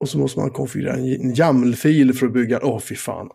Och 0.00 0.08
så 0.08 0.18
måste 0.18 0.40
man 0.40 0.50
konfigurera 0.50 0.94
en, 0.94 1.20
en 1.20 1.34
YAML-fil 1.34 2.14
för 2.14 2.26
att 2.26 2.32
bygga... 2.32 2.60
Åh, 2.62 2.80
fy 2.80 2.94
fan. 2.94 3.30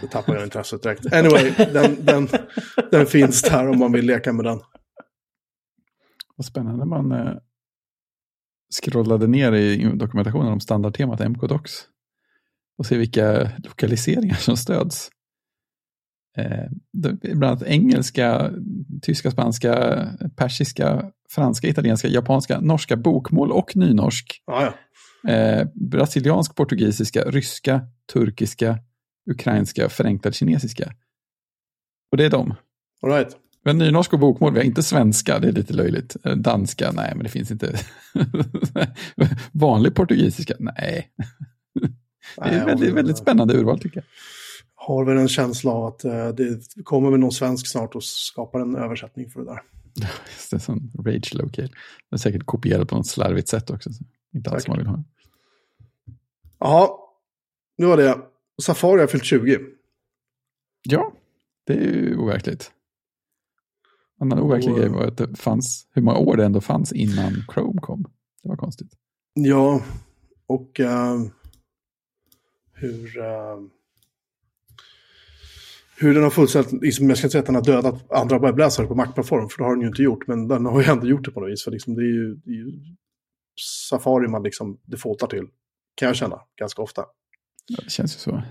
Då 0.00 0.06
tappar 0.06 0.34
jag 0.34 0.44
intresset 0.44 0.82
direkt. 0.82 1.12
Anyway, 1.12 1.54
den, 1.72 2.04
den, 2.04 2.28
den 2.90 3.06
finns 3.06 3.42
där 3.42 3.68
om 3.68 3.78
man 3.78 3.92
vill 3.92 4.06
leka 4.06 4.32
med 4.32 4.44
den. 4.44 4.60
Vad 6.36 6.44
spännande 6.44 6.84
man 6.84 7.12
eh, 7.12 7.34
scrollade 8.82 9.26
ner 9.26 9.52
i 9.52 9.92
dokumentationen 9.94 10.52
om 10.52 10.60
standardtemat 10.60 11.28
MKDocs. 11.28 11.72
Och 12.78 12.86
se 12.86 12.98
vilka 12.98 13.50
lokaliseringar 13.64 14.34
som 14.34 14.56
stöds. 14.56 15.10
Eh, 16.36 16.68
bland 17.22 17.44
annat 17.44 17.62
engelska, 17.62 18.50
tyska, 19.02 19.30
spanska, 19.30 20.04
persiska, 20.36 21.10
franska, 21.30 21.68
italienska, 21.68 22.08
japanska, 22.08 22.60
norska, 22.60 22.96
bokmål 22.96 23.52
och 23.52 23.76
nynorsk. 23.76 24.42
Ja, 24.46 24.62
ja. 24.62 24.72
Eh, 25.32 25.66
brasiliansk, 25.74 26.54
portugisiska, 26.54 27.24
ryska, 27.24 27.80
turkiska, 28.12 28.78
ukrainska, 29.30 29.88
förenklad 29.88 30.34
kinesiska. 30.34 30.92
Och 32.10 32.16
det 32.16 32.24
är 32.24 32.30
de. 32.30 32.54
All 33.02 33.10
right. 33.10 33.36
Har 33.64 33.72
nynorsk 33.72 34.12
och 34.12 34.18
bokmål, 34.18 34.52
vi 34.52 34.58
har 34.58 34.64
inte 34.64 34.82
svenska, 34.82 35.38
det 35.38 35.48
är 35.48 35.52
lite 35.52 35.72
löjligt. 35.72 36.16
Eh, 36.24 36.36
Danska, 36.36 36.92
nej 36.92 37.12
men 37.14 37.24
det 37.24 37.28
finns 37.28 37.50
inte. 37.50 37.78
Vanlig 39.52 39.94
portugisiska, 39.94 40.54
nej. 40.58 41.10
Det 42.36 42.48
är 42.48 42.66
väldigt, 42.66 42.94
väldigt 42.94 43.18
spännande 43.18 43.54
urval 43.54 43.78
tycker 43.78 43.96
jag. 43.96 44.04
Har 44.86 45.04
väl 45.04 45.16
en 45.16 45.28
känsla 45.28 45.70
av 45.70 45.84
att 45.84 46.04
eh, 46.04 46.28
det 46.28 46.84
kommer 46.84 47.10
väl 47.10 47.20
någon 47.20 47.32
svensk 47.32 47.66
snart 47.66 47.94
och 47.94 48.04
skapar 48.04 48.60
en 48.60 48.76
översättning 48.76 49.30
för 49.30 49.40
det 49.40 49.46
där. 49.46 49.62
Just 50.36 50.50
det, 50.50 50.60
som 50.60 50.92
Rage 50.98 51.34
Locale. 51.34 51.68
Det 52.10 52.14
är 52.14 52.16
säkert 52.16 52.46
kopierat 52.46 52.88
på 52.88 52.96
något 52.96 53.06
slarvigt 53.06 53.48
sätt 53.48 53.70
också. 53.70 53.92
Så 53.92 54.04
inte 54.34 54.50
alls 54.50 54.68
man 54.68 54.78
vill 54.78 54.86
ha. 54.86 55.04
Jaha, 56.58 56.88
nu 57.78 57.86
var 57.86 57.96
det. 57.96 58.18
Safari 58.62 59.00
har 59.00 59.06
fyllt 59.06 59.24
20. 59.24 59.60
Ja, 60.82 61.12
det 61.66 61.72
är 61.72 61.80
ju 61.80 62.16
overkligt. 62.16 62.72
En 64.20 64.32
annan 64.32 64.44
overklig 64.44 64.72
Och- 64.72 64.78
grej 64.78 64.88
var 64.88 65.06
att 65.06 65.18
det 65.18 65.36
fanns, 65.36 65.86
hur 65.92 66.02
många 66.02 66.18
år 66.18 66.36
det 66.36 66.44
ändå 66.44 66.60
fanns 66.60 66.92
innan 66.92 67.32
Chrome 67.54 67.80
kom. 67.80 68.02
Det 68.42 68.48
var 68.48 68.56
konstigt. 68.56 68.92
Ja, 69.34 69.82
och 70.46 70.80
eh, 70.80 71.20
hur, 72.72 73.18
uh, 73.18 73.68
hur 75.98 76.14
den 76.14 76.22
har 76.22 76.30
fullständigt, 76.30 76.82
liksom, 76.82 77.08
jag 77.08 77.18
ska 77.18 77.26
inte 77.26 77.32
säga 77.32 77.40
att 77.40 77.46
den 77.46 77.54
har 77.54 77.62
dödat 77.62 78.10
andra 78.12 78.38
webbläsare 78.38 78.86
på 78.86 78.94
Mac-plattform, 78.94 79.48
för 79.48 79.58
det 79.58 79.64
har 79.64 79.70
den 79.74 79.80
ju 79.80 79.86
inte 79.88 80.02
gjort, 80.02 80.26
men 80.26 80.48
den 80.48 80.66
har 80.66 80.82
ju 80.82 80.86
ändå 80.88 81.06
gjort 81.06 81.24
det 81.24 81.30
på 81.30 81.40
något 81.40 81.50
vis. 81.50 81.64
För 81.64 81.70
liksom, 81.70 81.94
det, 81.94 82.02
är 82.02 82.12
ju, 82.12 82.34
det 82.34 82.50
är 82.50 82.54
ju 82.54 82.72
Safari 83.88 84.28
man 84.28 84.42
liksom 84.42 84.80
defaultar 84.84 85.26
till, 85.26 85.48
kan 85.94 86.06
jag 86.06 86.16
känna, 86.16 86.40
ganska 86.56 86.82
ofta. 86.82 87.04
Ja, 87.66 87.78
det 87.84 87.90
känns 87.90 88.14
ju 88.16 88.18
så. 88.18 88.42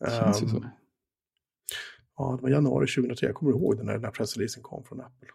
Det 0.00 0.10
känns 0.10 0.42
ju 0.42 0.48
så. 0.48 0.56
Um, 0.56 0.66
ja, 2.16 2.36
det 2.36 2.42
var 2.42 2.50
januari 2.50 2.86
2003, 2.86 3.26
jag 3.26 3.34
kommer 3.34 3.52
ihåg 3.52 3.76
det 3.76 3.82
när 3.82 3.92
den 3.92 4.04
här 4.04 4.10
pressreleasen 4.10 4.62
kom 4.62 4.84
från 4.84 5.00
Apple. 5.00 5.28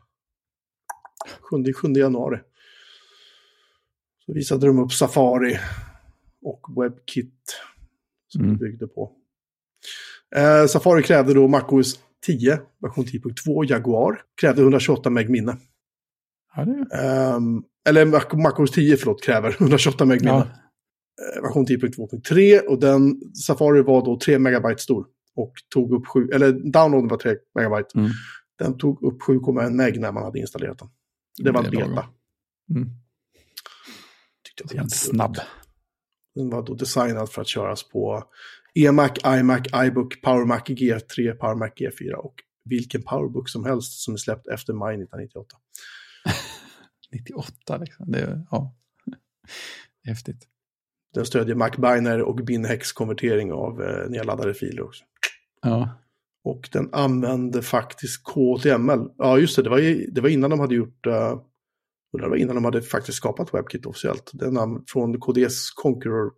7, 1.39 1.74
7 1.74 1.88
januari. 1.93 2.39
Så 4.26 4.34
visade 4.34 4.67
de 4.67 4.80
upp 4.80 4.91
Safari 4.91 5.60
och 6.41 6.67
WebKit 6.84 7.62
som 8.28 8.43
Mm. 8.43 8.58
byggde 8.58 8.88
på. 8.88 9.13
Eh, 10.36 10.66
Safari 10.68 11.04
krävde 11.04 11.34
då 11.34 11.48
MacOS 11.48 12.00
10, 12.26 12.60
version 12.82 13.06
10.2, 13.06 13.66
Jaguar. 13.70 14.22
Krävde 14.42 14.62
128 14.62 15.10
meg 15.10 15.30
minne. 15.30 15.58
Ja, 16.56 16.62
Ehm, 16.98 17.63
eller 17.90 18.06
Mac- 18.06 18.36
MacOS 18.38 18.72
10, 18.72 18.98
förlåt, 18.98 19.24
kräver 19.24 19.56
128 19.60 20.06
meg 20.06 20.22
minne. 20.22 20.32
ja, 20.32 20.48
Eh, 21.38 21.42
version 21.42 21.66
10.2.3 21.66 22.60
och 22.60 22.80
den 22.80 23.22
Safari 23.48 23.82
var 23.82 24.06
då 24.06 24.20
3 24.20 24.40
megabyte 24.40 24.82
stor. 24.82 25.06
Och 25.36 25.54
tog 25.74 25.92
upp 25.94 26.08
7, 26.08 26.30
eller 26.34 26.52
downloaden 26.52 27.08
var 27.08 27.18
3 27.18 27.36
megabyte. 27.56 28.00
Mm. 28.00 28.10
Den 28.60 28.78
tog 28.78 29.04
upp 29.04 29.22
7,1 29.22 29.70
meg 29.74 30.00
när 30.00 30.12
man 30.12 30.24
hade 30.24 30.40
installerat 30.40 30.80
den. 30.80 30.90
Det 31.44 31.52
var 31.52 31.63
en 31.63 31.72
beta. 31.72 32.06
mm. 32.76 32.90
Tyckte 34.44 34.76
jag 34.76 34.84
var 34.84 34.90
snabb. 34.90 35.38
Den 36.36 36.50
var 36.50 36.63
då 36.63 36.74
designad 36.74 37.30
för 37.32 37.42
att 37.42 37.48
köras 37.48 37.84
på 37.90 38.24
eMac, 38.75 39.12
iMac, 39.25 39.67
iBook, 39.86 40.21
PowerMac 40.21 40.63
G3, 40.63 41.34
PowerMac 41.34 41.71
G4 41.75 42.13
och 42.13 42.36
vilken 42.69 43.03
PowerBook 43.03 43.49
som 43.49 43.65
helst 43.65 44.03
som 44.03 44.13
är 44.13 44.17
släppt 44.17 44.47
efter 44.47 44.73
maj 44.73 44.95
1998. 44.95 45.58
98 47.12 47.77
liksom. 47.82 48.12
Det 48.12 48.19
är, 48.19 48.45
ja. 48.51 48.75
Häftigt. 50.03 50.47
Den 51.13 51.25
stödjer 51.25 51.56
MacBiner 51.56 52.21
och 52.21 52.36
Binhex-konvertering 52.36 53.51
av 53.51 53.84
eh, 53.84 54.10
nedladdade 54.10 54.53
filer 54.53 54.82
också. 54.82 55.03
Ja, 55.62 55.89
Och 56.43 56.69
den 56.71 56.93
använde 56.93 57.62
faktiskt 57.62 58.23
KTML. 58.23 59.10
Ja, 59.17 59.38
just 59.39 59.56
det, 59.56 59.62
det 59.62 59.69
var, 59.69 60.12
det 60.13 60.21
var 60.21 60.30
innan 60.30 60.49
de 60.49 60.60
hade 60.60 60.75
gjort... 60.75 61.08
Uh, 61.08 61.41
det 62.12 62.30
var 62.30 62.36
innan 62.36 62.56
de 62.56 62.65
hade 62.65 62.82
faktiskt 62.82 63.17
skapat 63.17 63.53
WebKit 63.53 63.86
officiellt. 63.86 64.32
Den 64.34 64.84
från 64.88 65.19
KDs 65.19 65.71
Conqueror, 65.71 66.32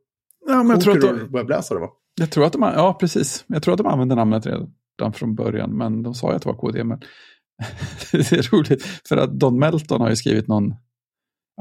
ja 0.47 0.63
men 0.63 0.69
jag 0.69 0.81
tror, 0.81 0.97
att 0.97 1.01
Conqueror 1.01 1.27
de, 1.27 1.37
webbläsare 1.37 1.79
va? 1.79 1.89
Jag 2.19 2.32
tror 2.32 2.45
att 2.45 2.53
de, 2.53 2.62
ja 2.62 2.97
precis. 2.99 3.45
Jag 3.47 3.63
tror 3.63 3.73
att 3.73 3.77
de 3.77 3.88
använde 3.88 4.15
namnet 4.15 4.45
redan 4.45 5.13
från 5.13 5.36
början, 5.36 5.77
men 5.77 6.03
de 6.03 6.13
sa 6.13 6.29
ju 6.29 6.36
att 6.36 6.41
det 6.41 6.49
var 6.49 6.55
KDML. 6.55 6.97
det 8.12 8.32
är 8.32 8.51
roligt, 8.55 8.84
för 8.84 9.17
att 9.17 9.39
Don 9.39 9.60
Melton 9.60 10.01
har 10.01 10.10
ju 10.10 10.15
skrivit 10.15 10.47
någon 10.47 10.73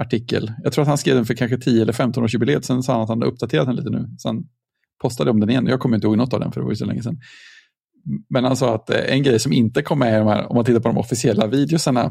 artikel. 0.00 0.52
Jag 0.62 0.72
tror 0.72 0.82
att 0.82 0.88
han 0.88 0.98
skrev 0.98 1.16
den 1.16 1.26
för 1.26 1.34
kanske 1.34 1.58
10 1.58 1.82
eller 1.82 1.92
15 1.92 2.24
års 2.24 2.34
jubileet, 2.34 2.64
sen 2.64 2.82
sa 2.82 2.92
han 2.92 3.02
att 3.02 3.08
han 3.08 3.18
hade 3.18 3.32
uppdaterat 3.32 3.66
den 3.66 3.76
lite 3.76 3.90
nu. 3.90 4.08
Sen 4.22 4.44
postade 5.02 5.30
om 5.30 5.40
den 5.40 5.50
igen. 5.50 5.66
Jag 5.66 5.80
kommer 5.80 5.96
inte 5.96 6.06
ihåg 6.06 6.16
något 6.16 6.34
av 6.34 6.40
den, 6.40 6.52
för 6.52 6.60
det 6.60 6.64
var 6.64 6.72
ju 6.72 6.76
så 6.76 6.84
länge 6.84 7.02
sedan. 7.02 7.20
Men 8.28 8.44
han 8.44 8.56
sa 8.56 8.74
att 8.74 8.90
eh, 8.90 9.14
en 9.14 9.22
grej 9.22 9.38
som 9.38 9.52
inte 9.52 9.82
kom 9.82 9.98
med 9.98 10.14
i 10.14 10.18
de 10.18 10.26
här, 10.26 10.46
om 10.50 10.56
man 10.56 10.64
tittar 10.64 10.80
på 10.80 10.88
de 10.88 10.98
officiella 10.98 11.46
videosarna, 11.46 12.10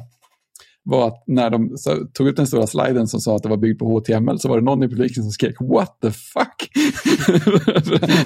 var 0.88 1.08
att 1.08 1.24
när 1.28 1.50
de 1.50 1.76
tog 2.14 2.28
ut 2.28 2.36
den 2.36 2.48
stora 2.48 2.68
sliden 2.68 3.08
som 3.08 3.20
sa 3.20 3.36
att 3.36 3.44
det 3.44 3.50
var 3.50 3.58
byggt 3.58 3.80
på 3.80 4.00
HTML 4.00 4.40
så 4.40 4.50
var 4.50 4.58
det 4.58 4.64
någon 4.64 4.84
i 4.84 4.88
publiken 4.88 5.24
som 5.24 5.32
skrek 5.32 5.56
“What 5.60 5.98
the 6.02 6.12
fuck?” 6.12 6.70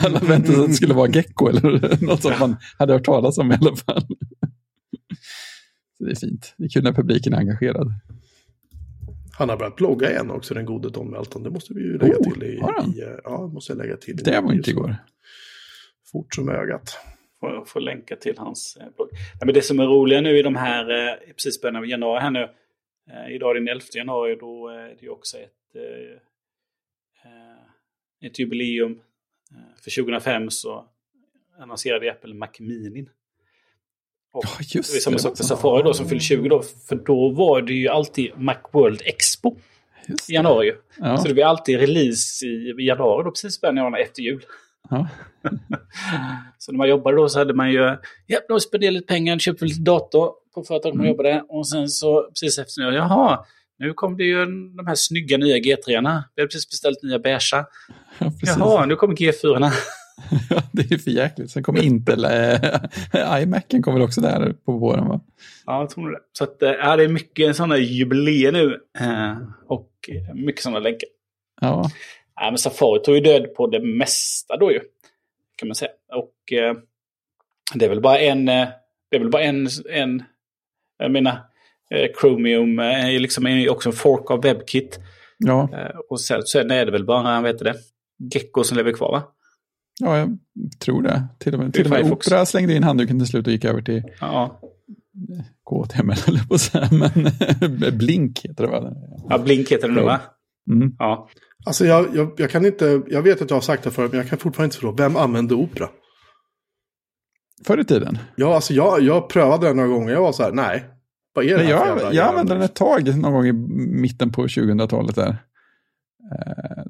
Alla 0.06 0.20
väntade 0.20 0.54
sig 0.54 0.64
att 0.64 0.68
det 0.68 0.74
skulle 0.74 0.94
vara 0.94 1.10
Gecko 1.10 1.48
eller 1.48 2.02
något 2.06 2.22
som 2.22 2.34
man 2.40 2.56
hade 2.78 2.94
hört 2.94 3.06
talas 3.06 3.38
om 3.38 3.52
i 3.52 3.56
alla 3.56 3.76
fall. 3.76 4.02
Så 5.98 6.04
det 6.06 6.12
är 6.12 6.16
fint. 6.16 6.54
Det 6.58 6.66
är 6.66 6.70
kul 6.70 6.84
när 6.84 6.94
publiken 6.94 7.34
är 7.34 7.38
engagerad. 7.38 7.94
Han 9.32 9.50
har 9.50 9.58
börjat 9.58 9.76
blogga 9.76 10.12
igen 10.12 10.32
också, 10.32 10.54
den 10.54 10.66
gode 10.66 10.90
Don 10.90 11.12
Melton. 11.12 11.44
Det 11.44 11.50
måste 11.50 11.74
vi 11.74 11.82
ju 11.82 11.98
lägga 11.98 12.18
Oh, 12.18 12.34
till 12.34 12.44
i... 12.44 12.48
i 12.48 12.60
eh, 12.60 13.18
ja, 13.24 13.48
måste 13.48 13.72
jag 13.72 13.78
lägga 13.78 13.98
till. 13.98 14.18
Det 14.18 14.42
var 14.42 14.54
inte 14.54 14.70
igår. 14.70 14.96
Fort 16.12 16.36
som 16.36 16.50
ögat. 16.50 16.98
Får, 17.42 17.66
får 17.66 17.80
länka 17.82 18.16
till 18.16 18.38
hans 18.38 18.78
eh, 18.82 18.88
blogg. 18.96 19.10
Nej, 19.12 19.46
men 19.46 19.54
det 19.54 19.62
som 19.62 19.80
är 19.80 19.86
roliga 19.86 20.22
nu 20.22 20.38
i 20.40 20.42
de 20.42 20.56
här, 20.56 20.90
eh, 21.10 21.16
precis 21.36 21.62
början 21.62 21.76
av 21.76 21.86
januari 21.88 22.22
här 22.22 22.32
nu. 22.32 22.50
Eh, 23.12 23.36
idag 23.36 23.50
är 23.52 23.54
den 23.56 23.68
11 23.68 23.84
januari, 23.94 24.36
då 24.36 24.68
är 24.68 24.88
det 24.88 25.02
ju 25.02 25.10
också 25.10 25.38
ett, 25.38 25.52
ett 28.26 28.40
jubileum. 28.40 29.00
För 29.84 29.92
2005 30.04 30.50
så 30.50 30.86
annonserade 31.60 32.12
Apple 32.12 32.34
Mac 32.34 32.48
Mini. 32.60 33.06
Och 34.34 34.44
Ja, 34.46 34.50
det 34.60 34.76
just 34.76 34.96
är 34.96 35.00
samma 35.00 35.14
det. 35.16 35.22
sak 35.22 35.38
för 35.38 35.44
Safari 35.44 35.84
då 35.84 35.94
som 35.94 36.10
fyllde 36.10 36.24
20 36.24 36.50
då. 36.50 36.62
För 36.62 36.96
då 36.96 37.30
var 37.30 37.62
det 37.62 37.74
ju 37.74 37.88
alltid 37.88 38.32
Macworld 38.38 39.02
Expo 39.06 39.58
Just 40.08 40.30
i 40.30 40.34
det. 40.34 40.36
januari. 40.36 40.72
Ja, 41.00 41.18
Så 41.18 41.28
det 41.28 41.34
blir 41.34 41.46
alltid 41.46 41.80
release 41.80 42.46
i 42.46 42.76
januari 42.80 43.24
då, 43.24 43.32
precis 43.32 43.62
början 43.62 43.78
av 43.80 43.96
efter 43.96 44.22
jul. 44.22 44.46
Ja. 44.90 45.08
Så 46.58 46.72
när 46.72 46.78
man 46.78 46.90
jobbade 46.90 47.18
då 47.18 47.30
så 47.30 47.40
hade 47.40 47.54
man 47.54 47.72
ju, 47.72 47.98
ja, 48.26 48.40
då 48.50 48.60
spenderade 48.60 48.94
lite 48.94 49.08
pengar, 49.08 49.40
köpte 49.40 49.66
lite 49.66 49.82
dator 49.82 50.32
på 50.56 50.64
företaget 50.64 50.96
man 50.96 51.06
Mm. 51.06 51.12
jobbade. 51.18 51.44
Och 51.50 51.68
sen 51.68 51.90
så 51.90 52.24
precis 52.30 52.60
efter 52.60 52.82
nu, 52.82 52.96
jaha, 52.96 53.46
nu 53.80 53.94
kom 53.94 54.18
det 54.18 54.24
ju 54.24 54.46
de 54.76 54.88
här 54.88 54.96
snygga 54.96 55.38
nya 55.38 55.58
G3-arna. 55.58 56.24
Vi 56.36 56.42
hade 56.42 56.48
precis 56.48 56.70
beställt 56.70 57.04
nya 57.04 57.20
beiga. 57.20 57.40
ja 58.20 58.32
precis. 58.40 58.58
Jaha, 58.60 58.86
nu 58.86 58.96
kommer 58.96 59.16
G4-arna. 59.16 59.72
det 60.72 60.92
är 60.92 60.98
för 60.98 61.12
jäkligt. 61.12 61.52
Sen 61.52 61.64
kommer 61.64 61.82
Intel, 61.84 62.26
äh, 62.26 63.42
iMacen 63.44 63.82
kommer 63.82 64.02
också 64.02 64.22
där 64.22 64.54
på 64.66 64.72
våren 64.72 65.08
va? 65.08 65.20
Ja, 65.66 65.80
jag 65.80 65.90
tror 65.90 66.12
det. 66.12 66.20
Så 66.32 66.44
att, 66.44 66.62
eh, 66.64 66.70
ja, 66.72 66.96
det 66.96 67.04
är 67.04 67.08
mycket 67.08 67.56
sådana 67.56 67.78
jubileer 67.78 68.52
nu. 68.52 68.80
Eh, 69.00 69.38
och 69.68 69.92
eh, 70.08 70.36
mycket 70.36 70.62
sådana 70.64 70.80
länkar. 70.80 71.10
Ja, 71.62 71.90
Ja, 72.36 72.52
men 72.52 72.58
Safari 72.58 73.00
tog 73.04 73.16
ju 73.16 73.22
död 73.22 73.54
på 73.56 73.68
det 73.68 73.80
mesta 73.80 74.58
då 74.58 74.72
ju. 74.72 74.80
Kan 75.56 75.68
man 75.68 75.76
säga. 75.76 75.92
Och 76.14 76.54
eh, 76.54 76.76
det 77.74 77.86
är 77.86 77.90
väl 77.90 78.02
bara 78.02 78.20
en, 78.20 78.50
eh, 78.50 78.68
det 79.10 79.16
är 79.16 79.20
väl 79.20 79.30
bara 79.30 79.44
en, 79.44 79.68
en 79.90 80.24
jag 80.98 81.12
menar, 81.12 81.34
eh, 81.90 82.10
Chromium 82.22 82.80
eh, 82.80 83.06
är 83.16 83.20
liksom 83.20 83.48
är 83.48 83.72
också 83.72 83.90
en 83.90 83.96
fork 83.96 84.32
av 84.32 84.42
WebKit. 84.42 85.00
ja, 85.38 85.70
Eh, 85.74 86.00
och 86.10 86.22
sen, 86.22 86.42
sen 86.44 86.72
är 86.72 86.86
det 86.86 86.92
väl 86.92 87.06
bara, 87.06 87.42
vad 87.42 87.52
heter 87.52 87.66
det, 87.66 87.76
Gecko 88.34 88.64
som 88.64 88.78
lever 88.78 88.92
kvar 88.92 89.12
va? 89.12 89.24
ja, 90.00 90.18
jag 90.18 90.38
tror 90.80 91.02
det. 91.02 91.24
Till 91.40 91.54
och 91.54 91.60
med, 91.60 91.74
till 91.74 91.86
och 91.86 91.90
med. 91.92 92.12
Opera 92.12 92.46
slängde 92.46 92.74
in 92.76 92.84
handduken 92.84 93.20
till 93.20 93.28
slut 93.28 93.48
och 93.48 93.54
gick 93.54 93.66
över 93.66 93.82
till 93.82 94.04
Ja, 94.22 94.60
KTML, 95.66 96.18
eller 96.28 96.48
på 96.48 96.54
att 96.54 96.62
säga, 96.62 96.90
men 96.92 97.98
Blink 97.98 98.40
heter 98.46 98.64
det 98.64 98.70
va? 98.70 98.94
ja 99.30 99.38
Blink 99.38 99.72
heter 99.72 99.88
det 99.88 99.94
nu 99.94 100.02
va? 100.02 100.20
Mm. 100.72 100.96
Ja. 101.00 101.30
Alltså 101.66 101.86
jag, 101.86 102.16
jag, 102.16 102.32
jag 102.38 102.50
kan 102.50 102.66
inte, 102.66 103.02
jag 103.08 103.22
vet 103.22 103.42
att 103.42 103.50
jag 103.50 103.58
har 103.58 103.62
sagt 103.62 103.84
det 103.84 103.92
förut, 103.92 104.12
men 104.12 104.20
jag 104.20 104.30
kan 104.30 104.38
fortfarande 104.40 104.66
inte 104.66 104.76
förstå, 104.78 104.92
vem 104.92 105.16
använde 105.16 105.56
Opera? 105.56 105.90
Förr 107.66 107.78
i 107.80 107.86
tiden. 107.86 108.18
Ja, 108.36 108.56
alltså 108.56 108.74
jag, 108.74 109.02
jag 109.02 109.30
prövade 109.30 109.68
den 109.68 109.76
några 109.76 109.90
gånger, 109.90 110.14
jag 110.14 110.22
var 110.22 110.32
så 110.32 110.44
här, 110.44 110.52
nej. 110.52 110.86
Vad 111.34 111.46
är 111.46 111.50
det 111.50 111.58
Nej, 111.58 111.70
jag, 111.72 111.88
jävla 111.88 112.14
jag 112.14 112.28
använde 112.28 112.54
den 112.54 112.62
ett 112.64 112.76
tag, 112.76 113.18
någon 113.18 113.34
gång 113.34 113.48
i 113.48 113.52
mitten 114.02 114.32
på 114.32 114.48
2000-talet 114.48 115.16
där. 115.16 115.30
Eh, 116.36 116.84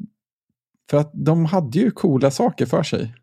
för 0.90 0.98
att 0.98 1.12
de 1.14 1.46
hade 1.46 1.80
ju 1.80 1.92
coola 1.92 2.32
saker 2.32 2.66
för 2.66 2.84
sig. 2.84 3.16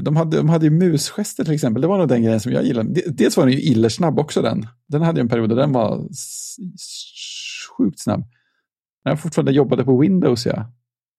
De 0.00 0.16
hade, 0.16 0.36
de 0.36 0.48
hade 0.48 0.64
ju 0.64 0.70
musgester 0.70 1.44
till 1.44 1.54
exempel, 1.54 1.80
det 1.82 1.88
var 1.88 1.98
nog 1.98 2.08
den 2.08 2.22
grejen 2.22 2.40
som 2.40 2.52
jag 2.52 2.64
gillade. 2.64 2.92
De- 2.92 3.10
Dels 3.10 3.36
var 3.36 3.44
den 3.46 3.52
ju 3.54 3.60
illersnabb 3.60 4.18
också 4.18 4.42
den. 4.42 4.66
Den 4.88 5.02
hade 5.02 5.20
ju 5.20 5.22
en 5.22 5.28
period 5.28 5.48
där 5.48 5.56
den 5.56 5.72
var 5.72 6.08
sjukt 7.78 8.00
snabb. 8.00 8.24
När 9.04 9.12
jag 9.12 9.20
fortfarande 9.20 9.52
jobbade 9.52 9.84
på 9.84 9.98
Windows, 9.98 10.46
ja. 10.46 10.72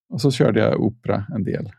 Och 0.09 0.21
så 0.21 0.31
körde 0.31 0.59
jag 0.59 0.81
Opera 0.81 1.25
en 1.35 1.43
del. 1.43 1.69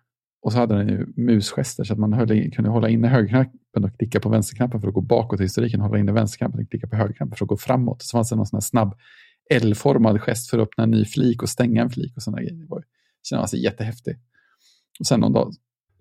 Och 0.42 0.52
så 0.52 0.58
hade 0.58 0.74
den 0.74 0.88
ju 0.88 1.06
musgester 1.16 1.84
så 1.84 1.92
att 1.92 1.98
man 1.98 2.12
höll, 2.12 2.50
kunde 2.50 2.70
hålla 2.70 2.88
inne 2.88 3.08
högerknappen 3.08 3.84
och 3.84 3.98
klicka 3.98 4.20
på 4.20 4.28
vänsterknappen 4.28 4.80
för 4.80 4.88
att 4.88 4.94
gå 4.94 5.00
bakåt 5.00 5.40
i 5.40 5.42
historiken. 5.42 5.80
Hålla 5.80 5.98
inne 5.98 6.12
vänsterknappen 6.12 6.60
och 6.60 6.70
klicka 6.70 6.86
på 6.86 6.96
högerknappen 6.96 7.36
för 7.36 7.44
att 7.44 7.48
gå 7.48 7.56
framåt. 7.56 8.02
Så 8.02 8.16
fanns 8.16 8.30
det 8.30 8.36
någon 8.36 8.46
sån 8.46 8.56
här 8.56 8.60
snabb 8.60 8.94
L-formad 9.50 10.20
gest 10.20 10.50
för 10.50 10.58
att 10.58 10.68
öppna 10.68 10.84
en 10.84 10.90
ny 10.90 11.04
flik 11.04 11.42
och 11.42 11.48
stänga 11.48 11.82
en 11.82 11.90
flik 11.90 12.16
och 12.16 12.22
sådana 12.22 12.42
grejer. 12.42 12.54
Det 12.54 12.66
var, 12.68 12.84
kändes 13.22 13.42
alltså 13.42 13.56
jättehäftigt. 13.56 14.20
Och 15.00 15.06
sen 15.06 15.20
någon 15.20 15.32
dag. 15.32 15.52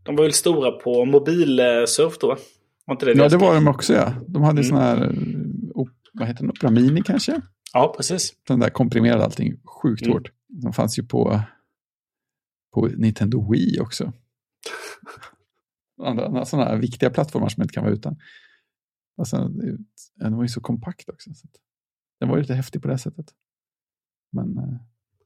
De 0.04 0.16
var 0.16 0.24
väl 0.24 0.34
stora 0.34 0.72
på 0.72 1.06
mobilsurf 1.06 2.18
då 2.20 2.28
va? 2.28 2.38
Var 2.86 2.96
inte 2.96 3.06
det 3.06 3.14
Ja, 3.14 3.30
det 3.30 3.38
var 3.38 3.56
de 3.56 3.68
också 3.68 3.94
ja. 3.94 4.14
De 4.28 4.44
hade 4.44 4.62
Mm. 4.62 4.64
sån 4.64 4.78
här, 4.78 5.04
eh, 5.04 5.86
vad 6.14 6.28
heter 6.28 6.42
den, 6.44 6.50
Opera 6.52 6.72
Mini 6.72 7.02
kanske? 7.02 7.42
Ja, 7.74 7.94
precis. 7.98 8.34
Den 8.48 8.60
där 8.60 8.70
komprimerade 8.70 9.24
allting 9.24 9.60
sjukt 9.82 10.02
Mm. 10.02 10.14
hårt. 10.14 10.32
De 10.48 10.74
fanns 10.74 11.00
ju 11.00 11.04
på, 11.04 11.42
på 12.74 12.86
Nintendo 12.88 13.52
Wii 13.52 13.80
också. 13.80 14.14
Andra, 16.04 16.26
andra 16.26 16.46
sådana 16.46 16.70
här 16.70 16.78
viktiga 16.78 17.10
plattformar 17.10 17.50
som 17.50 17.64
inte 17.64 17.74
kan 17.74 17.84
vara 17.84 17.94
utan. 17.94 18.18
Och 19.18 19.28
sen, 19.28 19.58
det- 19.58 19.78
den 20.16 20.36
var 20.36 20.44
ju 20.44 20.48
så 20.50 20.62
kompakt 20.62 21.10
också. 21.10 21.34
Så 21.34 21.48
den 22.20 22.30
var 22.30 22.36
ju 22.38 22.42
lite 22.42 22.54
häftig 22.54 22.82
på 22.82 22.88
det 22.88 22.98
sättet. 22.98 23.26
Men 24.32 24.58
eh, 24.58 24.76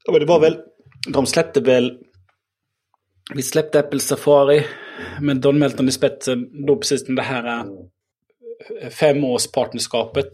Ja, 0.04 0.12
men 0.12 0.20
det 0.20 0.26
var 0.26 0.40
väl, 0.40 0.58
de 1.12 1.26
släppte 1.26 1.60
väl 1.60 1.98
Vi 3.34 3.42
släppte 3.42 3.80
Apple 3.80 4.00
Safari 4.00 4.64
med 5.20 5.40
Don 5.40 5.58
Melton 5.58 5.88
i 5.88 5.92
spetsen. 5.92 6.66
Då 6.66 6.76
precis 6.76 7.08
när 7.08 7.16
det 7.16 7.22
här 7.22 7.66
äh, 8.82 8.88
femårspartnerskapet 8.90 10.30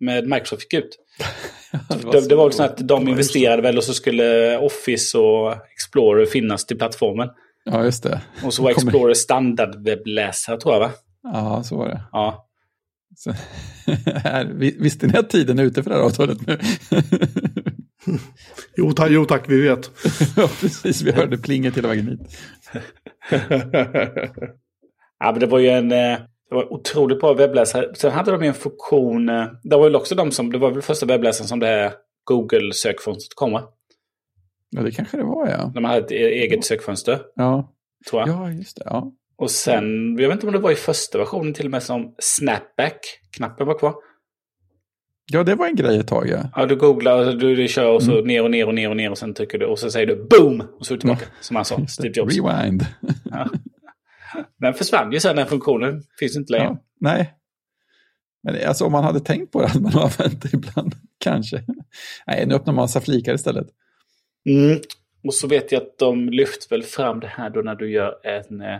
med 0.00 0.28
Microsoft 0.28 0.62
gick 0.72 0.84
ut. 0.84 0.96
var 2.04 2.12
Det, 2.12 2.22
så 2.22 2.28
det 2.28 2.34
var 2.34 2.46
också 2.46 2.56
så 2.56 2.62
att 2.62 2.88
de 2.88 3.08
investerade 3.08 3.62
väl 3.62 3.76
och 3.76 3.84
så 3.84 3.94
skulle 3.94 4.58
Office 4.58 5.18
och 5.18 5.54
Explorer 5.72 6.26
finnas 6.26 6.66
till 6.66 6.78
plattformen. 6.78 7.28
Ja, 7.64 7.84
just 7.84 8.02
det. 8.02 8.20
Och 8.44 8.54
så 8.54 8.62
var 8.62 8.70
Explorer 8.70 9.14
standardwebbläsare 9.14 10.60
tror 10.60 10.74
jag 10.74 10.80
va? 10.80 10.90
Ja, 11.22 11.62
så 11.62 11.76
var 11.76 11.88
det. 11.88 12.02
Ja. 12.12 12.46
Så, 13.16 13.32
här, 14.14 14.44
vi- 14.54 14.76
visste 14.78 15.06
ni 15.06 15.16
att 15.18 15.30
tiden 15.30 15.58
är 15.58 15.62
ute 15.64 15.82
för 15.82 15.90
det 15.90 15.96
här 15.96 16.02
avtalet 16.02 16.46
nu? 16.46 16.58
Jo, 18.76 18.92
tack, 18.92 19.10
jo 19.10 19.24
tack, 19.24 19.44
vi 19.48 19.60
vet. 19.60 19.90
ja, 20.36 20.48
precis. 20.60 21.02
Vi 21.02 21.12
hörde 21.12 21.38
plinget 21.38 21.76
hela 21.76 21.88
vägen 21.88 22.08
hit. 22.08 22.20
Ja, 25.18 25.30
men 25.32 25.40
det 25.40 25.46
var 25.46 25.58
ju 25.58 25.68
en 25.68 25.92
eh, 25.92 26.18
det 26.50 26.54
var 26.56 26.72
otroligt 26.72 27.20
bra 27.20 27.34
webbläsare. 27.34 27.94
Sen 27.94 28.10
hade 28.12 28.30
de 28.30 28.42
ju 28.42 28.48
en 28.48 28.54
funktion. 28.54 29.28
eh, 29.28 29.44
Det 29.62 29.76
var 29.76 29.84
väl 29.84 29.96
också 29.96 30.14
de 30.14 30.30
som, 30.30 30.52
det 30.52 30.58
var 30.58 30.70
väl 30.70 30.82
första 30.82 31.06
webbläsaren 31.06 31.48
som 31.48 31.58
det 31.60 31.66
här 31.66 31.92
Google-sökfönstret 32.24 33.34
kom 33.34 33.52
va? 33.52 33.62
Ja, 34.70 34.82
det 34.82 34.90
kanske 34.90 35.16
det 35.16 35.22
var, 35.24 35.48
ja. 35.48 35.70
När 35.74 35.80
man 35.80 35.90
hade 35.90 36.04
ett 36.04 36.12
e- 36.12 36.14
eget 36.42 36.64
sökfönster, 36.64 37.18
Ja, 37.34 37.72
tror 38.10 38.20
jag. 38.22 38.28
ja 38.28 38.50
just 38.50 38.76
det. 38.76 38.82
Ja. 38.86 39.12
Och 39.36 39.50
sen, 39.50 40.16
jag 40.18 40.28
vet 40.28 40.34
inte 40.34 40.46
om 40.46 40.52
det 40.52 40.58
var 40.58 40.70
i 40.70 40.74
första 40.74 41.18
versionen 41.18 41.54
till 41.54 41.64
och 41.64 41.70
med 41.70 41.82
som 41.82 42.14
Snapback-knappen 42.18 43.66
var 43.66 43.78
kvar. 43.78 43.94
ja, 45.32 45.42
det 45.44 45.54
var 45.54 45.66
en 45.66 45.76
grej 45.76 45.98
ett 45.98 46.08
tag, 46.08 46.28
ja. 46.28 46.38
Ja, 46.56 46.66
du 46.66 46.76
googlar, 46.76 47.24
du, 47.32 47.56
du 47.56 47.68
kör 47.68 47.90
och 47.94 48.02
så 48.02 48.22
ner 48.22 48.42
och 48.42 48.50
ner 48.50 48.66
och 48.66 48.74
ner 48.74 48.90
och 48.90 48.96
ner 48.96 49.10
och 49.10 49.18
sen 49.18 49.34
trycker 49.34 49.58
du 49.58 49.66
och 49.66 49.78
så 49.78 49.90
säger 49.90 50.06
du 50.06 50.26
boom! 50.30 50.62
Och 50.78 50.86
så 50.86 50.94
är 50.94 50.96
du 50.96 51.00
tillbaka. 51.00 51.24
Som 51.40 51.56
han 51.56 51.64
sa, 51.64 51.86
Steve 51.86 52.12
Jobs. 52.16 52.34
Rewind. 52.36 52.86
Den 54.56 54.74
försvann 54.74 55.12
ju 55.12 55.20
sen, 55.20 55.36
den 55.36 55.46
funktionen. 55.46 56.02
Finns 56.18 56.36
inte 56.36 56.52
längre. 56.52 56.64
Ja, 56.64 56.78
nej. 57.00 57.34
Men 58.42 58.68
alltså, 58.68 58.84
om 58.84 58.92
man 58.92 59.04
hade 59.04 59.20
tänkt 59.20 59.52
på 59.52 59.60
det 59.60 59.66
hade 59.68 59.80
man 59.80 59.92
använt 60.02 60.42
det 60.42 60.54
ibland. 60.54 60.94
Kanske. 61.18 61.64
Nej, 62.26 62.46
nu 62.46 62.54
öppnar 62.54 62.72
man 62.72 62.82
massa 62.82 63.00
flikar 63.00 63.34
istället. 63.34 63.66
Mm. 64.46 64.80
Och 65.24 65.34
så 65.34 65.46
vet 65.46 65.72
jag 65.72 65.82
att 65.82 65.98
de 65.98 66.28
lyfte 66.28 66.66
väl 66.70 66.82
fram 66.82 67.20
det 67.20 67.26
här 67.26 67.50
då 67.50 67.60
när 67.60 67.74
du 67.74 67.90
gör 67.90 68.14
en... 68.22 68.60
Eh, 68.60 68.78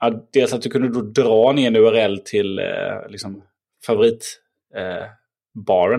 ja, 0.00 0.28
dels 0.32 0.52
att 0.52 0.62
du 0.62 0.70
kunde 0.70 0.88
då 0.88 1.00
dra 1.00 1.52
ner 1.52 1.66
en 1.66 1.76
URL 1.76 2.18
till 2.18 2.58
eh, 2.58 3.08
liksom 3.08 3.42
favorit 3.86 4.40
eh, 4.74 5.04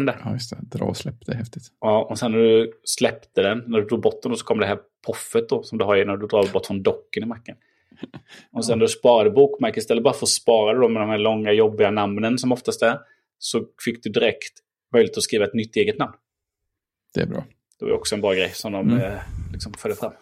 där. 0.05 0.21
Ja, 0.23 0.33
just 0.33 0.49
det. 0.49 0.77
Dra 0.77 0.85
och 0.85 0.97
släpp, 0.97 1.25
det 1.25 1.31
är 1.31 1.35
häftigt. 1.35 1.63
Ja, 1.81 2.03
och 2.09 2.19
sen 2.19 2.31
när 2.31 2.39
du 2.39 2.73
släppte 2.83 3.41
den, 3.41 3.63
när 3.67 3.79
du 3.79 3.85
drog 3.85 4.01
bort 4.01 4.23
den, 4.23 4.35
så 4.35 4.45
kom 4.45 4.59
det 4.59 4.65
här 4.65 4.79
poffet 5.05 5.49
då 5.49 5.63
som 5.63 5.77
du 5.77 5.85
har 5.85 6.05
när 6.05 6.17
du 6.17 6.27
drar 6.27 6.53
bort 6.53 6.65
från 6.65 6.83
docken 6.83 7.23
i 7.23 7.25
macken. 7.25 7.55
Och 8.51 8.65
sen 8.65 8.87
sparade 8.87 9.29
bokmärke 9.29 9.79
istället 9.79 10.03
bara 10.03 10.13
för 10.13 10.25
att 10.25 10.29
spara 10.29 10.77
då 10.79 10.89
med 10.89 11.01
de 11.01 11.09
här 11.09 11.17
långa 11.17 11.51
jobbiga 11.51 11.91
namnen 11.91 12.37
som 12.37 12.51
oftast 12.51 12.81
är, 12.81 12.99
så 13.39 13.65
fick 13.85 14.03
du 14.03 14.09
direkt 14.09 14.53
möjlighet 14.93 15.17
att 15.17 15.23
skriva 15.23 15.45
ett 15.45 15.53
nytt 15.53 15.75
eget 15.75 15.97
namn. 15.97 16.13
Det 17.13 17.21
är 17.21 17.25
bra. 17.25 17.45
Det 17.79 17.85
var 17.85 17.91
också 17.91 18.15
en 18.15 18.21
bra 18.21 18.33
grej 18.33 18.49
som 18.49 18.71
de 18.71 18.89
Mm. 18.89 19.01
eh, 19.01 19.19
liksom 19.53 19.73
förde 19.73 19.95
fram. 19.95 20.13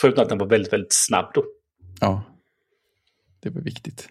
Förutom 0.00 0.22
att 0.22 0.28
den 0.28 0.38
var 0.38 0.46
väldigt, 0.46 0.72
väldigt 0.72 0.92
snabb 0.94 1.30
då. 1.34 1.44
Ja, 2.00 2.22
det 3.40 3.50
var 3.50 3.60
viktigt. 3.60 4.08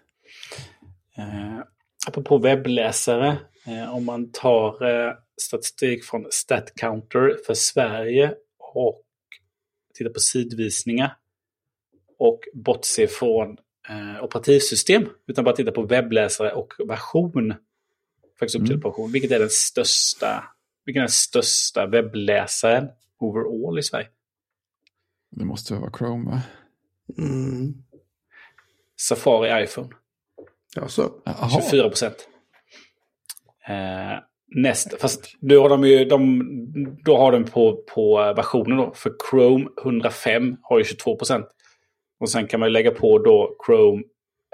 Eh, 1.17 1.59
apropå 2.07 2.37
webbläsare, 2.37 3.37
eh, 3.67 3.95
om 3.95 4.05
man 4.05 4.31
tar 4.31 4.89
eh, 4.89 5.13
statistik 5.41 6.03
från 6.03 6.25
StatCounter 6.31 7.37
för 7.45 7.53
Sverige 7.53 8.33
och 8.73 9.03
tittar 9.93 10.11
på 10.11 10.19
sidvisningar 10.19 11.17
och 12.17 12.39
bortser 12.53 13.07
från 13.07 13.57
eh, 13.89 14.23
operativsystem, 14.23 15.09
utan 15.27 15.43
bara 15.43 15.55
tittar 15.55 15.71
på 15.71 15.83
webbläsare 15.83 16.51
och 16.51 16.73
version. 16.87 17.53
Faktiskt 18.39 18.55
uppdelad 18.55 18.81
på 18.81 18.89
version. 18.89 19.11
Vilket 19.11 19.31
är 19.31 19.39
den 19.39 19.49
största, 19.49 20.43
vilken 20.85 20.99
är 21.01 21.05
den 21.05 21.11
största 21.11 21.85
webbläsaren 21.85 22.87
overall 23.19 23.79
i 23.79 23.83
Sverige? 23.83 24.07
Det 25.29 25.45
måste 25.45 25.73
vara 25.73 25.91
Chrome, 25.97 26.31
va? 26.31 26.41
Mm. 27.17 27.73
Safari 28.99 29.63
iPhone. 29.63 29.89
Alltså, 30.81 31.13
Jaha. 31.23 31.49
24 31.49 31.89
procent. 31.89 32.27
Eh, 33.67 34.19
näst, 34.55 35.01
fast 35.01 35.35
då 35.39 35.61
har 35.61 35.69
de 35.69 35.83
ju, 35.83 36.05
de, 36.05 36.97
då 37.05 37.17
har 37.17 37.31
de 37.31 37.43
på, 37.45 37.83
på 37.87 38.33
versionen 38.35 38.77
då. 38.77 38.93
För 38.95 39.13
Chrome 39.29 39.69
105 39.83 40.57
har 40.61 40.77
ju 40.77 40.83
22 40.83 41.15
procent. 41.15 41.45
Och 42.23 42.29
sen 42.29 42.47
kan 42.47 42.59
man 42.59 42.73
lägga 42.73 42.91
på 42.91 43.19
då 43.19 43.55
Chrome 43.65 44.03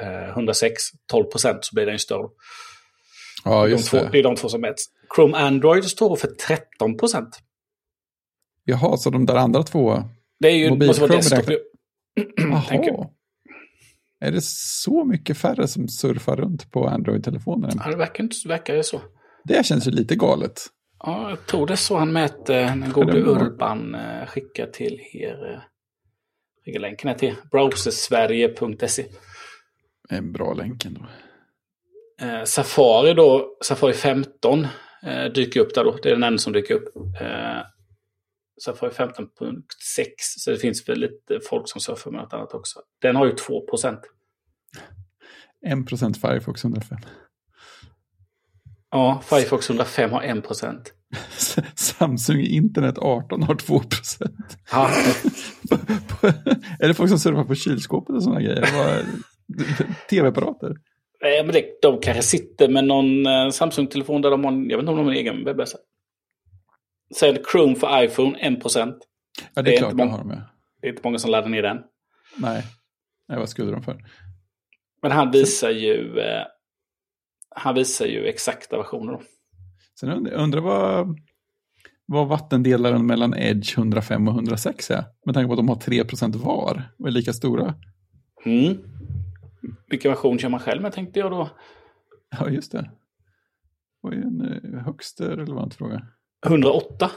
eh, 0.01 0.30
106, 0.30 0.84
12 1.11 1.24
procent 1.24 1.65
så 1.65 1.76
blir 1.76 1.86
den 1.86 1.95
ju 1.95 1.99
större. 1.99 2.28
Ja, 3.43 3.63
De 3.63 3.72
just 3.72 3.89
två, 3.89 3.97
det. 3.97 4.09
det 4.11 4.20
är 4.20 4.24
de 4.24 4.36
två 4.36 4.49
som 4.49 4.61
mäts. 4.61 4.86
Chrome 5.15 5.38
Android 5.38 5.86
står 5.86 6.15
för 6.15 6.28
13 6.28 6.97
procent. 6.97 7.39
Jaha, 8.63 8.97
så 8.97 9.09
de 9.09 9.26
där 9.26 9.36
andra 9.36 9.63
två. 9.63 10.03
Det 10.39 10.47
är 10.47 10.55
ju, 10.55 10.70
Mobil 10.70 10.88
måste 10.88 11.01
vara 11.01 11.22
Chrome 11.22 11.41
desktop. 11.41 11.55
Jaha. 12.70 13.07
Är 14.20 14.32
det 14.32 14.43
så 14.43 15.05
mycket 15.05 15.38
färre 15.38 15.67
som 15.67 15.88
surfar 15.88 16.36
runt 16.36 16.72
på 16.72 16.88
Android-telefoner? 16.88 17.72
Ja, 17.86 17.91
det 17.91 17.97
verkar, 17.97 18.24
inte, 18.24 18.36
verkar 18.47 18.76
ju 18.76 18.84
så. 18.84 19.01
Det 19.43 19.65
känns 19.65 19.88
ju 19.88 19.91
lite 19.91 20.15
galet. 20.15 20.61
Ja, 21.03 21.30
jag 21.30 21.45
tror 21.45 21.67
det 21.67 21.74
är 21.74 21.76
så 21.76 21.97
han 21.97 22.11
mäter 22.13 22.53
den 22.53 22.91
gode 22.93 23.13
det 23.13 23.22
bra? 23.22 23.32
Urban 23.32 23.95
eh, 23.95 24.26
skickar 24.28 24.65
till 24.65 24.99
er. 25.13 25.63
Skickar 26.70 26.80
länken 26.80 27.17
till 27.17 27.36
browsersverige.se. 27.51 29.05
En 30.09 30.32
bra 30.32 30.53
länk 30.53 30.86
ändå. 30.86 31.05
Eh, 32.22 32.43
Safari 32.43 33.13
då, 33.13 33.57
Safari 33.61 33.93
15 33.93 34.67
eh, 35.03 35.26
dyker 35.26 35.59
upp 35.59 35.74
där 35.76 35.84
då. 35.84 35.91
Det 36.03 36.09
är 36.09 36.13
den 36.13 36.24
enda 36.24 36.38
som 36.38 36.53
dyker 36.53 36.74
upp. 36.74 36.95
Eh, 37.22 37.61
Safari 38.65 38.89
15.6, 38.89 39.61
så 40.20 40.51
det 40.51 40.57
finns 40.57 40.89
väl 40.89 40.99
lite 40.99 41.39
folk 41.49 41.70
som 41.70 41.82
surfar 41.82 42.11
med 42.11 42.22
något 42.22 42.34
annat 42.34 42.53
också. 42.53 42.80
Den 43.01 43.15
har 43.15 43.26
ju 43.26 43.32
2 43.32 43.67
procent. 43.67 43.99
1% 45.67 46.13
Firefox 46.22 46.63
105. 46.63 46.97
Ja, 48.91 49.22
Firefox 49.26 49.70
105 49.70 50.11
har 50.11 50.22
1 50.22 50.47
procent. 50.47 50.93
Samsung 51.76 52.39
Internet 52.41 52.97
18 52.97 53.43
har 53.43 53.55
2%. 53.55 54.32
Ja, 54.72 54.89
är 56.80 56.88
det 56.88 56.93
folk 56.93 57.10
som 57.10 57.20
surfar 57.20 57.43
på 57.43 57.55
kylskåpet 57.55 58.16
och 58.16 58.24
sådana 58.24 58.41
grejer? 58.41 58.66
Tv-apparater? 60.10 60.68
eh, 61.26 61.45
men 61.45 61.53
det, 61.53 61.82
de 61.82 61.99
kanske 61.99 62.24
sitter 62.24 62.70
med 62.70 62.84
någon 62.84 63.26
eh, 63.26 63.49
Samsung-telefon 63.49 64.22
där 64.22 64.32
de 64.32 64.43
har, 64.43 64.51
jag 64.51 64.60
vet 64.78 64.80
inte 64.80 64.91
om 64.91 64.97
de 64.97 65.05
har 65.05 65.12
en 65.12 65.18
egen 65.18 65.45
webbläsare. 65.45 65.82
Sen 67.16 67.38
Chrome 67.51 67.76
för 67.76 68.03
iPhone 68.03 68.39
1 68.39 68.62
procent. 68.62 68.97
Ja, 69.53 69.62
det 69.62 69.72
Det 69.72 69.72
är 69.72 69.76
är 69.76 69.80
klart 69.80 69.93
många. 69.93 70.12
har 70.12 70.18
de 70.18 70.28
med. 70.28 70.41
Det 70.82 70.88
är 70.88 70.91
inte 70.91 71.01
många 71.03 71.20
som 71.20 71.32
laddar 71.32 71.49
ner 71.49 71.62
den. 71.62 71.78
Nej. 72.38 72.64
Nej, 73.30 73.39
vad 73.39 73.49
skulle 73.49 73.72
de 73.72 73.84
för? 73.84 73.97
Men 75.01 75.12
han 75.12 75.32
visar 75.32 75.70
ju, 75.70 76.20
eh, 76.20 76.43
han 77.55 77.76
visar 77.76 78.05
ju 78.05 78.26
exakta 78.28 78.78
versioner. 78.78 79.12
Då. 79.14 79.22
Sen 79.99 80.09
undrar, 80.09 80.33
undrar 80.33 80.61
vad, 80.61 81.19
vad 82.05 82.27
vattendelaren 82.27 83.05
mellan 83.05 83.33
Edge 83.33 83.77
105 83.77 84.27
och 84.27 84.33
106 84.33 84.91
är. 84.91 85.03
Med 85.25 85.35
tanke 85.35 85.47
på 85.47 85.53
att 85.53 85.59
de 85.59 85.69
har 85.69 85.75
3% 85.75 86.35
var 86.35 86.91
och 86.99 87.07
är 87.07 87.11
lika 87.11 87.33
stora. 87.33 87.75
Mm. 88.45 88.77
Vilken 89.89 90.11
version 90.11 90.39
kör 90.39 90.49
man 90.49 90.59
själv 90.59 90.81
med 90.81 90.93
tänkte 90.93 91.19
jag 91.19 91.31
då. 91.31 91.49
Ja, 92.39 92.49
just 92.49 92.71
det. 92.71 92.81
Det 92.81 92.89
var 94.01 94.11
ju 94.11 94.21
en 94.21 94.41
eh, 94.41 94.81
högst 94.81 95.21
relevant 95.21 95.73
fråga. 95.73 96.07
108. 96.45 97.11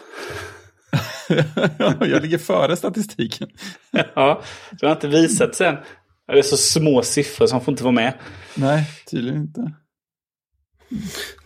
jag 2.00 2.22
ligger 2.22 2.38
före 2.38 2.76
statistiken. 2.76 3.48
ja, 4.14 4.42
det 4.80 4.86
har 4.86 4.94
inte 4.94 5.08
visat 5.08 5.54
sen. 5.54 5.76
Det 6.26 6.38
är 6.38 6.42
så 6.42 6.56
små 6.56 7.02
siffror 7.02 7.46
som 7.46 7.60
får 7.60 7.72
inte 7.72 7.84
vara 7.84 7.94
med. 7.94 8.14
Nej, 8.56 8.88
tydligen 9.10 9.40
inte. 9.40 9.72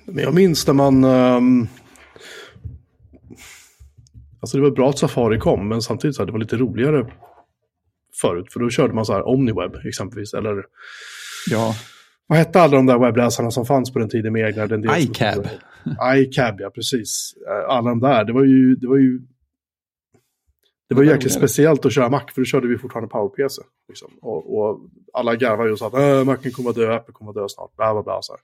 Men 0.06 0.24
jag 0.24 0.34
minns 0.34 0.66
när 0.66 0.74
man... 0.74 1.04
ehm, 1.04 1.66
alltså 4.40 4.56
det 4.56 4.62
var 4.62 4.70
bra 4.70 4.88
att 4.88 4.98
Safari 4.98 5.38
kom, 5.38 5.68
men 5.68 5.82
samtidigt 5.82 6.16
så 6.16 6.22
här, 6.22 6.26
det 6.26 6.32
var 6.32 6.38
lite 6.38 6.56
roligare 6.56 7.06
förut. 8.20 8.52
För 8.52 8.60
då 8.60 8.70
körde 8.70 8.94
man 8.94 9.06
så 9.06 9.12
här 9.12 9.28
Omniweb 9.28 9.76
exempelvis. 9.88 10.34
Eller 10.34 10.64
Ja, 11.50 11.74
vad 12.26 12.38
hette 12.38 12.60
alla 12.60 12.76
de 12.76 12.86
där 12.86 12.98
webbläsarna 12.98 13.50
som 13.50 13.66
fanns 13.66 13.92
på 13.92 13.98
den 13.98 14.08
tiden 14.08 14.32
med 14.32 14.48
egna 14.48 14.64
identiteter? 14.64 15.00
iCab. 15.02 15.46
iCab, 16.16 16.60
ja 16.60 16.70
precis. 16.70 17.34
Eh, 17.48 17.70
Alla 17.76 17.90
de 17.90 18.00
där, 18.00 18.24
det 18.24 18.32
var 18.32 18.44
ju... 18.44 18.76
Det 18.76 18.86
var 18.86 18.96
ju 18.96 19.20
det 20.88 20.94
var 20.94 21.02
jäkligt 21.02 21.32
speciellt 21.32 21.86
att 21.86 21.92
köra 21.92 22.08
Mac, 22.08 22.20
för 22.34 22.40
då 22.40 22.44
körde 22.44 22.68
vi 22.68 22.78
fortfarande 22.78 23.08
PowerPC. 23.08 23.62
Liksom. 23.88 24.10
Och, 24.22 24.58
och 24.58 24.80
alla 25.12 25.36
garvade 25.36 25.68
ju 25.68 25.72
och 25.72 25.78
sa 25.78 25.86
att 25.86 25.94
äh, 25.94 26.24
Macen 26.24 26.52
kommer 26.52 26.70
att 26.70 26.76
dö, 26.76 26.94
Apple 26.96 27.12
kommer 27.12 27.30
att 27.30 27.34
dö 27.36 27.48
snart, 27.48 27.76
bla 27.76 27.92
bla 27.92 28.02
bla. 28.02 28.18
Så 28.22 28.32
här. 28.32 28.40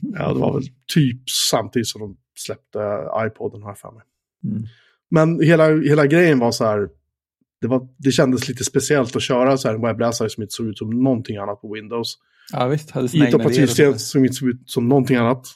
Ja, 0.00 0.32
det 0.32 0.40
var 0.40 0.54
väl 0.54 0.68
typ 0.94 1.30
samtidigt 1.50 1.88
som 1.88 2.00
de 2.00 2.16
släppte 2.38 3.08
iPoden 3.26 3.62
har 3.62 3.70
jag 3.70 3.78
för 3.78 3.90
mig. 3.90 4.02
Mm. 4.44 4.66
Men 5.10 5.40
hela, 5.40 5.68
hela 5.68 6.06
grejen 6.06 6.38
var 6.38 6.52
så 6.52 6.64
här, 6.64 6.88
det, 7.60 7.68
var, 7.68 7.88
det 7.96 8.12
kändes 8.12 8.48
lite 8.48 8.64
speciellt 8.64 9.16
att 9.16 9.22
köra 9.22 9.56
så 9.56 9.68
här 9.68 9.74
en 9.74 9.82
webbläsare 9.82 10.30
som 10.30 10.42
inte 10.42 10.52
såg 10.52 10.66
ut 10.66 10.78
som 10.78 10.90
någonting 10.90 11.36
annat 11.36 11.60
på 11.60 11.74
Windows. 11.74 12.18
Ja, 12.52 12.66
visst. 12.68 12.90
Hade 12.90 13.06
I 13.06 13.08
sina 13.08 13.24
ett 13.24 13.34
egna 13.34 13.44
operativsystem 13.44 13.98
som 13.98 14.24
inte 14.24 14.36
såg 14.36 14.48
ut 14.48 14.70
som 14.70 14.88
någonting 14.88 15.16
annat 15.16 15.46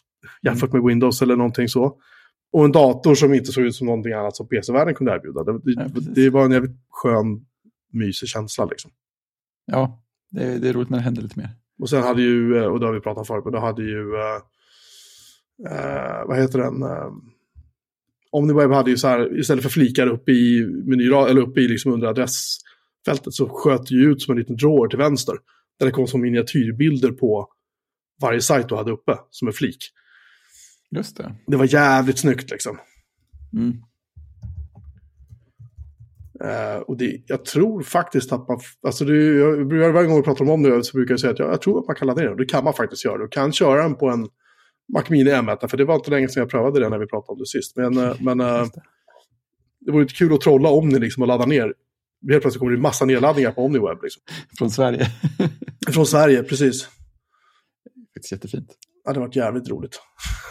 jämfört 0.43 0.73
med 0.73 0.83
Windows 0.83 1.23
eller 1.23 1.37
någonting 1.37 1.69
så. 1.69 1.97
Och 2.53 2.65
en 2.65 2.73
dator 2.73 3.15
som 3.15 3.35
inte 3.35 3.53
såg 3.53 3.65
ut 3.65 3.75
som 3.75 3.87
någonting 3.87 4.13
annat 4.13 4.37
som 4.37 4.49
PC-världen 4.49 4.95
kunde 4.95 5.13
erbjuda. 5.13 5.45
Det, 5.45 5.61
Ja, 5.65 6.01
det, 6.15 6.31
var 6.31 6.45
en 6.45 6.51
jävligt 6.51 6.77
skön, 6.91 7.47
mysig 7.93 8.29
känsla 8.29 8.65
liksom. 8.65 8.91
Ja, 9.67 10.03
det 10.31 10.59
det 10.59 10.69
är 10.69 10.73
roligt 10.73 10.91
när 10.91 10.99
det 10.99 11.05
händer 11.05 11.23
lite 11.23 11.39
mer. 11.39 11.51
Och 11.81 11.91
sen 11.91 12.03
hade 12.03 12.23
ju, 12.23 12.57
eh, 12.57 12.65
och 12.65 12.81
det 12.81 12.87
har 12.87 12.93
vi 12.93 13.01
pratat 13.01 13.19
om 13.19 13.25
förut, 13.25 13.45
men 13.45 13.53
då 13.53 13.59
hade 13.59 13.83
ju, 13.83 14.15
eh, 14.15 14.37
eh, 15.73 16.27
vad 16.27 16.39
heter 16.39 16.59
den? 16.59 16.83
Eh, 16.83 17.11
Omniweb 18.31 18.71
hade 18.71 18.91
ju 18.91 18.97
så 18.97 19.09
här, 19.09 19.39
istället 19.39 19.63
för 19.63 19.71
flikar 19.71 20.07
uppe 20.07 20.33
i 20.33 20.67
menyrad, 20.87 21.31
eller 21.31 21.41
uppe 21.41 21.61
i 21.61 21.69
liksom 21.69 21.93
under 21.93 22.09
adressfältet 22.09 23.35
så 23.35 23.49
sköt 23.49 23.87
det 23.87 23.95
ju 23.95 24.13
ut 24.13 24.23
som 24.23 24.33
en 24.33 24.39
liten 24.39 24.57
drawer 24.57 24.89
till 24.89 24.99
vänster. 24.99 25.35
Där 25.79 25.87
det 25.87 25.93
kom 25.93 26.07
som 26.07 26.21
miniatyrbilder 26.21 27.13
på 27.13 27.49
varje 28.21 28.41
sajt 28.41 28.69
du 28.69 28.77
hade 28.77 28.91
uppe, 28.91 29.19
som 29.31 29.49
en 29.49 29.55
flik. 29.55 29.79
Just 30.91 31.17
det. 31.17 31.35
Det 31.47 31.57
var 31.57 31.75
jävligt 31.75 32.19
snyggt 32.19 32.51
liksom. 32.51 32.79
Mm. 33.53 33.73
Eh, 36.45 36.81
och 36.81 36.97
det, 36.97 37.23
jag 37.27 37.45
tror 37.45 37.83
faktiskt 37.83 38.33
att 38.33 38.49
man, 38.49 38.61
alltså 38.87 39.05
det, 39.05 39.25
jag, 39.25 39.65
varje 39.93 40.09
gång 40.09 40.17
vi 40.17 40.23
pratar 40.23 40.51
om 40.51 40.63
det 40.63 40.85
så 40.85 40.97
brukar 40.97 41.13
jag 41.13 41.21
säga 41.21 41.33
att 41.33 41.39
jag, 41.39 41.53
jag 41.53 41.63
tror 41.63 41.79
att 41.79 41.87
man 41.87 41.97
kan 41.97 42.09
ladda 42.09 42.21
ner 42.21 42.29
den. 42.29 42.37
Det 42.37 42.45
kan 42.45 42.65
man 42.65 42.75
faktiskt 42.75 43.05
göra. 43.05 43.19
Du 43.19 43.29
kan 43.29 43.53
köra 43.53 43.83
den 43.83 43.95
på 43.95 44.09
en 44.09 44.29
Mac 44.93 45.05
Mini 45.09 45.31
M1, 45.31 45.69
för 45.69 45.77
det 45.77 45.85
var 45.85 45.95
inte 45.95 46.11
länge 46.11 46.29
sedan 46.29 46.41
jag 46.41 46.51
prövade 46.51 46.81
det 46.81 46.89
när 46.89 46.99
vi 46.99 47.07
pratade 47.07 47.33
om 47.33 47.39
det 47.39 47.47
sist. 47.47 47.77
Men, 47.77 47.99
eh, 47.99 48.15
men 48.21 48.39
Just 48.39 48.75
det. 49.81 49.93
vore 49.93 50.03
lite 50.03 50.15
kul 50.15 50.35
att 50.35 50.41
trolla 50.41 50.69
om 50.69 50.93
det 50.93 50.99
liksom 50.99 51.23
och 51.23 51.29
ladda 51.29 51.47
ner. 51.47 51.75
Helt 52.31 52.43
plötsligt 52.43 52.59
kommer 52.59 52.73
det 52.73 52.79
en 52.79 52.83
massa 52.83 53.05
nedladdningar 53.05 53.53
på 53.53 53.65
OmniWeb. 53.65 54.03
Liksom. 54.03 54.23
Från 54.59 54.71
Sverige. 54.71 55.07
Från 55.93 56.07
Sverige, 56.07 56.43
precis. 56.43 56.89
Faktiskt 58.15 58.33
jättefint. 58.33 58.69
Det 59.05 59.11
hade 59.11 59.21
varit 59.21 59.37
jävligt 59.37 59.69
roligt. 59.69 60.01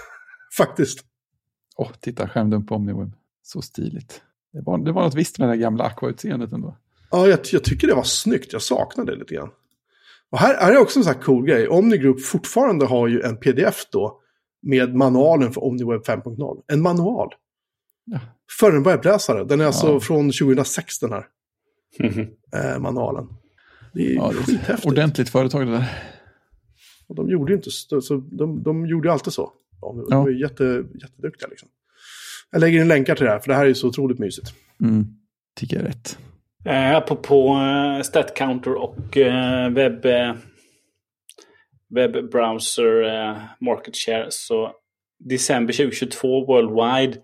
faktiskt. 0.57 0.99
Åh, 1.77 1.91
titta, 1.99 2.29
skärmdump 2.29 2.67
på 2.67 2.75
Omniweb. 2.75 3.11
Så 3.41 3.61
stiligt. 3.61 4.21
Det 4.53 4.61
var, 4.61 4.77
det 4.77 4.91
var 4.91 5.01
något 5.03 5.15
visst 5.15 5.39
med 5.39 5.49
det 5.49 5.57
gamla 5.57 5.83
Aqua-utseendet 5.89 6.53
ändå. 6.53 6.77
Ja, 7.11 7.27
jag, 7.27 7.39
jag 7.51 7.63
tycker 7.63 7.87
det 7.87 7.93
var 7.93 8.03
snyggt. 8.03 8.53
Jag 8.53 8.61
saknar 8.61 9.05
det 9.05 9.15
lite 9.15 9.33
grann. 9.35 9.49
Och 10.29 10.39
här, 10.39 10.55
här 10.57 10.71
är 10.71 10.77
också 10.77 10.99
en 10.99 11.03
sån 11.03 11.13
här 11.13 11.21
cool 11.21 11.45
grej. 11.45 11.67
OmniGroup 11.67 12.21
fortfarande 12.25 12.85
har 12.85 13.07
ju 13.07 13.21
en 13.21 13.37
pdf 13.37 13.85
då 13.91 14.21
med 14.61 14.95
manualen 14.95 15.51
för 15.53 15.63
OmniWeb 15.63 16.01
5.0. 16.01 16.61
En 16.67 16.81
manual. 16.81 17.29
Ja. 18.05 18.19
För 18.59 18.71
en 18.71 18.83
webbläsare. 18.83 19.43
Den 19.43 19.61
är 19.61 19.65
alltså 19.65 19.87
Ja. 19.87 19.99
från 19.99 20.31
2006 20.31 20.99
den 20.99 21.11
här 21.11 21.25
eh, 22.53 22.79
manualen. 22.79 23.27
Det 23.93 24.11
är 24.11 24.15
Ja, 24.15 24.31
det 24.31 24.39
är 24.39 24.43
skithäftigt. 24.43 24.85
ordentligt 24.91 25.29
företag 25.29 25.67
det 25.67 25.71
där. 25.71 26.03
Och 27.07 27.15
de 27.15 27.29
gjorde 27.29 27.51
ju 27.51 27.57
inte 27.57 27.71
så, 27.71 28.01
så 28.01 28.15
de, 28.17 28.63
de 28.63 28.85
gjorde 28.87 29.11
alltid 29.11 29.33
så. 29.33 29.51
De, 29.81 29.97
Ja. 29.97 30.05
de 30.09 30.23
var 30.23 30.29
ju 30.29 30.41
jätte, 30.41 30.83
jätteduktiga 31.01 31.47
liksom. 31.49 31.69
Jag 32.51 32.59
lägger 32.59 32.81
in 32.81 32.87
länkar 32.87 33.15
till 33.15 33.25
det 33.25 33.31
här, 33.31 33.39
för 33.39 33.47
det 33.47 33.55
här 33.55 33.65
är 33.65 33.73
så 33.73 33.87
otroligt 33.87 34.19
mysigt. 34.19 34.53
Mm. 34.81 35.05
Tycker 35.55 35.75
jag 35.75 35.85
är 35.85 35.87
rätt. 35.87 36.17
Eh, 36.65 36.95
apropå 36.95 37.55
eh, 37.55 38.01
StatCounter 38.01 38.73
och 38.73 39.17
eh, 39.17 39.69
webb, 39.69 40.05
eh, 40.05 40.35
webbrowser 41.89 43.03
eh, 43.03 43.37
market 43.59 43.95
share 43.95 44.27
så 44.29 44.71
december 45.19 45.73
2022 45.73 46.45
worldwide 46.45 47.21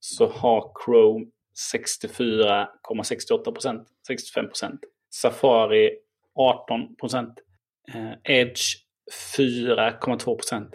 så 0.00 0.26
har 0.26 0.72
Chrome 0.84 1.26
64,68 1.74 3.52
procent, 3.52 3.88
65 4.06 4.46
procent. 4.46 4.80
Safari 5.14 5.90
18 6.34 6.96
procent. 6.96 7.34
Eh, 7.94 8.12
Edge 8.24 8.62
4,2 9.36 10.18
procent. 10.18 10.74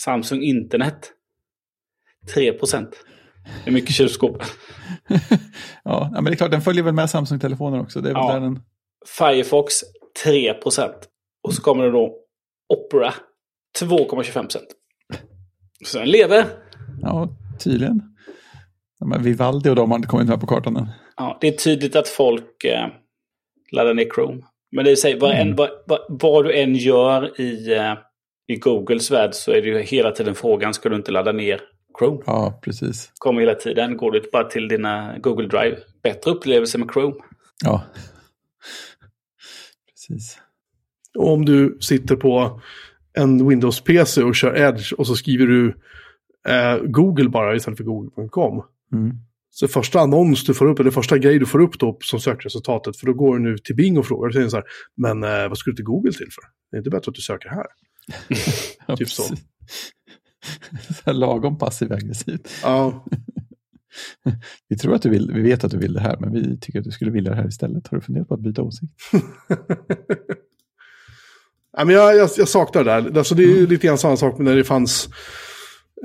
Samsung 0.00 0.42
Internet 0.42 1.12
3 2.34 2.52
procent. 2.52 3.04
Det 3.64 3.70
är 3.70 3.74
mycket 3.74 3.94
kylskåp. 3.94 4.42
ja, 5.84 6.10
men 6.12 6.24
det 6.24 6.30
är 6.30 6.36
klart, 6.36 6.50
den 6.50 6.62
följer 6.62 6.82
väl 6.84 6.94
med 6.94 7.10
Samsung-telefoner 7.10 7.80
också. 7.80 8.00
Det 8.00 8.10
är 8.10 8.14
väl 8.14 8.22
Ja. 8.22 8.32
där 8.32 8.40
den... 8.40 8.60
Firefox 9.18 9.74
3 10.24 10.54
Och 11.42 11.54
så 11.54 11.62
kommer 11.62 11.84
det 11.84 11.90
då 11.90 12.14
Opera 12.68 13.14
2,25 13.80 14.48
Så 15.84 15.98
den 15.98 16.08
lever. 16.08 16.44
Ja, 17.02 17.28
tydligen. 17.58 18.02
Här 19.00 19.18
Vivaldi 19.18 19.70
och 19.70 19.76
de 19.76 19.90
har 19.90 19.98
inte 19.98 20.08
kommit 20.08 20.28
med 20.28 20.40
på 20.40 20.46
kartan 20.46 20.76
än. 20.76 20.88
Ja, 21.16 21.38
det 21.40 21.48
är 21.48 21.52
tydligt 21.52 21.96
att 21.96 22.08
folk 22.08 22.64
eh, 22.64 22.86
laddar 23.72 23.94
ner 23.94 24.08
Chrome. 24.14 24.42
Men 24.76 24.84
det 24.84 24.90
är 24.90 24.96
säg, 24.96 25.18
vad, 25.18 25.30
en, 25.30 25.56
vad, 25.56 25.70
vad, 25.86 25.98
vad 26.08 26.44
du 26.44 26.60
än 26.60 26.74
gör 26.74 27.40
i, 27.40 27.72
eh, 27.72 27.94
i 28.46 28.56
Googles 28.56 29.10
värld 29.10 29.34
så 29.34 29.50
är 29.52 29.62
det 29.62 29.68
ju 29.68 29.78
hela 29.78 30.10
tiden 30.10 30.34
frågan, 30.34 30.74
ska 30.74 30.88
du 30.88 30.96
inte 30.96 31.12
ladda 31.12 31.32
ner 31.32 31.60
Chrome? 31.98 32.22
Ja, 32.26 32.60
precis. 32.62 33.12
Kommer 33.18 33.40
hela 33.40 33.54
tiden. 33.54 33.96
Går 33.96 34.10
du 34.10 34.22
bara 34.32 34.44
till 34.44 34.68
dina 34.68 35.18
Google 35.18 35.48
Drive. 35.48 35.76
Bättre 36.02 36.30
upplevelse 36.30 36.78
med 36.78 36.88
Chrome. 36.92 37.14
Ja. 37.64 37.82
Precis. 39.92 40.38
Och 41.18 41.32
om 41.32 41.44
du 41.44 41.78
sitter 41.80 42.16
på 42.16 42.60
en 43.18 43.48
Windows-PC 43.48 44.22
och 44.22 44.34
kör 44.34 44.56
Edge 44.56 44.92
och 44.92 45.06
så 45.06 45.14
skriver 45.14 45.46
du 45.46 45.76
eh, 46.48 46.76
Google 46.76 47.28
bara 47.28 47.56
istället 47.56 47.76
för 47.76 47.84
google.com. 47.84 48.64
Mm. 48.92 49.16
Så 49.50 49.68
första 49.68 50.00
annons 50.00 50.44
du 50.44 50.54
får 50.54 50.66
upp, 50.66 50.80
eller 50.80 50.90
första 50.90 51.18
grej 51.18 51.38
du 51.38 51.46
får 51.46 51.60
upp 51.60 51.78
då 51.78 51.98
som 52.00 52.20
sökresultatet, 52.20 52.96
för 52.96 53.06
då 53.06 53.12
går 53.12 53.38
du 53.38 53.42
nu 53.42 53.58
till 53.58 53.76
Bing 53.76 53.98
och 53.98 54.06
frågar, 54.06 54.28
och 54.28 54.34
säger 54.34 54.48
så 54.48 54.56
här, 54.56 54.64
men 54.96 55.24
eh, 55.24 55.48
vad 55.48 55.58
ska 55.58 55.70
du 55.70 55.76
till 55.76 55.84
Google 55.84 56.12
till 56.12 56.28
för? 56.30 56.42
Det 56.70 56.76
är 56.76 56.78
inte 56.78 56.90
bättre 56.90 57.08
att 57.08 57.14
du 57.14 57.20
söker 57.20 57.48
här. 57.48 57.66
Ja, 58.86 58.96
Typ 58.96 59.08
så. 59.08 59.34
så 61.04 61.12
lagom 61.12 61.58
passiv-aggressivt. 61.58 62.48
Ja, 62.62 63.04
Vi 64.68 64.76
tror 64.76 64.94
att 64.94 65.02
du 65.02 65.10
vill, 65.10 65.32
vi 65.34 65.42
vet 65.42 65.64
att 65.64 65.70
du 65.70 65.78
vill 65.78 65.92
det 65.92 66.00
här, 66.00 66.16
men 66.20 66.32
vi 66.32 66.58
tycker 66.60 66.78
att 66.78 66.84
du 66.84 66.90
skulle 66.90 67.10
vilja 67.10 67.30
det 67.30 67.36
här 67.36 67.48
istället. 67.48 67.88
Har 67.88 67.98
du 67.98 68.02
funderat 68.02 68.28
på 68.28 68.34
att 68.34 68.40
byta 68.40 68.62
åsikt? 68.62 68.92
ja 71.76 71.84
men 71.84 71.94
jag, 71.94 72.16
jag, 72.16 72.30
jag 72.36 72.48
saknar 72.48 72.84
det 72.84 72.90
där. 72.90 73.18
Alltså, 73.18 73.34
det 73.34 73.42
är 73.42 73.46
ju 73.46 73.66
lite 73.66 73.86
grann 73.86 73.98
samma 73.98 74.16
sak 74.16 74.38
när 74.38 74.56
det 74.56 74.64
fanns 74.64 75.08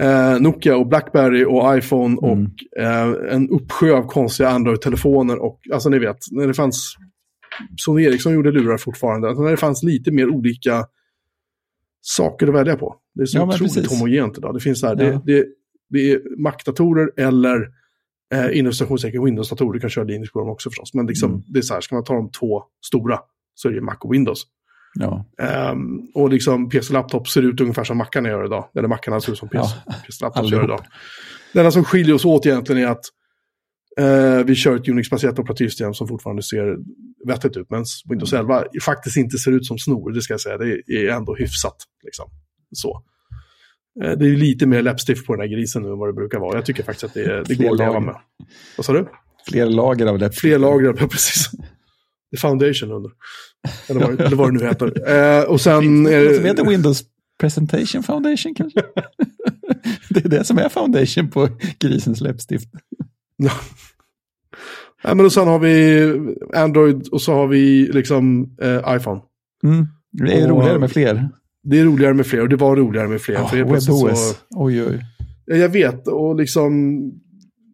eh, 0.02 0.40
Nokia 0.40 0.78
och 0.78 0.88
Blackberry 0.88 1.46
och 1.46 1.78
iPhone 1.78 2.18
Mm. 2.18 2.24
och 2.24 2.82
eh, 2.82 3.34
en 3.36 3.50
uppsjö 3.50 3.94
av 3.94 4.08
konstiga 4.08 4.50
Android-telefoner. 4.50 5.38
Och, 5.38 5.60
alltså 5.74 5.90
ni 5.90 6.00
vet, 6.00 6.18
när 6.32 6.48
det 6.48 6.54
fanns... 6.54 6.96
Sony 7.78 8.04
Ericsson 8.04 8.34
gjorde 8.34 8.52
lurar 8.52 8.78
fortfarande. 8.78 9.28
Alltså, 9.28 9.44
när 9.44 9.52
det 9.52 9.58
fanns 9.58 9.84
lite 9.84 10.12
mer 10.12 10.30
olika 10.30 10.86
saker 12.02 12.48
att 12.48 12.54
välja 12.54 12.76
på. 12.76 12.96
Det 13.18 13.24
är 13.24 13.26
så 13.26 13.38
Ja, 13.38 13.44
otroligt 13.44 13.74
precis. 13.76 13.92
homogent 14.00 14.38
idag. 14.38 14.54
Det 14.54 14.60
finns 14.60 14.80
så 14.80 14.88
här, 14.88 14.96
Ja. 15.04 15.22
det, 15.26 15.34
det, 15.34 15.46
det 15.90 16.12
är 16.12 16.42
Mac-datorer 16.42 17.12
eller 17.18 17.68
eh, 18.34 18.58
inom 18.60 18.74
citationstecken 18.74 19.26
Windows-datorer. 19.26 19.74
Du 19.74 19.80
kan 19.80 19.90
köra 19.90 20.06
Linux 20.06 20.32
på 20.32 20.40
dem 20.40 20.50
också 20.50 20.70
förstås. 20.70 20.94
Men 20.94 21.06
liksom, 21.08 21.32
Mm. 21.32 21.44
det 21.48 21.60
är 21.60 21.62
så 21.64 21.74
här, 21.74 21.82
ska 21.82 21.96
man 21.96 22.04
ta 22.04 22.14
de 22.14 22.32
två 22.32 22.64
stora 22.86 23.20
så 23.56 23.68
är 23.70 23.74
det 23.74 23.82
Mac 23.82 23.96
och 24.02 24.14
Windows. 24.14 24.44
Ja, 25.00 25.26
Ehm, 25.42 26.00
och 26.14 26.30
liksom 26.30 26.70
PC-laptop 26.70 27.28
ser 27.30 27.42
ut 27.42 27.62
ungefär 27.62 27.84
som 27.84 27.98
Macarna 27.98 28.30
gör 28.30 28.46
idag. 28.46 28.70
Eller 28.76 28.88
Macarna 28.88 29.22
ser 29.22 29.32
ut 29.32 29.38
som 29.38 29.50
PC, 29.50 29.76
Ja, 30.22 30.44
gör 30.52 30.64
idag. 30.64 30.82
Det 31.54 31.60
enda 31.60 31.72
som 31.72 31.84
skiljer 31.84 32.16
oss 32.16 32.26
åt 32.26 32.46
egentligen 32.46 32.82
är 32.82 32.88
att 32.88 33.06
eh, 34.00 34.46
vi 34.46 34.56
kör 34.56 34.76
ett 34.76 34.88
Unix-baserat 34.88 35.40
operativsystem 35.40 35.94
som 35.94 36.08
fortfarande 36.08 36.44
ser 36.44 36.78
vettigt 37.28 37.58
ut. 37.58 37.70
Men 37.70 37.84
Windows 38.10 38.34
Mm. 38.34 38.42
11 38.46 38.64
faktiskt 38.86 39.18
inte 39.18 39.38
ser 39.38 39.52
ut 39.52 39.66
som 39.66 39.78
snor, 39.78 40.12
det 40.12 40.22
ska 40.22 40.34
jag 40.34 40.42
säga. 40.42 40.58
Det 40.58 40.74
är 40.90 41.10
ändå 41.10 41.36
hyfsat. 41.36 41.76
Liksom. 42.04 42.30
Så. 42.72 43.04
Eh, 44.04 44.12
det 44.12 44.26
är 44.26 44.36
lite 44.36 44.66
mer 44.66 44.82
läppstift 44.82 45.26
på 45.28 45.34
den 45.36 45.42
här 45.50 45.58
grisen 45.58 45.82
nu 45.84 45.90
än 45.92 45.98
vad 45.98 46.10
det 46.10 46.14
brukar 46.14 46.40
vara. 46.40 46.56
Jag 46.58 46.66
tycker 46.66 46.84
faktiskt 46.84 47.04
att 47.04 47.14
det, 47.14 47.44
det 47.44 47.56
går 47.56 47.72
att 47.72 47.78
leva 47.78 48.00
med. 48.00 48.16
Vad 48.78 48.86
sa 48.86 48.94
du? 48.94 49.08
fler 49.50 49.66
lager 49.66 50.06
av 50.06 50.18
läpp. 50.20 50.36
Fler 50.36 50.60
lager, 50.60 50.96
ja, 51.00 51.08
precis. 51.08 51.50
Är 52.32 52.38
foundation 52.38 52.92
under. 52.92 53.12
Eller 53.90 54.00
vad, 54.02 54.22
eller 54.22 54.36
vad 54.36 54.54
det 54.54 54.60
nu 54.60 54.66
heter. 54.68 55.10
Eh, 55.40 55.44
och 55.44 55.62
sen... 55.62 56.04
Det 56.04 56.14
är 56.16 56.24
det- 56.42 56.48
heter 56.48 56.66
Windows 56.66 57.04
Presentation 57.40 58.04
Foundation 58.04 58.56
kanske? 58.56 58.80
det 60.10 60.26
är 60.26 60.30
det 60.30 60.44
som 60.44 60.58
är 60.58 60.70
foundation 60.70 61.30
på 61.30 61.50
grisens 61.80 62.22
läppstift. 62.22 62.68
Ja. 63.38 63.52
ja, 65.04 65.14
men 65.16 65.26
och 65.26 65.34
sen 65.34 65.48
har 65.48 65.60
vi 65.60 66.36
Android 66.56 67.08
och 67.08 67.22
så 67.22 67.34
har 67.34 67.48
vi 67.48 67.88
liksom 67.94 68.56
eh, 68.62 68.96
iPhone. 68.96 69.22
Mm. 69.64 69.86
Det 70.12 70.34
är 70.34 70.52
Och- 70.52 70.58
roligare 70.60 70.80
med 70.80 70.92
fler. 70.92 71.30
Det 71.70 71.80
är 71.80 71.86
roligare 71.86 72.14
med 72.14 72.28
fler 72.28 72.42
och 72.42 72.50
det 72.50 72.56
var 72.56 72.76
roligare 72.76 73.08
med 73.08 73.22
fler. 73.22 73.36
Ja, 73.36 73.48
för 73.48 73.58
helt 73.58 73.70
plötsligt 73.70 73.98
WebOS. 74.06 74.30
så, 74.30 74.36
Oj, 74.50 74.84
oj. 74.84 75.06
ja, 75.46 75.56
jag 75.56 75.70
vet, 75.70 76.08
och 76.08 76.36
liksom... 76.36 77.02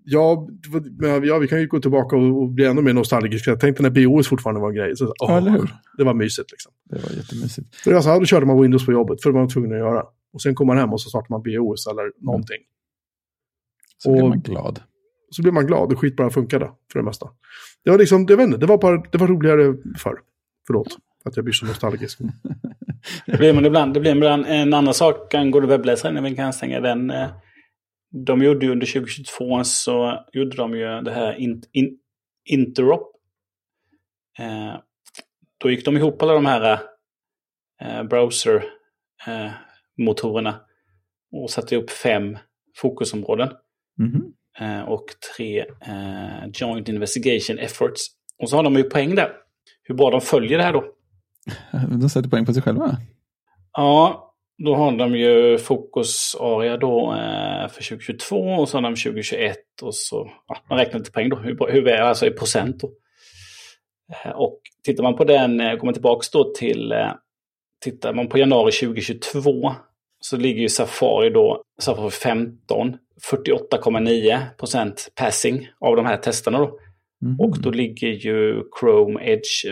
Ja, 0.06 0.48
det 0.64 0.70
var- 1.10 1.26
ja, 1.26 1.38
vi 1.38 1.48
kan 1.48 1.60
ju 1.62 1.68
gå 1.68 1.80
tillbaka 1.80 2.16
och, 2.16 2.50
bli 2.50 2.66
ännu 2.66 2.82
mer 2.82 2.94
nostalgiska. 2.94 3.50
Jag 3.52 3.60
tänkte 3.60 3.84
när 3.84 3.90
BOS 4.08 4.28
fortfarande 4.28 4.62
var 4.62 4.70
en 4.70 4.76
grej. 4.76 4.96
Så, 4.98 5.14
Ja, 5.20 5.38
eller 5.38 5.52
hur? 5.52 5.70
Det 5.98 6.04
var 6.04 6.14
mysigt 6.14 6.52
liksom. 6.52 6.72
Det 6.90 6.96
var 6.96 7.16
jättemysigt. 7.18 7.76
För 7.76 7.94
alltså, 7.94 8.20
då 8.20 8.26
körde 8.26 8.46
man 8.46 8.62
Windows 8.62 8.86
på 8.86 8.92
jobbet, 8.92 9.22
för 9.22 9.30
det 9.30 9.34
var 9.34 9.42
man 9.42 9.50
tvungen 9.50 9.72
att 9.72 9.78
göra. 9.78 10.04
Och 10.34 10.42
sen 10.42 10.56
kom 10.56 10.68
man 10.68 10.78
hem 10.78 10.94
och 10.94 11.02
så 11.02 11.10
startade 11.10 11.34
man 11.34 11.42
BOS 11.44 11.88
eller 11.88 12.26
någonting. 12.26 12.58
Så 13.98 14.12
Och- 14.24 14.30
man 14.30 14.40
glad. 14.42 14.80
Så 15.30 15.42
blev 15.42 15.54
man 15.54 15.68
glad 15.68 15.94
och 15.94 16.00
skit 16.00 16.16
bara 16.16 16.30
funkade 16.30 16.72
för 16.92 17.00
det 17.00 17.06
mesta. 17.06 17.30
Det 17.84 17.92
var 17.92 17.98
liksom, 17.98 18.26
jag 18.30 18.38
vet 18.38 18.46
inte, 18.46 18.58
det 18.58 18.66
var, 18.66 18.78
bara, 18.78 19.04
det 19.12 19.18
var 19.18 19.28
roligare 19.28 19.76
förr. 19.98 20.18
Förlåt 20.68 20.98
att 21.26 21.36
jag 21.36 21.46
blir 21.46 21.54
så 21.54 21.66
nostalgisk. 21.66 22.20
Det 23.26 23.38
blir 23.38 23.54
man 23.54 23.66
ibland. 23.66 23.94
Det 23.94 24.00
blir 24.00 24.16
ibland 24.16 24.46
en 24.48 24.74
annan 24.74 24.94
sak 24.94 25.34
angående 25.34 25.70
webbläsaren, 25.70 26.16
när 26.16 26.22
vi 26.22 26.36
kan 26.36 26.54
stänga 26.54 26.80
den. 26.80 27.10
eh, 27.12 27.30
De 28.26 28.42
gjorde 28.44 28.66
ju 28.66 28.72
under 28.72 28.86
2022 28.86 29.64
så 29.64 30.26
gjorde 30.34 30.58
de 30.58 30.74
ju 30.78 31.02
det 31.02 31.12
här 31.12 31.34
in, 31.34 31.64
in, 31.72 32.00
Interop. 32.50 33.12
Eh, 34.40 34.76
då 35.58 35.72
gick 35.72 35.86
de 35.86 35.98
ihop 35.98 36.22
alla 36.22 36.34
de 36.34 36.46
här 36.46 36.80
eh, 37.82 38.04
browser-motorerna 38.04 40.60
och 41.32 41.50
satte 41.50 41.76
upp 41.76 41.90
fem 41.90 42.38
fokusområden 42.78 43.50
Mhm. 44.00 44.34
eh, 44.60 44.82
och 44.82 45.06
tre 45.36 45.60
eh, 45.60 46.46
Joint 46.54 46.90
Investigation 46.90 47.60
Efforts. 47.60 48.02
Och 48.44 48.50
så 48.50 48.56
har 48.56 48.64
de 48.64 48.76
ju 48.76 48.84
poäng 48.84 49.16
där. 49.16 49.32
Hur 49.84 49.96
bra 49.96 50.12
de 50.12 50.22
följer 50.22 50.58
det 50.58 50.64
här 50.64 50.74
då. 50.74 50.86
De 52.00 52.10
sätter 52.10 52.30
poäng 52.30 52.46
på 52.46 52.54
sig 52.54 52.62
själva. 52.62 52.98
Ja, 53.74 54.34
då 54.64 54.76
har 54.76 54.92
de 54.92 55.16
ju 55.16 55.58
fokusarea 55.58 56.78
då 56.78 57.14
eh, 57.14 57.68
för 57.70 57.90
2022 57.90 58.36
och 58.36 58.70
så 58.70 58.78
har 58.78 58.82
de 58.82 58.96
2021 58.96 59.58
och 59.82 59.96
så, 59.96 60.32
ja, 60.48 60.58
man 60.70 60.78
räknar 60.78 61.00
lite 61.00 61.12
poäng 61.12 61.30
då, 61.30 61.36
hur, 61.36 61.72
hur 61.72 61.88
är 61.88 62.02
alltså 62.02 62.26
i 62.26 62.32
procent 62.32 62.80
då. 62.80 62.92
Eh, 64.26 64.32
och 64.32 64.60
tittar 64.84 65.04
man 65.04 65.16
på 65.16 65.24
den, 65.24 65.60
eh, 65.60 65.76
går 65.76 65.86
man 65.86 65.94
tillbaks 65.94 66.30
då 66.30 66.54
till, 66.54 66.92
eh, 66.92 67.12
tittar 67.82 68.14
man 68.14 68.28
på 68.28 68.38
januari 68.38 68.72
2022 68.72 69.76
så 70.20 70.38
ligger 70.38 70.62
ju 70.62 70.70
Safari 70.70 71.30
då, 71.30 71.64
Safari 71.82 72.12
15, 72.12 72.98
48,9 73.32 74.40
procent 74.58 75.12
passing 75.16 75.70
av 75.80 75.96
de 75.96 76.06
här 76.06 76.18
testerna 76.18 76.60
då. 76.60 76.80
Mhm. 77.22 77.40
Och 77.40 77.62
då 77.62 77.72
ligger 77.72 78.08
ju 78.08 78.64
Chrome 78.80 79.20
Edge 79.24 79.66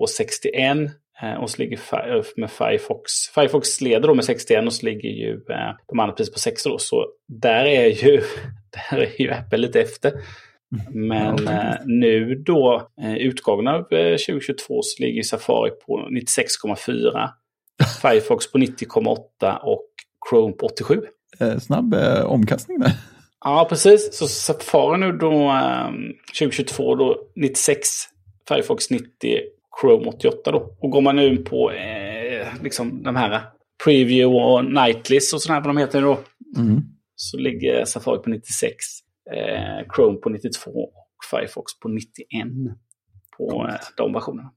på 0.00 0.06
61. 0.06 0.78
Eh, 1.22 1.34
och 1.34 1.50
så 1.50 1.62
ligger 1.62 1.76
eh, 2.16 2.22
med 2.36 2.50
Firefox. 2.50 3.12
Firefox 3.34 3.80
leder 3.80 4.08
då 4.08 4.14
med 4.14 4.24
61 4.24 4.66
och 4.66 4.72
så 4.72 4.86
ligger 4.86 5.08
ju 5.08 5.32
eh, 5.32 5.74
de 5.88 6.00
andra 6.00 6.14
precis 6.14 6.32
på 6.32 6.38
60 6.38 6.68
då. 6.68 6.78
Så 6.78 7.06
där 7.28 7.64
är 7.64 7.86
ju, 7.86 8.22
där 8.90 8.98
är 8.98 9.20
ju 9.22 9.30
Apple 9.30 9.58
lite 9.58 9.80
efter. 9.80 10.12
Men 10.90 11.36
Ja, 11.44 11.52
eh, 11.52 11.66
faktiskt. 11.66 11.86
nu 11.86 12.34
då, 12.34 12.88
utgången 13.18 13.68
av 13.68 13.92
eh, 13.92 14.16
2022 14.16 14.82
så 14.82 15.02
ligger 15.02 15.22
Safari 15.22 15.70
på 15.70 16.08
96,4. 16.10 17.28
Firefox 18.02 18.52
på 18.52 18.58
90,8 18.58 19.58
och 19.62 19.86
Chrome 20.30 20.52
på 20.52 20.66
87. 20.66 21.02
Eh, 21.40 21.58
snabb 21.58 21.94
omkastning 22.24 22.78
där. 22.78 22.92
Ja, 23.44 23.66
precis. 23.68 24.18
Så 24.18 24.28
Safari 24.28 24.98
nu 24.98 25.12
då 25.12 25.32
eh, 25.32 25.90
2022 26.38 26.94
då 26.94 27.16
96, 27.36 27.88
Firefox 28.48 28.90
90, 28.90 29.06
Chrome 29.80 30.06
88 30.06 30.52
då. 30.52 30.76
Och 30.80 30.90
går 30.90 31.00
man 31.00 31.16
nu 31.16 31.36
på 31.36 31.70
eh, 31.70 32.62
liksom 32.62 33.02
de 33.02 33.16
här 33.16 33.42
Preview 33.84 34.44
och 34.44 34.64
Nightlist 34.64 35.34
och 35.34 35.42
sådär 35.42 35.60
vad 35.60 35.68
de 35.68 35.76
heter 35.76 36.02
då. 36.02 36.18
Mm. 36.56 36.82
Så 37.14 37.38
ligger 37.38 37.84
Safari 37.84 38.22
på 38.22 38.30
96, 38.30 38.74
eh, 39.32 39.94
Chrome 39.94 40.18
på 40.18 40.28
92 40.28 40.70
och 40.70 40.94
Firefox 41.30 41.78
på 41.78 41.88
91. 41.88 42.16
På 43.36 43.66
eh, 43.68 43.74
de 43.96 44.12
versionerna. 44.12 44.50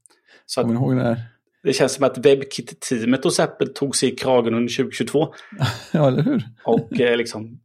Så 0.46 0.62
att 0.62 0.68
ihåg 0.68 0.96
det 0.96 1.04
här? 1.04 1.18
det 1.64 1.74
känns 1.74 1.94
som 1.94 2.06
att 2.06 2.18
WebKit-teamet 2.18 3.24
hos 3.24 3.40
Apple 3.40 3.68
tog 3.68 3.96
sig 3.96 4.14
i 4.14 4.16
kragen 4.16 4.54
under 4.54 4.76
2022. 4.76 5.28
Ja, 5.94 6.08
eller 6.08 6.24
hur? 6.24 6.44
Och 6.66 7.00
eh, 7.00 7.18
liksom, 7.18 7.60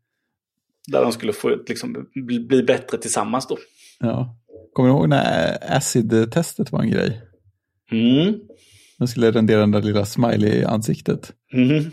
där 0.92 1.02
de 1.02 1.12
skulle 1.12 1.32
få 1.32 1.48
liksom, 1.48 2.06
bli, 2.14 2.40
bli 2.40 2.62
bättre 2.62 2.98
tillsammans 2.98 3.46
då. 3.46 3.58
Ja. 4.00 4.36
Kommer 4.72 4.88
ni 4.88 4.94
ihåg 4.94 5.08
när 5.08 5.58
acid-testet 5.76 6.72
var 6.72 6.82
en 6.82 6.90
grej? 6.90 7.22
Mm. 7.92 8.34
De 8.98 9.08
skulle 9.08 9.30
rendera 9.30 9.60
den 9.60 9.70
där 9.70 9.82
lilla 9.82 10.04
smiley-ansiktet. 10.04 11.32
Mm. 11.52 11.84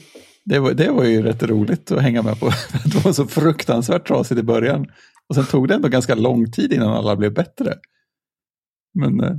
Det 0.45 0.59
var, 0.59 0.73
det 0.73 0.91
var 0.91 1.03
ju 1.03 1.21
rätt 1.21 1.43
roligt 1.43 1.91
att 1.91 2.01
hänga 2.01 2.21
med 2.21 2.39
på. 2.39 2.45
Det 2.85 3.05
var 3.05 3.13
så 3.13 3.25
fruktansvärt 3.27 4.07
trasigt 4.07 4.39
i 4.39 4.43
början. 4.43 4.87
Och 5.29 5.35
sen 5.35 5.45
tog 5.45 5.67
det 5.67 5.73
ändå 5.75 5.87
ganska 5.87 6.15
lång 6.15 6.51
tid 6.51 6.73
innan 6.73 6.89
alla 6.89 7.15
blev 7.15 7.33
bättre. 7.33 7.73
Men 8.99 9.19
eh, 9.23 9.35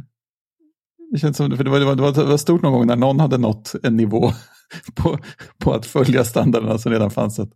det 1.12 1.18
känns 1.18 1.36
som, 1.36 1.56
för 1.56 1.64
det 1.64 1.70
var, 1.70 1.78
det, 1.78 1.84
var, 1.84 1.94
det 1.96 2.02
var- 2.02 2.12
det 2.12 2.24
var 2.24 2.36
stort 2.36 2.62
någon 2.62 2.72
gång 2.72 2.86
när 2.86 2.96
någon 2.96 3.20
hade 3.20 3.38
nått 3.38 3.74
en 3.82 3.96
nivå 3.96 4.32
på, 4.94 5.18
på 5.58 5.72
att 5.72 5.86
följa 5.86 6.24
standarderna 6.24 6.78
som 6.78 6.92
redan 6.92 7.10
fanns. 7.10 7.38
Att 7.38 7.50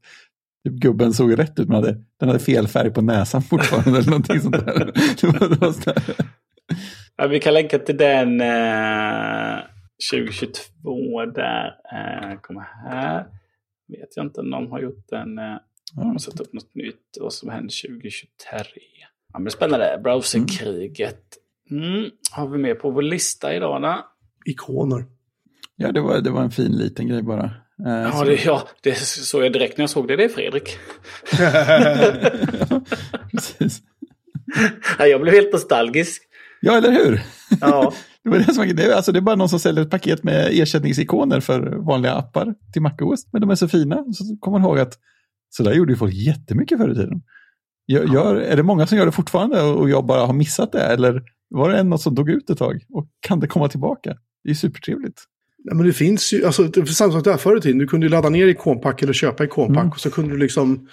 typ 0.69 0.75
gubben 0.75 1.13
såg 1.15 1.39
rätt 1.39 1.59
ut, 1.61 1.69
men 1.69 1.77
hade, 1.77 1.93
den 2.21 2.29
hade 2.29 2.39
fel 2.39 2.69
färg 2.69 2.91
på 2.91 3.03
näsan 3.03 3.43
fortfarande 3.43 3.99
eller 3.99 4.11
någonting 4.11 4.41
sånt 4.41 4.53
där. 4.67 4.93
Det 5.21 5.27
var, 5.27 5.49
det 5.49 5.61
var 5.61 5.73
sådär. 5.73 6.03
Ja, 7.21 7.27
vi 7.27 7.41
kan 7.41 7.55
länka 7.55 7.79
till 7.79 7.97
den 7.97 8.41
eh, 8.41 9.59
2022 10.13 11.27
där. 11.27 11.67
Eh, 11.93 12.41
kommer 12.41 12.61
här. 12.91 13.27
Vet 13.89 14.17
jag 14.17 14.27
inte 14.27 14.41
om 14.41 14.51
någon 14.51 14.71
har 14.71 14.81
gjort 14.81 15.09
den. 15.09 15.39
Eh, 15.39 15.57
de 15.97 16.07
har 16.11 16.19
satt 16.19 16.41
upp 16.41 16.53
något 16.53 16.75
nytt. 16.75 17.17
Vad 17.21 17.33
som 17.33 17.49
händer 17.51 17.89
2023. 17.89 18.31
Ja, 19.33 19.39
men 19.39 19.51
spännande. 19.51 20.01
Browserkriget. 20.05 21.23
Mm. 21.71 22.11
Har 22.31 22.49
vi 22.49 22.59
med 22.59 22.79
på 22.79 22.91
vår 22.91 23.03
lista 23.03 23.55
idag 23.55 23.83
då? 23.83 24.07
Ikoner. 24.47 25.05
Ja, 25.77 25.93
det 25.93 26.01
var, 26.01 26.21
det 26.21 26.31
var 26.31 26.43
en 26.43 26.51
fin 26.51 26.73
liten 26.73 27.09
grej 27.09 27.23
bara. 27.23 27.45
Eh, 27.87 28.11
Ja, 28.13 28.25
det, 28.25 28.45
ja, 28.45 28.69
det 28.81 28.99
såg 28.99 29.45
jag 29.45 29.53
direkt 29.53 29.79
när 29.79 29.83
jag 29.83 29.91
såg 29.91 30.09
det. 30.09 30.17
Det 30.17 30.25
är 30.25 30.29
Fredrik. 30.29 30.79
ja, 31.39 32.81
precis. 33.31 33.83
Ja, 34.99 35.07
jag 35.07 35.21
blev 35.21 35.35
helt 35.35 35.53
nostalgisk. 35.53 36.27
Ja, 36.61 36.77
eller 36.77 36.93
hur? 36.93 37.23
Ja. 37.61 37.93
Det, 38.25 38.31
var 38.31 38.39
det, 38.39 38.45
som, 38.45 38.57
var- 38.67 38.73
det, 38.75 38.85
är, 38.85 38.93
alltså, 38.97 39.13
det 39.13 39.19
är 39.19 39.21
bara 39.21 39.37
någon 39.37 39.49
som 39.49 39.59
säljer 39.61 39.83
ett 39.85 39.91
paket 39.91 40.23
med 40.23 40.49
ersättningsikoner 40.53 41.41
för 41.41 41.61
vanliga 41.87 42.13
appar 42.15 42.55
till 42.73 42.83
MacOS. 42.83 43.27
Men 43.33 43.41
de 43.41 43.51
är 43.51 43.55
så 43.55 43.69
fina. 43.69 43.97
Så 44.13 44.37
kommer 44.41 44.59
man 44.59 44.69
ihåg 44.69 44.79
att 44.79 44.99
så 45.51 45.63
där 45.63 45.73
gjorde 45.73 45.93
ju 45.93 45.97
folk 45.97 46.15
jättemycket 46.15 46.79
förr 46.79 46.91
i 46.91 46.95
tiden. 46.95 47.23
Gör, 47.87 48.05
gör, 48.15 48.37
är 48.37 48.57
det 48.57 48.63
många 48.63 48.87
som 48.87 48.99
gör 48.99 49.07
det 49.07 49.13
fortfarande 49.13 49.63
och 49.63 49.91
jag 49.91 50.07
bara 50.07 50.27
har 50.27 50.33
missat 50.33 50.73
det? 50.73 50.81
Eller 50.83 51.23
var 51.51 51.71
det 51.71 51.83
något 51.83 52.01
som 52.03 52.15
dog 52.15 52.31
ut 52.31 52.51
ett 52.51 52.59
tag? 52.59 52.81
Och 52.91 53.07
kan 53.21 53.41
det 53.41 53.47
komma 53.47 53.69
tillbaka? 53.69 54.17
Det 54.45 54.51
är 54.51 54.55
supertrevligt. 54.55 55.23
Ja, 55.65 55.75
men 55.75 55.87
det 55.87 55.93
finns 55.93 56.33
ju, 56.33 56.47
alltså 56.47 56.63
det- 56.63 56.87
samma 56.87 57.13
sak 57.13 57.25
där 57.25 57.37
förr 57.37 57.57
i 57.59 57.61
tiden. 57.61 57.79
Du 57.79 57.87
kunde 57.87 58.07
ju 58.07 58.11
ladda 58.11 58.29
ner 58.29 58.47
ikonpack 58.47 59.03
eller 59.03 59.13
köpa 59.13 59.45
ikonpack. 59.45 59.77
Mm. 59.83 59.91
Och 59.91 60.01
så 60.01 60.11
kunde 60.11 60.31
du 60.31 60.37
liksom, 60.39 60.89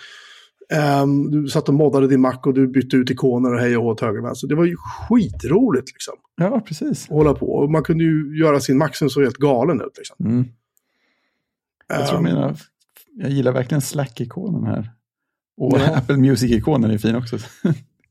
ehm, 0.74 1.32
du 1.32 1.47
satt 1.47 1.68
och 1.70 1.74
moddade 1.76 2.07
din 2.07 2.22
Mac 2.22 2.38
och 2.45 2.53
du 2.53 2.68
bytte 2.68 2.95
ut 2.95 3.09
ikoner 3.09 3.53
och 3.53 3.59
hej 3.59 3.78
och 3.78 3.86
åt 3.86 4.01
höger 4.01 4.20
och 4.20 4.26
vänster. 4.26 4.47
Det 4.47 4.55
var 4.55 4.65
ju 4.65 4.76
skitroligt 4.78 5.88
liksom. 5.88 6.13
Ja, 6.36 6.61
precis. 6.68 7.03
Att 7.03 7.09
hålla 7.09 7.34
på. 7.34 7.51
Och 7.51 7.72
man 7.72 7.84
kunde 7.84 8.03
ju 8.03 8.39
göra 8.39 8.59
sin 8.59 8.78
Mac 8.78 8.89
som 8.93 9.09
så 9.09 9.22
helt 9.22 9.38
galen 9.38 9.82
ut 9.82 9.97
liksom. 9.97 10.15
Mm. 10.26 10.45
Jag 11.88 12.07
tror 12.07 12.18
Ehm, 12.18 12.24
mina, 12.24 12.55
jag 13.15 13.30
gillar 13.32 13.51
verkligen 13.51 13.82
Slack-ikonen 13.82 14.65
här. 14.65 14.91
Och 15.57 15.78
Ja. 15.80 15.95
Apple 15.97 16.18
Music-ikonen 16.18 16.91
är 16.91 16.97
fin 16.97 17.15
också. 17.15 17.38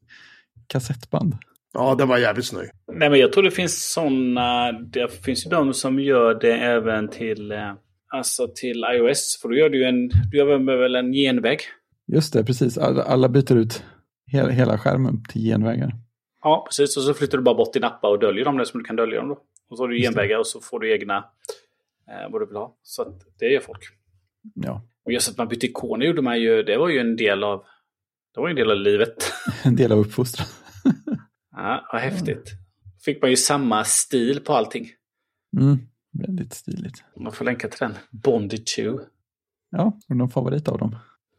Kassettband. 0.67 1.37
Ja, 1.75 1.95
den 1.95 2.09
var 2.09 2.19
jävligt 2.19 2.47
snygg. 2.47 2.71
Nej, 2.93 3.11
men 3.11 3.21
jag 3.21 3.33
tror 3.33 3.43
det 3.43 3.51
finns 3.51 3.93
sådana. 3.93 4.73
Det 4.73 5.25
finns 5.25 5.47
ju 5.47 5.51
de 5.51 5.75
som 5.75 6.01
gör 6.01 6.35
det 6.41 6.53
även 6.53 7.09
till, 7.09 7.53
eh, 7.53 7.73
alltså 8.09 8.49
till 8.55 8.85
iOS. 8.95 9.39
För 9.43 9.49
då 9.49 9.55
gör 9.57 9.69
du 9.69 9.79
ju 9.79 9.85
en, 9.85 10.09
du 10.31 10.39
gör 10.39 10.79
väl 10.83 10.97
en 10.97 11.13
genväg. 11.13 11.59
Just 12.07 12.33
det, 12.33 12.45
precis. 12.45 12.79
Alla, 12.79 13.29
byter 13.29 13.57
ut 13.57 13.85
hela, 14.27 14.51
hela 14.51 14.79
skärmen 14.79 15.25
till 15.25 15.43
genvägar. 15.43 15.93
Ja, 16.43 16.67
precis. 16.69 16.97
Och 16.97 17.03
så 17.03 17.15
flyttar 17.15 17.39
du 17.39 17.45
bara 17.45 17.55
bort 17.55 17.73
din 17.73 17.85
appar 17.85 18.09
och 18.09 18.19
döljer 18.19 18.45
dem 18.45 18.57
där 18.57 18.65
som 18.65 18.81
du 18.81 18.85
kan 18.85 18.97
dölja 18.97 19.21
dem 19.21 19.29
då. 19.29 19.39
Och 19.69 19.77
så 19.77 19.83
har 19.83 19.89
du 19.89 19.99
genvägar 20.01 20.39
och 20.39 20.47
så 20.47 20.61
får 20.61 20.81
du 20.81 20.93
egna 20.93 21.17
eh, 22.09 22.33
vad 22.33 22.41
du 22.41 22.47
vill 22.47 22.57
ha. 22.57 22.77
Så 22.83 23.19
det 23.39 23.47
gör 23.47 23.61
folk. 23.61 23.83
Ja, 24.55 24.83
Och 25.05 25.13
just 25.13 25.31
att 25.31 25.39
man 25.39 25.49
bytte 25.49 25.67
ikoner 25.67 26.07
gjorde 26.07 26.23
man 26.23 26.41
ju, 26.41 26.63
det 26.63 26.77
var 26.79 26.89
ju 26.89 26.99
en 26.99 27.17
del 27.17 27.45
av, 27.45 27.65
det 28.35 28.41
var 28.41 28.49
en 28.49 28.57
del 28.57 28.71
av 28.71 28.77
livet. 28.77 29.33
en 29.65 29.77
del 29.77 29.93
av 29.93 29.99
uppfostran. 29.99 30.49
Ja, 31.59 31.89
vad 31.93 32.01
häftigt. 32.03 32.53
Fick 33.05 33.23
man 33.23 33.31
ju 33.31 33.37
samma 33.37 33.85
stil 33.85 34.41
på 34.41 34.53
allting. 34.53 34.89
Mm, 35.61 35.79
väldigt 36.13 36.55
stiligt. 36.55 37.05
Man 37.17 37.33
får 37.33 37.45
länka 37.45 37.69
till 37.69 37.79
den. 37.79 37.95
Bonded 38.11 38.67
2. 38.67 39.01
Ja, 39.71 39.99
du 40.09 40.15
någon 40.15 40.29
favorit 40.31 40.69
av 40.69 40.79
dem? 40.79 40.97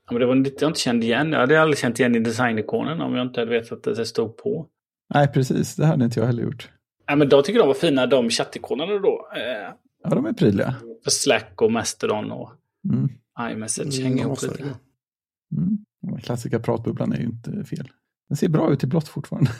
Ja, 0.07 0.13
men 0.13 0.19
det 0.19 0.25
var 0.25 0.35
lite 0.35 0.63
jag 0.65 0.69
inte 0.69 0.79
kände 0.79 1.05
igen. 1.05 1.31
Jag 1.31 1.39
hade 1.39 1.61
aldrig 1.61 1.77
känt 1.77 1.99
igen 1.99 2.15
i 2.15 2.19
designikonen 2.19 3.01
om 3.01 3.15
jag 3.15 3.27
inte 3.27 3.39
hade 3.39 3.51
vetat 3.51 3.87
att 3.87 3.95
det 3.95 4.05
stod 4.05 4.37
på. 4.37 4.67
Nej, 5.13 5.27
precis. 5.27 5.75
Det 5.75 5.85
hade 5.85 6.05
inte 6.05 6.19
jag 6.19 6.27
heller 6.27 6.43
gjort. 6.43 6.69
Ja, 7.07 7.15
men 7.15 7.29
de 7.29 7.43
tycker 7.43 7.59
de 7.59 7.67
var 7.67 7.73
fina, 7.75 8.07
de 8.07 8.29
chattikonerna 8.29 8.93
då. 8.99 9.29
Eh, 9.35 9.73
Ja, 10.03 10.09
de 10.09 10.25
är 10.25 10.33
prydliga. 10.33 10.75
för 11.03 11.11
Slack 11.11 11.61
och 11.61 11.71
Mastodon 11.71 12.31
och 12.31 12.51
Mm. 12.93 13.09
iMessage 13.51 13.99
Mm, 13.99 14.03
hänger 14.07 14.23
ihop 14.23 14.41
lite. 14.41 14.63
Mm. 14.63 15.77
Den 16.01 16.21
klassiska 16.21 16.59
pratbubblan 16.59 17.13
är 17.13 17.17
ju 17.17 17.23
inte 17.25 17.63
fel. 17.63 17.91
Den 18.29 18.37
ser 18.37 18.49
bra 18.49 18.71
ut 18.73 18.83
i 18.83 18.87
blått 18.87 19.07
fortfarande. 19.07 19.51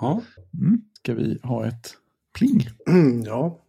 Ja. 0.00 0.22
Mm. 0.60 0.80
Ska 1.02 1.14
vi 1.14 1.38
ha 1.42 1.66
ett 1.66 1.94
pling? 2.38 2.66
Mm, 2.88 3.22
ja. 3.26 3.60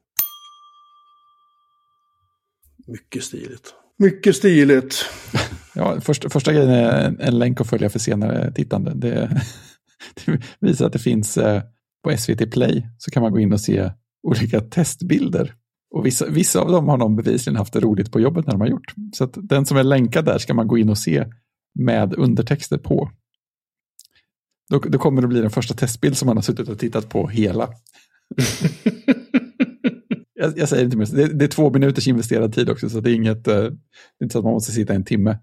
Mycket 2.88 3.24
stiligt. 3.24 3.74
Mycket 3.98 4.36
stiligt. 4.36 5.06
Ja, 5.78 6.02
första, 6.02 6.30
första 6.30 6.54
grejen 6.54 6.70
är 6.70 7.06
en, 7.08 7.20
en 7.20 7.40
länk 7.40 7.62
att 7.62 7.70
följa 7.70 7.90
för 7.90 8.00
senare 8.00 8.52
tittande. 8.52 8.94
Det, 8.96 9.42
det 10.26 10.42
visar 10.60 10.86
att 10.86 10.94
det 10.94 11.00
finns 11.00 11.38
eh, 11.38 11.62
på 12.04 12.18
SVT 12.18 12.52
Play 12.52 12.88
så 12.98 13.12
kan 13.12 13.24
man 13.24 13.32
gå 13.32 13.40
in 13.40 13.54
och 13.54 13.62
se 13.62 13.92
olika 14.24 14.62
testbilder. 14.62 15.54
Och 15.96 16.06
vissa, 16.06 16.30
vissa 16.30 16.60
av 16.60 16.72
dem 16.72 16.88
har 16.88 16.98
de 16.98 17.16
bevisligen 17.16 17.58
haft 17.58 17.74
det 17.74 17.80
roligt 17.80 18.12
på 18.12 18.20
jobbet 18.20 18.46
när 18.46 18.52
de 18.54 18.62
har 18.62 18.68
gjort. 18.68 18.94
Så 19.14 19.24
att 19.24 19.34
den 19.36 19.66
som 19.66 19.78
är 19.78 19.84
länkad 19.84 20.26
där 20.26 20.38
ska 20.38 20.54
man 20.54 20.68
gå 20.68 20.78
in 20.78 20.90
och 20.90 20.98
se 20.98 21.26
med 21.80 22.14
undertexter 22.14 22.78
på. 22.78 23.12
Då, 24.70 24.80
då 24.80 24.98
kommer 24.98 25.22
det 25.22 25.28
bli 25.28 25.42
den 25.42 25.50
första 25.50 25.74
testbild 25.74 26.18
som 26.18 26.26
man 26.26 26.38
har 26.38 26.42
suttit 26.42 26.70
och 26.70 26.80
tittat 26.80 27.10
på 27.10 27.28
hela. 27.28 27.70
jag, 30.40 30.58
jag, 30.58 30.70
säger 30.70 30.86
inte 30.86 30.98
mer, 30.98 31.06
det, 31.06 31.28
det, 31.28 31.46
är 31.46 31.50
två 31.50 31.70
minuters 31.70 32.08
investerad 32.08 32.54
tid 32.54 32.70
också, 32.70 32.90
så 32.90 33.00
det 33.00 33.12
är 33.12 33.16
inget, 33.16 33.48
eh, 33.48 33.56
det 33.56 33.64
är 34.20 34.24
inte 34.24 34.34
så 34.34 34.40
att 34.40 34.46
man 34.46 34.54
måste 34.54 34.72
sitta 34.72 34.94
en 34.94 35.06
timme. 35.06 35.38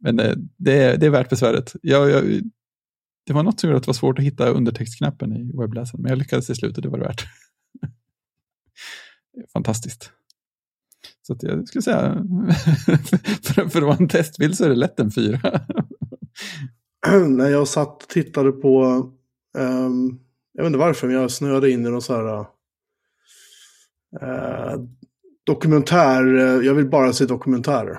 Men 0.00 0.20
eh, 0.20 0.34
det, 0.56 0.72
är, 0.72 0.96
det 0.96 1.06
är 1.06 1.10
värt 1.10 1.30
besväret. 1.30 1.72
Jag, 1.82 2.10
jag, 2.10 2.24
det 3.26 3.32
var 3.32 3.42
något 3.42 3.60
som 3.60 3.68
gjorde 3.68 3.76
att 3.76 3.82
det 3.82 3.88
var 3.88 3.94
svårt 3.94 4.18
att 4.18 4.24
hitta 4.24 4.48
undertextknappen 4.48 5.32
i 5.32 5.52
webbläsaren, 5.60 6.02
men 6.02 6.08
jag 6.08 6.18
lyckades 6.18 6.46
till 6.46 6.54
slut 6.54 6.76
och 6.76 6.82
det 6.82 6.88
var 6.88 6.98
det 6.98 7.04
värt. 7.04 7.24
Fantastiskt. 9.52 10.10
Så 11.22 11.36
jag 11.40 11.68
skulle 11.68 11.82
säga, 11.82 12.14
för, 13.42 13.68
för 13.68 13.78
att 13.78 13.86
vara 13.86 13.96
en 13.96 14.08
testbild 14.08 14.56
så 14.56 14.64
är 14.64 14.68
det 14.68 14.74
lätt 14.74 15.00
en 15.00 15.10
fyra. 15.10 15.60
När 17.28 17.48
jag 17.48 17.68
satt 17.68 18.02
och 18.02 18.08
tittade 18.08 18.52
på, 18.52 18.84
um, 19.58 20.20
jag 20.52 20.62
vet 20.62 20.66
inte 20.66 20.78
varför, 20.78 21.06
men 21.06 21.16
jag 21.16 21.30
snöade 21.30 21.70
in 21.70 21.86
i 21.86 21.90
någon 21.90 22.02
så 22.02 22.14
här 22.14 22.46
uh, 24.22 24.84
dokumentär, 25.46 26.24
jag 26.62 26.74
vill 26.74 26.88
bara 26.88 27.12
se 27.12 27.24
dokumentärer. 27.24 27.98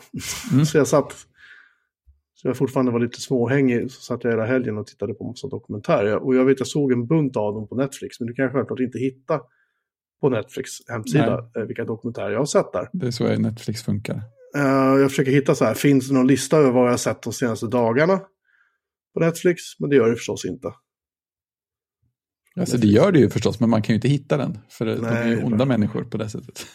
Mm. 0.52 0.66
så 0.66 0.78
jag 0.78 0.88
satt, 0.88 1.14
så 2.34 2.48
jag 2.48 2.58
fortfarande 2.58 2.92
var 2.92 3.00
lite 3.00 3.22
småhängig, 3.22 3.92
så 3.92 4.02
satt 4.02 4.24
jag 4.24 4.32
hela 4.32 4.46
helgen 4.46 4.78
och 4.78 4.88
tittade 4.88 5.14
på 5.14 5.28
massa 5.28 5.48
dokumentärer. 5.48 6.16
Och 6.16 6.36
jag 6.36 6.46
vet, 6.46 6.60
jag 6.60 6.68
såg 6.68 6.92
en 6.92 7.08
bunt 7.08 7.38
av 7.38 7.54
dem 7.54 7.68
på 7.68 7.76
Netflix, 7.76 8.20
men 8.20 8.28
du 8.28 8.34
kan 8.34 8.52
självklart 8.52 8.80
inte 8.80 9.00
hitta 9.00 9.42
på 10.22 10.30
Netflix 10.30 10.70
hemsida 10.88 11.50
Nej. 11.54 11.64
Eh, 11.64 11.68
vilka 11.68 11.86
dokumentärer 11.86 12.32
jag 12.32 12.40
har 12.40 12.46
sett 12.46 12.74
där. 12.74 12.90
Det 12.94 13.08
är 13.08 13.12
så 13.12 13.36
Netflix 13.38 13.84
funkar. 13.84 14.16
Uh, 14.58 15.02
jag 15.02 15.10
försöker 15.10 15.32
hitta 15.32 15.56
så 15.56 15.66
här, 15.66 15.74
finns 15.74 16.08
det 16.08 16.14
någon 16.14 16.28
lista 16.28 16.58
över 16.58 16.72
vad 16.72 16.86
jag 16.86 16.92
har 16.92 16.98
sett 16.98 17.22
de 17.22 17.34
senaste 17.34 17.68
dagarna 17.68 18.22
på 19.14 19.20
Netflix? 19.20 19.62
Men 19.80 19.90
det 19.90 19.96
gör 19.96 20.10
det 20.10 20.16
förstås 20.16 20.46
inte. 20.46 20.68
Alltså 22.60 22.78
det 22.78 22.88
gör 22.88 23.12
det 23.12 23.20
ju 23.20 23.30
förstås, 23.30 23.60
men 23.60 23.70
man 23.70 23.82
kan 23.82 23.94
ju 23.94 23.96
inte 23.96 24.08
hitta 24.08 24.38
den. 24.38 24.58
För 24.70 24.86
Nej, 24.86 24.96
de 24.96 25.06
är 25.06 25.28
ju 25.28 25.44
onda 25.44 25.66
människor 25.66 26.04
på 26.04 26.18
det 26.18 26.30
sättet. 26.30 26.66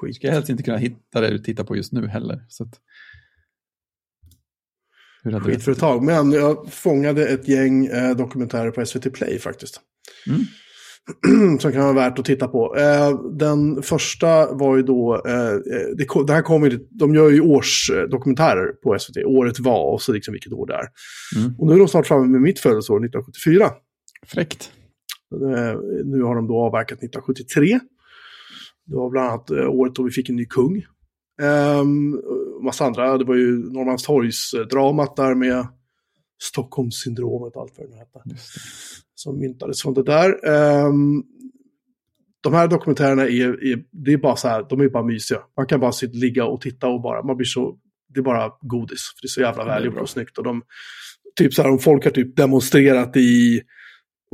Skit. 0.00 0.08
Du 0.08 0.14
ska 0.14 0.30
helst 0.30 0.48
inte 0.48 0.62
kunna 0.62 0.76
hitta 0.76 1.20
det 1.20 1.30
du 1.30 1.38
tittar 1.38 1.64
på 1.64 1.76
just 1.76 1.92
nu 1.92 2.06
heller. 2.08 2.44
Så 2.48 2.64
att... 2.64 2.80
Skitföretag, 5.42 6.02
men 6.02 6.32
jag 6.32 6.72
fångade 6.72 7.28
ett 7.28 7.48
gäng 7.48 7.86
eh, 7.86 8.16
dokumentärer 8.16 8.70
på 8.70 8.86
SVT 8.86 9.12
Play 9.12 9.38
faktiskt. 9.38 9.80
Mm. 10.26 10.40
som 11.60 11.72
kan 11.72 11.82
vara 11.82 11.92
värt 11.92 12.18
att 12.18 12.24
titta 12.24 12.48
på. 12.48 12.76
Eh, 12.76 13.20
den 13.38 13.82
första 13.82 14.54
var 14.54 14.76
ju 14.76 14.82
då, 14.82 15.22
eh, 15.26 15.54
det, 15.96 16.26
det, 16.26 16.32
här 16.32 16.42
kommer 16.42 16.70
ju, 16.70 16.78
de 16.90 17.14
gör 17.14 17.30
ju 17.30 17.40
årsdokumentärer 17.40 18.72
på 18.72 18.98
SVT, 18.98 19.16
året 19.24 19.58
var 19.58 19.92
och 19.92 20.02
så 20.02 20.12
liksom 20.12 20.32
vilket 20.32 20.52
år 20.52 20.66
det 20.66 20.74
är. 20.74 20.86
Mm. 21.36 21.54
Och 21.58 21.66
nu 21.66 21.74
är 21.74 21.78
de 21.78 21.88
snart 21.88 22.06
framme 22.06 22.26
med 22.26 22.40
mitt 22.40 22.58
födelseår 22.58 22.96
1974. 22.96 23.70
Fräckt. 24.26 24.70
Eh, 25.34 25.78
nu 26.04 26.22
har 26.22 26.34
de 26.34 26.46
då 26.46 26.58
avverkat 26.58 26.98
1973. 26.98 27.80
Det 28.86 28.96
var 28.96 29.10
bland 29.10 29.28
annat 29.28 29.50
året 29.50 29.94
då 29.94 30.02
vi 30.02 30.10
fick 30.10 30.28
en 30.28 30.36
ny 30.36 30.46
kung. 30.46 30.84
Um, 31.42 32.20
massa 32.64 32.84
andra, 32.84 33.18
det 33.18 33.24
var 33.24 33.34
ju 33.34 33.72
Norrmalmstorgsdramat 33.72 35.16
där 35.16 35.34
med 35.34 35.66
Stockholmssyndromet 36.42 37.56
och 37.56 37.62
allt 37.62 37.72
vad 37.78 37.86
det 37.86 37.90
nu 37.90 37.96
hette 37.96 38.40
som 39.14 39.38
myntades 39.38 39.82
från 39.82 39.94
det 39.94 40.02
där. 40.02 40.48
Um, 40.86 41.24
de 42.40 42.54
här 42.54 42.68
dokumentärerna 42.68 43.22
är, 43.22 43.64
är, 43.72 43.84
det 43.90 44.12
är 44.12 44.18
bara 44.18 44.36
så 44.36 44.48
här, 44.48 44.66
de 44.68 44.80
är 44.80 44.88
bara 44.88 45.02
mysiga. 45.02 45.40
Man 45.56 45.66
kan 45.66 45.80
bara 45.80 45.92
sitta, 45.92 46.18
ligga 46.18 46.44
och 46.44 46.60
titta 46.60 46.88
och 46.88 47.02
bara, 47.02 47.22
man 47.22 47.36
blir 47.36 47.46
så, 47.46 47.78
det 48.14 48.20
är 48.20 48.24
bara 48.24 48.52
godis. 48.60 49.00
För 49.16 49.22
det 49.22 49.26
är 49.26 49.28
så 49.28 49.40
jävla 49.40 49.64
välgjort 49.64 50.00
och 50.00 50.08
snyggt. 50.08 50.38
Och 50.38 50.44
de, 50.44 50.62
typ 51.36 51.54
så 51.54 51.62
här, 51.62 51.70
om 51.70 51.78
folk 51.78 52.04
har 52.04 52.10
typ 52.10 52.36
demonstrerat 52.36 53.16
i, 53.16 53.62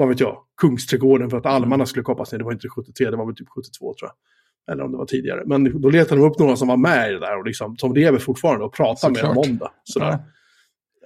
vad 0.00 0.08
vet 0.08 0.20
jag, 0.20 0.44
Kungsträdgården 0.60 1.30
för 1.30 1.36
att 1.36 1.46
almarna 1.46 1.86
skulle 1.86 2.04
kapas 2.04 2.32
ner. 2.32 2.38
Det 2.38 2.44
var 2.44 2.52
inte 2.52 2.68
73, 2.68 3.10
det 3.10 3.16
var 3.16 3.26
väl 3.26 3.36
typ 3.36 3.48
72 3.48 3.94
tror 3.94 4.10
jag. 4.10 4.72
Eller 4.72 4.84
om 4.84 4.92
det 4.92 4.98
var 4.98 5.06
tidigare. 5.06 5.42
Men 5.46 5.80
då 5.80 5.90
letade 5.90 6.20
de 6.20 6.26
upp 6.26 6.38
några 6.38 6.56
som 6.56 6.68
var 6.68 6.76
med 6.76 7.10
i 7.10 7.12
det 7.12 7.20
där 7.20 7.38
och 7.38 7.46
liksom, 7.46 7.76
som 7.76 7.94
lever 7.94 8.18
fortfarande 8.18 8.64
och 8.64 8.74
pratar 8.74 9.10
med 9.10 9.24
dem 9.24 9.38
om 9.38 9.58
det. 9.58 9.70
Sådär. 9.84 10.18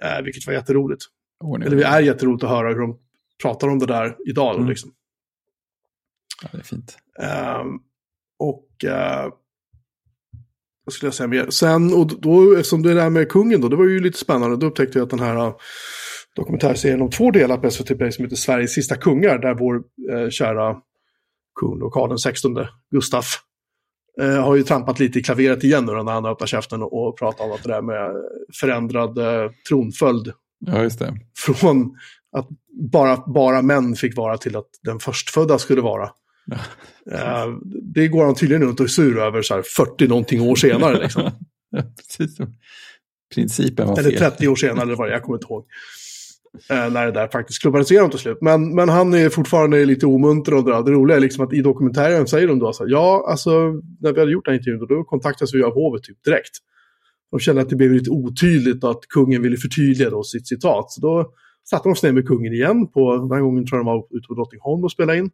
Ja. 0.01 0.17
Eh, 0.17 0.23
vilket 0.23 0.47
var 0.47 0.53
jätteroligt. 0.53 1.01
Oh, 1.39 1.65
Eller 1.65 1.77
det 1.77 1.83
är 1.83 1.99
jätteroligt 1.99 2.43
att 2.43 2.49
höra 2.49 2.67
hur 2.67 2.79
de 2.79 2.97
pratar 3.41 3.67
om 3.67 3.79
det 3.79 3.85
där 3.85 4.15
idag. 4.25 4.55
Mm. 4.55 4.69
Liksom. 4.69 4.91
Ja, 6.43 6.49
det 6.51 6.57
är 6.57 6.63
fint. 6.63 6.97
Um, 7.63 7.79
och 8.39 8.69
uh, 8.85 9.33
vad 10.85 10.93
skulle 10.93 11.07
jag 11.07 11.13
säga 11.13 11.27
mer? 11.27 11.49
Sen, 11.49 11.93
och 11.93 12.21
då, 12.21 12.53
eftersom 12.53 12.83
det 12.83 12.93
där 12.93 13.09
med 13.09 13.29
kungen 13.29 13.61
då, 13.61 13.67
det 13.67 13.75
var 13.75 13.85
ju 13.85 13.99
lite 13.99 14.17
spännande. 14.17 14.57
Då 14.57 14.67
upptäckte 14.67 14.97
jag 14.99 15.03
att 15.03 15.09
den 15.09 15.19
här 15.19 15.53
dokumentärserien 16.35 17.01
om 17.01 17.09
två 17.09 17.31
delar 17.31 17.57
på 17.57 17.71
SVT 17.71 17.97
Play 17.97 18.11
som 18.11 18.25
heter 18.25 18.35
Sveriges 18.35 18.73
sista 18.73 18.95
kungar, 18.95 19.37
där 19.37 19.53
vår 19.53 19.75
uh, 19.75 20.29
kära 20.29 20.77
kung, 21.59 21.79
då, 21.79 21.89
Karl 21.89 22.17
XVI 22.17 22.67
Gustaf, 22.91 23.39
uh, 24.21 24.39
har 24.39 24.55
ju 24.55 24.63
trampat 24.63 24.99
lite 24.99 25.19
i 25.19 25.23
klaveret 25.23 25.63
igen 25.63 25.85
nu 25.85 25.91
när 25.91 26.11
han 26.11 26.25
öppnar 26.25 26.47
käften 26.47 26.81
och, 26.81 27.07
och 27.07 27.17
pratar 27.17 27.45
om 27.45 27.51
att 27.51 27.63
det 27.63 27.69
där 27.69 27.81
med 27.81 28.11
förändrad 28.59 29.17
uh, 29.17 29.51
tronföljd. 29.69 30.31
Ja, 30.59 30.83
just 30.83 30.99
det. 30.99 31.13
Från 31.37 31.97
att 32.31 32.47
bara, 32.91 33.23
bara 33.27 33.61
män 33.61 33.95
fick 33.95 34.17
vara 34.17 34.37
till 34.37 34.55
att 34.55 34.69
den 34.83 34.99
förstfödda 34.99 35.59
skulle 35.59 35.81
vara. 35.81 36.09
Ja. 36.45 37.45
Uh, 37.45 37.57
det 37.93 38.07
går 38.07 38.25
han 38.25 38.35
tydligen 38.35 38.63
runt 38.63 38.79
och 38.79 38.83
är 38.83 38.87
sur 38.87 39.19
över 39.19 39.41
så 39.41 39.55
här 39.55 39.63
40 39.75 40.07
någonting 40.07 40.41
år 40.41 40.55
senare. 40.55 40.99
Liksom. 40.99 41.23
ja, 41.69 41.83
precis. 41.97 42.37
Principen 43.35 43.87
var 43.87 43.99
eller 43.99 44.09
fel. 44.09 44.21
Eller 44.21 44.29
30 44.29 44.47
år 44.47 44.55
senare, 44.55 44.81
eller 44.81 44.95
vad 44.95 45.09
jag 45.09 45.23
kommer 45.23 45.37
inte 45.37 45.47
ihåg. 45.49 45.65
Uh, 46.71 46.93
när 46.93 47.05
det 47.05 47.11
där 47.11 47.27
faktiskt 47.27 47.61
klubbades 47.61 47.91
igenom 47.91 48.09
till 48.09 48.19
slut. 48.19 48.37
Men, 48.41 48.75
men 48.75 48.89
han 48.89 49.13
är 49.13 49.29
fortfarande 49.29 49.85
lite 49.85 50.05
omunter 50.05 50.53
och 50.53 50.63
det, 50.63 50.71
det 50.71 50.91
roliga 50.91 51.17
är 51.17 51.21
liksom 51.21 51.45
att 51.45 51.53
i 51.53 51.61
dokumentären 51.61 52.27
säger 52.27 52.47
de 52.47 52.59
då 52.59 52.73
så 52.73 52.83
här, 52.83 52.91
ja, 52.91 53.25
alltså 53.29 53.51
när 53.99 54.13
vi 54.13 54.19
hade 54.19 54.31
gjort 54.31 54.45
den 54.45 54.51
här 54.51 54.59
intervjun 54.59 54.87
då 54.89 55.03
kontaktades 55.03 55.53
vi 55.53 55.63
av 55.63 55.73
hovet 55.73 56.03
typ 56.03 56.23
direkt. 56.23 56.55
De 57.31 57.39
kände 57.39 57.61
att 57.61 57.69
det 57.69 57.75
blev 57.75 57.91
lite 57.91 58.09
otydligt 58.09 58.83
och 58.83 58.91
att 58.91 59.07
kungen 59.09 59.41
ville 59.41 59.57
förtydliga 59.57 60.09
då 60.09 60.23
sitt 60.23 60.47
citat. 60.47 60.91
Så 60.91 61.01
då 61.01 61.31
satte 61.69 61.89
de 61.89 61.95
sig 61.95 62.09
ner 62.09 62.15
med 62.15 62.27
kungen 62.27 62.53
igen. 62.53 62.87
På, 62.87 63.17
den 63.17 63.31
här 63.31 63.41
gången 63.41 63.65
tror 63.65 63.79
jag 63.79 63.85
de 63.85 63.91
var 63.91 64.17
ute 64.17 64.27
på 64.27 64.33
Drottningholm 64.33 64.83
och 64.83 64.91
spelade 64.91 65.17
in. 65.19 65.29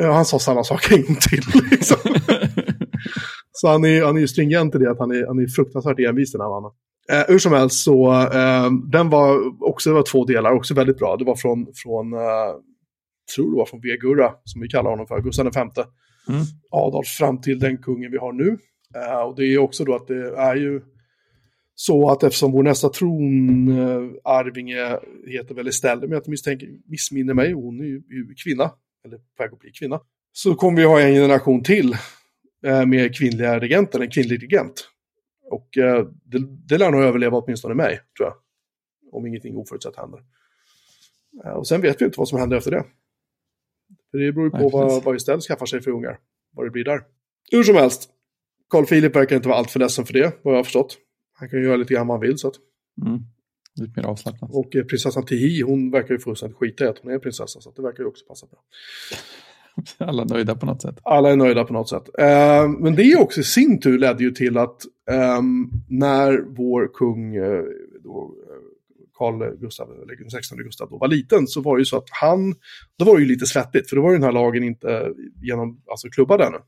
Mm. 0.00 0.12
Han 0.12 0.24
sa 0.24 0.38
samma 0.38 0.64
sak 0.64 0.92
en 0.92 1.02
gång 1.02 1.16
till. 1.16 1.42
Liksom. 1.70 1.96
så 3.52 3.68
han 3.68 3.84
är, 3.84 4.04
han 4.04 4.16
är 4.16 4.20
ju 4.20 4.28
stringent 4.28 4.74
i 4.74 4.78
det 4.78 4.90
att 4.90 4.98
han 4.98 5.10
är, 5.10 5.26
han 5.26 5.38
är 5.38 5.46
fruktansvärt 5.46 5.98
envis 5.98 6.32
den 6.32 6.40
här 6.40 6.48
mannen. 6.48 6.70
Eh, 7.10 7.24
hur 7.28 7.38
som 7.38 7.52
helst 7.52 7.84
så, 7.84 8.12
eh, 8.12 8.70
den 8.92 9.10
var 9.10 9.38
också, 9.68 9.90
det 9.90 9.94
var 9.94 10.02
två 10.02 10.24
delar, 10.24 10.52
också 10.52 10.74
väldigt 10.74 10.98
bra. 10.98 11.16
Det 11.16 11.24
var 11.24 11.36
från, 11.36 11.66
från 11.74 12.12
eh, 12.12 12.54
tror 13.36 13.50
det 13.50 13.56
var 13.56 13.66
från 13.66 13.80
V-Gurra, 13.80 14.32
som 14.44 14.60
vi 14.60 14.68
kallar 14.68 14.90
honom 14.90 15.06
för, 15.06 15.20
Gustav 15.20 15.46
V. 15.46 15.50
Mm. 16.28 16.42
Adolf 16.70 17.06
fram 17.06 17.40
till 17.40 17.58
den 17.58 17.78
kungen 17.78 18.10
vi 18.10 18.18
har 18.18 18.32
nu. 18.32 18.58
Eh, 18.96 19.20
och 19.20 19.36
det 19.36 19.44
är 19.44 19.58
också 19.58 19.84
då 19.84 19.94
att 19.94 20.06
det 20.06 20.36
är 20.36 20.56
ju 20.56 20.80
så 21.74 22.10
att 22.10 22.22
eftersom 22.22 22.52
vår 22.52 22.62
nästa 22.62 22.88
tronarvinge 22.88 24.98
heter 25.26 25.54
väl 25.54 25.66
Estelle, 25.66 26.06
om 26.06 26.12
jag 26.12 26.28
misstänker, 26.28 26.68
missminner 26.86 27.34
mig, 27.34 27.52
hon 27.52 27.80
är 27.80 27.84
ju 27.84 28.34
kvinna, 28.44 28.70
eller 29.04 29.16
på 29.16 29.42
väg 29.42 29.52
att 29.52 29.58
bli 29.58 29.70
kvinna, 29.70 30.00
så 30.32 30.54
kommer 30.54 30.80
vi 30.80 30.86
ha 30.86 31.00
en 31.00 31.14
generation 31.14 31.62
till 31.62 31.96
eh, 32.66 32.86
med 32.86 33.16
kvinnliga 33.16 33.60
regenter, 33.60 34.00
en 34.00 34.10
kvinnlig 34.10 34.42
regent. 34.42 34.88
Och 35.52 35.78
eh, 35.78 36.06
det, 36.24 36.38
det 36.68 36.78
lär 36.78 36.90
nog 36.90 37.02
överleva 37.02 37.38
åtminstone 37.38 37.74
mig, 37.74 38.00
tror 38.16 38.28
jag. 38.28 38.34
Om 39.12 39.26
ingenting 39.26 39.56
oförutsett 39.56 39.96
händer. 39.96 40.22
Eh, 41.44 41.52
och 41.52 41.68
sen 41.68 41.80
vet 41.80 42.00
vi 42.00 42.04
inte 42.04 42.18
vad 42.18 42.28
som 42.28 42.38
händer 42.38 42.56
efter 42.56 42.70
det. 42.70 42.84
För 44.10 44.18
det 44.18 44.32
beror 44.32 44.46
ju 44.46 44.50
på 44.50 44.68
vad, 44.68 45.04
vad 45.04 45.16
Estelle 45.16 45.40
skaffar 45.40 45.66
sig 45.66 45.80
för 45.80 45.90
ungar, 45.90 46.18
vad 46.50 46.66
det 46.66 46.70
blir 46.70 46.84
där. 46.84 47.00
Hur 47.50 47.62
som 47.62 47.76
helst, 47.76 48.10
Carl 48.70 48.86
Philip 48.86 49.16
verkar 49.16 49.36
inte 49.36 49.48
vara 49.48 49.58
alltför 49.58 49.78
ledsen 49.78 50.06
för 50.06 50.12
det, 50.12 50.38
vad 50.42 50.54
jag 50.54 50.58
har 50.58 50.64
förstått. 50.64 50.98
Han 51.32 51.48
kan 51.48 51.58
ju 51.58 51.64
göra 51.64 51.76
lite 51.76 51.94
grann 51.94 52.06
vad 52.06 52.18
han 52.18 52.26
vill. 52.26 52.38
Så 52.38 52.48
att... 52.48 52.54
mm. 53.06 53.18
Lite 53.74 54.00
mer 54.00 54.08
avslappnat. 54.08 54.50
Och 54.52 54.76
eh, 54.76 54.84
prinsessan 54.84 55.26
Tihi, 55.26 55.62
hon 55.62 55.90
verkar 55.90 56.14
ju 56.14 56.18
fullständigt 56.18 56.58
skita 56.58 56.84
i 56.84 56.88
att 56.88 56.98
hon 56.98 57.12
är 57.12 57.18
prinsessa. 57.18 57.60
Så 57.60 57.70
det 57.70 57.82
verkar 57.82 58.02
ju 58.02 58.08
också 58.08 58.24
passa 58.26 58.46
bra. 58.46 58.58
Alla 59.98 60.24
nöjda 60.24 60.54
på 60.54 60.66
något 60.66 60.82
sätt. 60.82 60.98
Alla 61.02 61.30
är 61.30 61.36
nöjda 61.36 61.64
på 61.64 61.72
något 61.72 61.88
sätt. 61.88 62.08
Eh, 62.18 62.68
men 62.68 62.94
det 62.94 63.16
också 63.16 63.40
i 63.40 63.44
sin 63.44 63.80
tur 63.80 63.98
ledde 63.98 64.22
ju 64.22 64.30
till 64.30 64.58
att 64.58 64.84
eh, 65.10 65.42
när 65.88 66.44
vår 66.56 66.90
kung, 66.94 67.36
eh, 67.36 67.62
då, 68.04 68.34
eh, 68.50 68.62
Carl 69.18 69.56
Gustav, 69.56 69.90
eller 69.90 70.28
16 70.28 70.58
Gustav, 70.58 70.90
då 70.90 70.98
var 70.98 71.08
liten 71.08 71.46
så 71.46 71.60
var 71.60 71.76
det 71.76 71.80
ju 71.80 71.84
så 71.84 71.96
att 71.96 72.08
han, 72.20 72.54
då 72.98 73.04
var 73.04 73.14
det 73.14 73.22
ju 73.22 73.28
lite 73.28 73.46
svettigt 73.46 73.88
för 73.88 73.96
då 73.96 74.02
var 74.02 74.10
ju 74.10 74.16
den 74.16 74.24
här 74.24 74.32
lagen 74.32 74.64
inte 74.64 75.12
genom, 75.42 75.82
alltså 75.90 76.08
klubbad 76.08 76.40
ännu. 76.40 76.58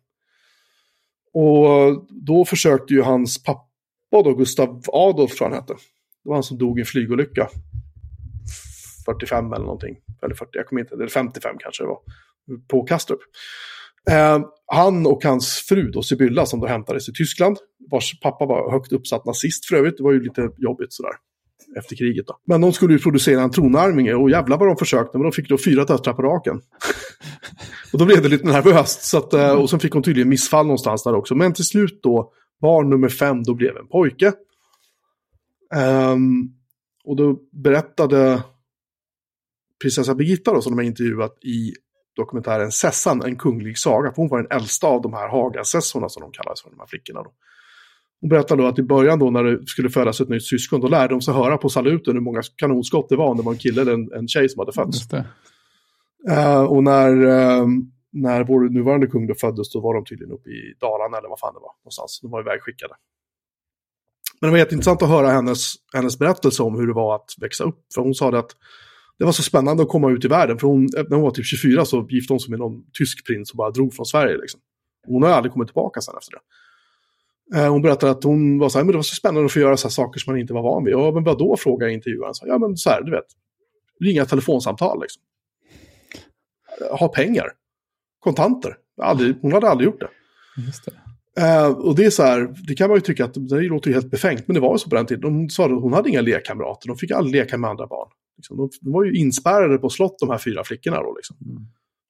Och 1.33 2.07
då 2.11 2.45
försökte 2.45 2.95
ju 2.95 3.03
hans 3.03 3.43
pappa 3.43 3.69
då 4.11 4.35
Gustav 4.35 4.83
Adolf, 4.93 5.35
tror 5.35 5.51
jag 5.51 5.55
han 5.55 5.63
hette. 5.63 5.73
Det 6.25 6.29
var 6.29 6.35
han 6.37 6.43
som 6.43 6.59
dog 6.59 6.79
i 6.79 6.83
en 6.83 6.87
flygolycka. 6.87 7.49
45 9.07 9.53
eller 9.53 9.65
någonting. 9.65 9.97
Eller 10.23 10.35
40, 10.35 10.51
jag 10.53 10.67
kommer 10.67 10.83
inte 10.83 10.95
eller 10.95 11.09
55 11.09 11.57
kanske 11.59 11.83
det 11.83 11.89
var. 11.89 12.01
På 12.69 12.83
Kastrup. 12.83 13.21
Eh, 14.11 14.39
han 14.67 15.07
och 15.07 15.25
hans 15.25 15.65
fru 15.69 15.91
då, 15.91 16.03
Sibylla, 16.03 16.47
som 16.47 16.61
då 16.61 16.67
hämtades 16.67 17.09
i 17.09 17.13
Tyskland. 17.13 17.57
Vars 17.91 18.21
pappa 18.21 18.47
var 18.47 18.73
högt 18.73 18.93
uppsatt 18.93 19.25
nazist 19.25 19.67
för 19.67 19.77
övrigt. 19.77 19.97
Det 19.97 20.03
var 20.03 20.13
ju 20.13 20.23
lite 20.23 20.51
jobbigt 20.59 20.93
sådär. 20.93 21.13
Efter 21.79 21.97
kriget 21.97 22.27
då. 22.27 22.39
Men 22.47 22.61
de 22.61 22.73
skulle 22.73 22.93
ju 22.93 22.99
producera 22.99 23.43
en 23.43 23.51
tronarvinge 23.51 24.15
och 24.15 24.31
jävlar 24.31 24.59
vad 24.59 24.69
de 24.69 24.77
försökte. 24.77 25.19
Men 25.19 25.23
de 25.23 25.33
fick 25.33 25.49
då 25.49 25.59
fyra 25.59 25.85
döttrar 25.85 26.15
på 26.15 26.23
raken. 26.23 26.61
och 27.93 27.99
då 27.99 28.05
blev 28.05 28.23
det 28.23 28.29
lite 28.29 28.47
nervöst. 28.47 29.03
Så 29.03 29.19
att, 29.19 29.33
eh, 29.33 29.53
och 29.53 29.71
sen 29.71 29.81
fick 29.81 29.93
hon 29.93 30.03
tydligen 30.03 30.29
missfall 30.29 30.67
någonstans 30.67 31.03
där 31.05 31.15
också. 31.15 31.35
Men 31.35 31.53
till 31.53 31.65
slut 31.65 32.01
då, 32.03 32.33
barn 32.61 32.91
nummer 32.91 33.09
fem, 33.09 33.43
då 33.43 33.55
blev 33.55 33.77
en 33.77 33.89
pojke. 33.89 34.33
Um, 35.75 36.55
och 37.05 37.17
då 37.17 37.39
berättade 37.53 38.43
prinsessa 39.83 40.15
Birgitta 40.15 40.53
då, 40.53 40.63
som 40.63 40.73
de 40.73 40.79
har 40.79 40.87
intervjuat 40.87 41.45
i 41.45 41.73
dokumentären 42.17 42.73
Sessan, 42.73 43.23
en 43.23 43.37
kunglig 43.37 43.79
saga. 43.79 44.11
För 44.11 44.17
hon 44.17 44.29
var 44.29 44.43
den 44.43 44.61
äldsta 44.61 44.87
av 44.87 45.03
de 45.03 45.13
här 45.13 45.29
Hagasessorna 45.29 46.09
som 46.09 46.23
de 46.23 46.33
kallas 46.33 46.63
för, 46.63 46.71
de 46.71 46.79
här 46.79 46.87
flickorna. 46.87 47.23
Då. 47.23 47.33
Hon 48.21 48.31
berättade 48.31 48.63
då 48.63 48.69
att 48.69 48.79
i 48.79 48.83
början 48.83 49.19
då 49.19 49.31
när 49.31 49.45
det 49.45 49.67
skulle 49.67 49.91
födas 49.91 50.21
ett 50.21 50.29
nytt 50.29 50.45
syskon, 50.47 50.81
då 50.81 50.89
lärde 50.89 51.15
de 51.15 51.21
sig 51.21 51.35
höra 51.35 51.59
på 51.59 51.69
saluten 51.69 52.15
hur 52.15 52.21
många 52.21 52.43
kanonskott 52.57 53.09
det 53.09 53.17
var 53.17 53.29
om 53.31 53.37
det 53.37 53.43
var 53.43 53.53
en 53.53 53.59
kille 53.59 53.83
eller 53.83 53.93
en, 53.93 54.13
en 54.13 54.29
tjej 54.29 54.49
som 54.49 54.59
hade 54.59 54.73
fötts. 54.73 55.13
Eh, 56.31 56.63
och 56.63 56.85
när, 56.85 57.11
eh, 57.27 57.67
när 58.13 58.45
vår 58.45 58.61
nuvarande 58.61 59.07
kung 59.07 59.27
då 59.27 59.35
föddes, 59.35 59.73
då 59.73 59.81
var 59.81 59.95
de 59.95 60.05
tydligen 60.05 60.35
uppe 60.35 60.51
i 60.51 60.75
Dalarna 60.81 61.19
eller 61.19 61.29
vad 61.29 61.39
fan 61.39 61.55
det 61.55 61.61
var 61.61 61.73
någonstans. 61.85 62.21
De 62.23 62.31
var 62.31 62.41
ivägskickade. 62.41 62.95
Men 64.41 64.49
det 64.49 64.53
var 64.53 64.59
jätteintressant 64.59 65.03
att 65.03 65.09
höra 65.09 65.29
hennes, 65.29 65.75
hennes 65.95 66.19
berättelse 66.19 66.63
om 66.63 66.75
hur 66.75 66.87
det 66.87 66.93
var 66.93 67.15
att 67.15 67.35
växa 67.41 67.65
upp. 67.65 67.79
För 67.95 68.03
hon 68.03 68.15
sa 68.15 68.31
det 68.31 68.39
att 68.39 68.57
det 69.19 69.25
var 69.25 69.33
så 69.33 69.43
spännande 69.43 69.83
att 69.83 69.89
komma 69.89 70.11
ut 70.11 70.25
i 70.25 70.29
världen. 70.29 70.59
För 70.59 70.67
hon, 70.69 70.85
när 70.95 71.15
hon 71.15 71.23
var 71.23 71.31
typ 71.31 71.47
24 71.47 71.85
så 71.85 72.07
gifte 72.11 72.33
hon 72.33 72.41
sig 72.41 72.51
med 72.51 72.59
någon 72.59 72.85
tysk 72.93 73.27
prins 73.27 73.51
och 73.51 73.57
bara 73.57 73.71
drog 73.71 73.95
från 73.95 74.07
Sverige. 74.07 74.37
Liksom. 74.37 74.61
Hon 75.07 75.23
har 75.23 75.31
aldrig 75.31 75.53
kommit 75.53 75.69
tillbaka 75.69 76.01
sen 76.01 76.15
efter 76.19 76.33
det. 76.33 76.41
Eh, 77.59 77.71
Hon 77.73 77.83
berättade 77.83 78.13
att 78.13 78.25
hon 78.25 78.59
var 78.59 78.69
så 78.69 78.79
här, 78.79 78.85
men 78.85 78.93
det 78.93 78.99
var 78.99 79.03
så 79.03 79.15
spännande 79.15 79.47
att 79.47 79.53
få 79.53 79.61
göra 79.61 79.77
så 79.77 79.89
här 79.89 79.91
saker 79.91 80.21
som 80.21 80.33
man 80.33 80.41
inte 80.41 80.55
var 80.55 80.63
van 80.63 80.85
vid. 80.85 80.95
Ja, 80.95 81.11
men 81.15 81.25
vad 81.25 81.39
då? 81.39 81.57
frågar 81.57 81.89
intervjuaren. 81.89 82.35
Så, 82.35 82.45
ja, 82.49 82.59
men 82.59 82.77
så 82.77 82.91
här, 82.91 83.03
du 83.03 83.11
vet. 83.11 83.27
Ringa 84.01 84.25
telefonsamtal 84.25 85.01
liksom. 85.01 85.23
Ha 86.99 87.09
pengar. 87.09 87.49
Kontanter. 88.21 88.77
Aldrig, 89.03 89.37
hon 89.43 89.53
hade 89.53 89.69
aldrig 89.69 89.87
gjort 89.87 90.01
det. 90.01 90.09
Just 90.67 90.85
det. 90.85 90.93
Eh, 91.43 91.69
och 91.69 91.95
det 91.97 92.05
är 92.05 92.11
så 92.11 92.23
här, 92.23 92.55
det 92.67 92.75
kan 92.75 92.89
man 92.89 92.97
ju 92.97 93.01
tycka 93.01 93.25
att 93.25 93.35
det 93.35 93.61
låter 93.61 93.89
ju 93.89 93.95
helt 93.95 94.11
befängt, 94.11 94.49
men 94.49 94.55
det 94.55 94.61
var 94.61 94.75
ju 94.75 94.79
så 94.79 94.89
på 94.91 94.97
den 94.97 95.07
tiden. 95.07 95.21
De 95.21 95.51
sa 95.51 95.65
att 95.65 95.71
hon 95.83 95.93
hade 95.93 96.09
inga 96.09 96.21
lekkamrater, 96.21 96.89
de 96.89 96.97
fick 96.97 97.11
aldrig 97.11 97.43
leka 97.43 97.59
med 97.59 97.71
andra 97.71 97.87
barn. 97.87 98.09
Liksom, 98.37 98.57
de, 98.57 98.71
de 98.81 98.93
var 98.93 99.05
ju 99.05 99.15
inspärrade 99.15 99.79
på 99.79 99.89
slott, 99.91 100.19
de 100.19 100.31
här 100.31 100.39
fyra 100.39 100.65
flickorna 100.65 100.97
då. 101.03 101.15
Liksom. 101.17 101.37
Mm. 101.51 101.63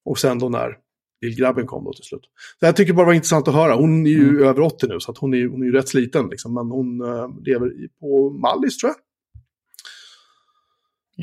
Och 0.05 0.19
sen 0.19 0.39
då 0.39 0.49
när 0.49 0.77
lillgrabben 1.21 1.67
kom 1.67 1.83
då 1.83 1.93
till 1.93 2.03
slut. 2.05 2.21
Så 2.59 2.65
jag 2.65 2.75
tycker 2.75 2.93
bara 2.93 3.03
det 3.03 3.09
var 3.09 3.13
intressant 3.13 3.47
att 3.47 3.53
höra. 3.53 3.75
Hon 3.75 4.05
är 4.05 4.09
ju 4.09 4.29
Mm. 4.29 4.43
över 4.43 4.61
80 4.61 4.87
nu, 4.87 4.99
så 4.99 5.11
att 5.11 5.17
hon, 5.17 5.33
är, 5.33 5.47
hon 5.47 5.61
är 5.61 5.65
ju 5.65 5.71
rätt 5.71 5.87
sliten. 5.89 6.27
Liksom, 6.29 6.53
men 6.53 6.67
hon 6.71 7.01
eh, 7.01 7.29
lever 7.45 7.83
i- 7.83 7.89
på 7.99 8.29
Mallis 8.29 8.77
tror 8.77 8.89
jag. 8.89 8.97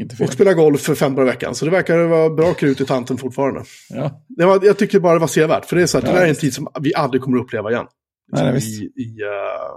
Inte 0.02 0.16
fel. 0.16 0.26
Och 0.26 0.32
spelar 0.32 0.54
golf 0.54 0.80
för 0.80 0.94
fem 0.94 1.14
dagar 1.14 1.28
i 1.28 1.30
veckan. 1.30 1.54
Så 1.54 1.64
det 1.64 1.70
verkar 1.70 1.98
vara 2.06 2.30
bra 2.30 2.54
krut 2.54 2.80
i 2.80 2.84
tanten 2.86 3.16
fortfarande. 3.18 3.64
Ja. 3.90 4.24
Det 4.28 4.44
var, 4.44 4.64
jag 4.64 4.78
tycker 4.78 5.00
bara 5.00 5.14
det 5.14 5.18
var 5.20 5.26
sevärt. 5.26 5.64
För 5.64 5.76
det 5.76 5.82
är 5.82 5.86
så 5.86 5.98
att 5.98 6.04
Ja, 6.04 6.10
det 6.12 6.18
där 6.18 6.24
är 6.24 6.28
en 6.28 6.34
tid 6.34 6.54
som 6.54 6.68
vi 6.80 6.94
aldrig 6.94 7.22
kommer 7.22 7.38
att 7.38 7.44
uppleva 7.44 7.70
igen. 7.70 7.86
Liksom, 8.32 8.48
Nej. 8.48 8.58
I, 8.62 9.02
i, 9.02 9.22
eh, 9.22 9.76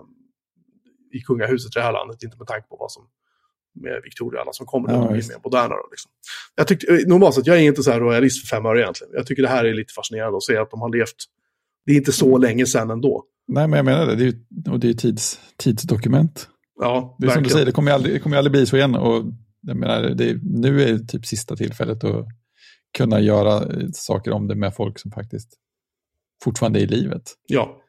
I 1.11 1.21
kungahuset 1.21 1.75
i 1.75 1.79
det 1.79 1.83
här 1.85 1.91
landet. 1.93 2.23
Inte 2.23 2.37
med 2.37 2.47
tanke 2.47 2.67
på 2.67 2.75
vad 2.79 2.91
som 2.91 3.03
med 3.75 4.01
Victoria 4.03 4.39
och 4.39 4.45
alla 4.45 4.53
som 4.53 4.65
kommer. 4.65 4.93
Ja, 4.93 4.97
de 4.99 5.13
visst. 5.13 5.29
mer 5.29 5.37
moderna. 5.43 5.75
Då, 5.75 5.87
liksom. 5.91 6.11
Jag 6.55 6.67
tyckte, 6.67 6.93
eh, 6.93 6.99
normalt 7.07 7.35
sett, 7.35 7.47
jag 7.47 7.57
är 7.57 7.61
inte 7.61 7.83
så 7.83 7.91
här 7.91 7.99
royalist 7.99 8.41
för 8.47 8.55
fem 8.55 8.65
öre 8.65 8.81
egentligen. 8.81 9.13
Jag 9.15 9.27
tycker 9.27 9.41
det 9.43 9.49
här 9.49 9.65
är 9.65 9.73
lite 9.73 9.93
fascinerande 9.93 10.37
att 10.37 10.43
se 10.43 10.57
att 10.57 10.71
de 10.71 10.81
har 10.81 10.89
levt. 10.97 11.15
Det 11.85 11.91
är 11.91 11.95
inte 11.97 12.11
så 12.11 12.27
Mm. 12.27 12.41
länge 12.41 12.65
sedan 12.65 12.89
ändå. 12.89 13.23
Nej, 13.47 13.67
men 13.67 13.77
jag 13.77 13.85
menar 13.85 14.05
det. 14.05 14.15
det 14.15 14.23
är 14.23 14.25
ju, 14.65 14.71
och 14.71 14.79
det 14.79 14.89
är 14.89 14.93
tids, 14.93 15.39
tidsdokument. 15.57 16.47
Ja, 16.79 16.89
Det 16.91 16.95
är 16.95 17.05
som 17.07 17.17
du 17.17 17.27
verkligen. 17.27 17.49
säger, 17.49 17.65
det 17.65 17.71
kommer 17.71 17.91
ju 17.91 17.95
aldrig, 17.95 18.15
det 18.15 18.19
kommer 18.19 18.35
ju 18.35 18.37
aldrig 18.37 18.51
bli 18.51 18.65
så 18.65 18.77
igen. 18.77 18.95
Och 18.95 19.23
jag 19.61 19.77
menar, 19.77 20.01
det, 20.09 20.37
nu 20.43 20.81
är 20.83 20.93
det 20.93 21.07
typ 21.07 21.25
sista 21.25 21.55
tillfället 21.55 22.03
att 22.03 22.25
kunna 22.97 23.19
göra 23.19 23.55
eh, 23.63 23.87
saker 23.93 24.31
om 24.31 24.47
det 24.47 24.55
med 24.55 24.75
folk 24.75 24.99
som 24.99 25.11
faktiskt 25.11 25.49
fortfarande 26.43 26.79
är 26.79 26.83
i 26.83 26.87
livet. 26.87 27.23
Ja. 27.47 27.81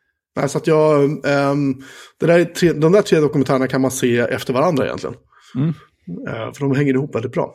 Så 0.49 0.59
att 0.59 0.67
jag, 0.67 1.11
det 2.21 2.27
där 2.27 2.39
är 2.39 2.45
tre, 2.45 2.73
de 2.73 2.93
där 2.93 3.03
tre 3.03 3.21
dokumentärerna 3.21 3.67
kan 3.67 3.81
man 3.81 3.91
se 3.91 4.19
efter 4.19 4.53
varandra 4.53 4.85
egentligen. 4.85 5.17
Mm. 5.57 5.69
Eh, 6.29 6.53
för 6.53 6.61
de 6.61 6.77
hänger 6.77 6.95
ihop 6.95 7.15
väldigt 7.15 7.33
bra. 7.33 7.55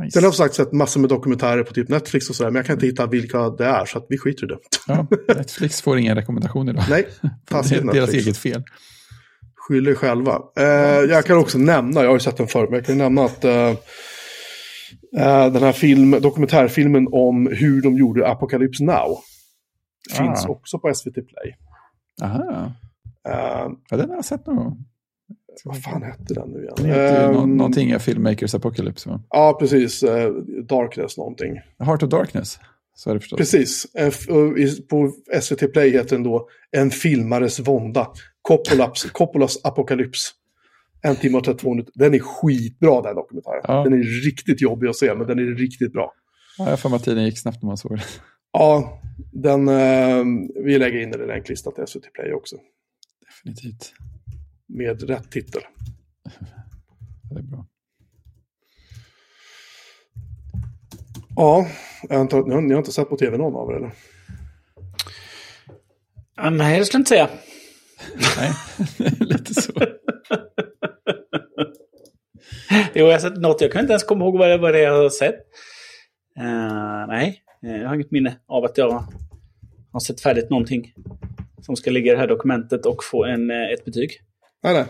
Nice. 0.00 0.10
Sen 0.10 0.22
har 0.22 0.26
jag 0.26 0.34
sagt 0.34 0.54
sett 0.54 0.72
massor 0.72 1.00
med 1.00 1.10
dokumentärer 1.10 1.62
på 1.62 1.74
typ 1.74 1.88
Netflix 1.88 2.30
och 2.30 2.36
sådär, 2.36 2.50
men 2.50 2.56
jag 2.56 2.66
kan 2.66 2.74
inte 2.76 2.86
hitta 2.86 3.06
vilka 3.06 3.50
det 3.50 3.64
är, 3.64 3.84
så 3.84 3.98
att 3.98 4.06
vi 4.08 4.18
skiter 4.18 4.44
i 4.44 4.46
det. 4.48 4.58
Ja, 4.86 5.06
Netflix 5.36 5.80
får 5.82 5.98
ingen 5.98 6.14
rekommendation 6.14 6.68
idag. 6.68 6.84
Nej, 6.90 7.08
det 7.22 7.30
taskigt 7.46 7.78
är 7.78 7.84
deras 7.84 7.94
Netflix. 7.96 8.26
eget 8.26 8.36
fel. 8.36 8.62
Skyll 9.56 9.88
er 9.88 9.94
själva. 9.94 10.38
Eh, 10.58 10.64
jag 11.10 11.24
kan 11.26 11.38
också 11.38 11.58
nämna, 11.58 12.00
jag 12.00 12.08
har 12.08 12.14
ju 12.16 12.20
sett 12.20 12.36
den 12.36 12.46
förut, 12.48 12.70
men 12.70 12.76
jag 12.76 12.86
kan 12.86 12.98
nämna 12.98 13.24
att 13.24 13.44
eh, 13.44 13.68
eh, 15.18 15.52
den 15.52 15.62
här 15.62 15.72
film, 15.72 16.10
dokumentärfilmen 16.10 17.08
om 17.12 17.46
hur 17.52 17.82
de 17.82 17.98
gjorde 17.98 18.28
Apocalypse 18.28 18.84
Now 18.84 19.18
finns 20.16 20.44
Ah. 20.44 20.48
också 20.48 20.78
på 20.78 20.94
SVT 20.94 21.14
Play. 21.14 21.56
Aha, 22.22 22.72
Eh, 23.28 23.68
ja, 23.90 23.96
den 23.96 24.08
har 24.08 24.16
jag 24.16 24.24
sett 24.24 24.46
någon 24.46 24.56
gång. 24.56 24.84
Vad 25.64 25.82
fan 25.82 26.02
hette 26.02 26.34
den 26.34 26.48
nu 26.48 26.58
igen? 26.62 26.74
Den 26.76 26.86
heter 26.86 27.26
ju 27.28 27.32
nå- 27.34 27.42
Ehm, 27.42 27.56
någonting 27.56 27.94
av 27.94 27.98
Filmmakers 27.98 28.54
Apocalypse. 28.54 29.08
Va? 29.08 29.22
Ja, 29.30 29.56
precis. 29.60 30.02
Eh, 30.02 30.30
Darkness 30.68 31.16
någonting. 31.18 31.60
Heart 31.78 32.02
of 32.02 32.08
Darkness, 32.10 32.58
så 32.94 33.10
är 33.10 33.14
det 33.14 33.20
förstås. 33.20 33.36
Precis. 33.38 33.86
Eh, 33.94 34.12
På 34.90 35.12
SVT 35.40 35.66
Play 35.72 35.90
heter 35.90 36.16
den 36.16 36.22
då 36.22 36.48
En 36.70 36.90
filmares 36.90 37.60
vånda. 37.60 38.08
Coppolas, 38.42 39.02
Coppolas 39.12 39.64
apokalyps. 39.64 40.30
En 41.02 41.16
timme 41.16 41.38
och 41.38 41.44
32 41.44 41.70
minuter. 41.70 41.92
Den 41.96 42.14
är 42.14 42.18
skitbra 42.18 43.02
den 43.02 43.14
dokumentären. 43.14 43.60
Ja. 43.68 43.82
Den 43.84 43.92
är 43.92 44.24
riktigt 44.24 44.60
jobbig 44.60 44.88
att 44.88 44.96
se, 44.96 45.14
men 45.14 45.26
den 45.26 45.38
är 45.38 45.42
riktigt 45.42 45.92
bra. 45.92 46.12
Ja, 46.58 46.70
jag 46.70 46.80
för 46.80 46.88
mig 46.88 46.96
att 46.96 47.04
tiden 47.04 47.24
gick 47.24 47.38
snabbt 47.38 47.62
när 47.62 47.66
man 47.66 47.76
såg 47.76 47.96
det. 47.96 48.02
Ja, 48.52 49.00
den, 49.32 49.68
eh, 49.68 50.24
vi 50.64 50.78
lägger 50.78 51.02
in 51.02 51.10
den 51.10 51.22
i 51.22 51.26
länklistan 51.26 51.72
till 51.74 51.84
SVT 51.86 52.12
Play 52.14 52.32
också. 52.32 52.56
Definitivt. 53.26 53.92
Med 54.74 55.02
rätt 55.08 55.30
titel. 55.30 55.62
Det 57.30 57.38
är 57.38 57.42
bra. 57.42 57.66
Ja, 61.36 61.66
jag 62.08 62.20
antar, 62.20 62.42
ni, 62.42 62.54
har, 62.54 62.60
ni 62.60 62.74
har 62.74 62.78
inte 62.78 62.92
sett 62.92 63.08
på 63.08 63.16
tv 63.16 63.36
någon 63.36 63.56
av 63.56 63.70
er 63.70 63.76
eller? 63.76 63.92
Ah, 66.36 66.50
nej, 66.50 66.78
det 66.78 66.84
skulle 66.84 66.98
jag 66.98 67.00
inte 67.00 67.08
säga. 67.08 67.28
Nej, 68.38 68.52
lite 69.20 69.54
så. 69.54 69.72
Jo, 72.94 73.06
jag 73.06 73.12
har 73.12 73.18
sett 73.18 73.36
något. 73.36 73.60
Jag 73.60 73.72
kan 73.72 73.80
inte 73.80 73.92
ens 73.92 74.04
komma 74.04 74.24
ihåg 74.24 74.38
vad 74.38 74.48
det, 74.48 74.58
vad 74.58 74.74
det 74.74 74.78
är 74.78 74.82
jag 74.82 75.02
har 75.02 75.10
sett. 75.10 75.34
Eh, 76.38 77.06
nej, 77.08 77.42
eh, 77.66 77.76
jag 77.76 77.88
har 77.88 77.94
inget 77.94 78.10
minne 78.10 78.38
av 78.46 78.64
att 78.64 78.78
jag 78.78 79.04
har 79.92 80.00
sett 80.00 80.20
färdigt 80.20 80.50
någonting 80.50 80.92
som 81.60 81.76
ska 81.76 81.90
ligga 81.90 82.12
i 82.12 82.14
det 82.14 82.20
här 82.20 82.28
dokumentet 82.28 82.86
och 82.86 83.04
få 83.04 83.24
en, 83.24 83.50
eh, 83.50 83.72
ett 83.74 83.84
betyg. 83.84 84.10
Nej, 84.62 84.74
nej. 84.74 84.84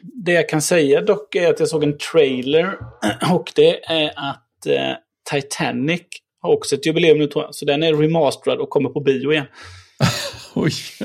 Det 0.00 0.32
jag 0.32 0.48
kan 0.48 0.62
säga 0.62 1.00
dock 1.00 1.34
är 1.34 1.50
att 1.50 1.60
jag 1.60 1.68
såg 1.68 1.84
en 1.84 1.98
trailer 1.98 2.78
och 3.32 3.52
det 3.54 3.84
är 3.84 4.10
att 4.16 4.66
eh, 4.66 4.94
Titanic 5.30 6.02
har 6.40 6.52
också 6.52 6.74
ett 6.74 6.86
jubileum 6.86 7.18
nu 7.18 7.26
tror 7.26 7.44
jag. 7.44 7.54
Så 7.54 7.64
den 7.64 7.82
är 7.82 7.94
remasterad 7.94 8.58
och 8.58 8.70
kommer 8.70 8.88
på 8.88 9.00
bio 9.00 9.32
igen. 9.32 9.46
Oj. 10.54 10.72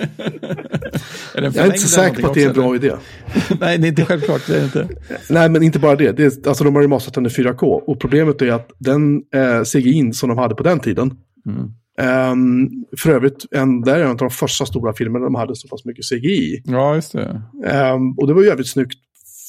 är 1.33 1.41
Jag 1.41 1.55
är 1.55 1.65
inte 1.65 1.77
så 1.77 1.87
säker 1.87 2.21
på 2.21 2.27
att 2.27 2.33
det 2.33 2.43
är 2.43 2.47
en 2.47 2.53
bra 2.53 2.75
idé. 2.75 2.91
Nej, 3.59 3.77
det 3.77 3.87
är 3.87 3.89
inte 3.89 4.05
självklart. 4.05 4.47
Det 4.47 4.57
är 4.57 4.63
inte. 4.63 4.87
Nej, 5.29 5.49
men 5.49 5.63
inte 5.63 5.79
bara 5.79 5.95
det. 5.95 6.11
det 6.11 6.23
är, 6.23 6.47
alltså 6.47 6.63
de 6.63 6.75
har 6.75 6.81
remasterat 6.81 7.13
den 7.13 7.25
i 7.25 7.29
4K. 7.29 7.63
Och 7.63 7.99
problemet 7.99 8.41
är 8.41 8.51
att 8.51 8.71
den 8.77 9.21
eh, 9.33 9.63
CGI 9.63 10.13
som 10.13 10.29
de 10.29 10.37
hade 10.37 10.55
på 10.55 10.63
den 10.63 10.79
tiden. 10.79 11.17
Mm. 11.45 11.71
Ehm, 11.97 12.69
för 12.97 13.09
övrigt, 13.09 13.45
en, 13.51 13.81
där 13.81 13.95
är 13.99 14.03
en 14.03 14.09
av 14.09 14.17
de 14.17 14.29
första 14.29 14.65
stora 14.65 14.93
filmerna 14.93 15.25
de 15.25 15.35
hade 15.35 15.55
så 15.55 15.67
pass 15.67 15.85
mycket 15.85 16.05
CGI. 16.09 16.61
Ja, 16.65 16.95
just 16.95 17.11
det. 17.11 17.41
Ehm, 17.65 18.11
och 18.17 18.27
det 18.27 18.33
var 18.33 18.41
ju 18.41 18.47
jävligt 18.47 18.67
snyggt 18.69 18.99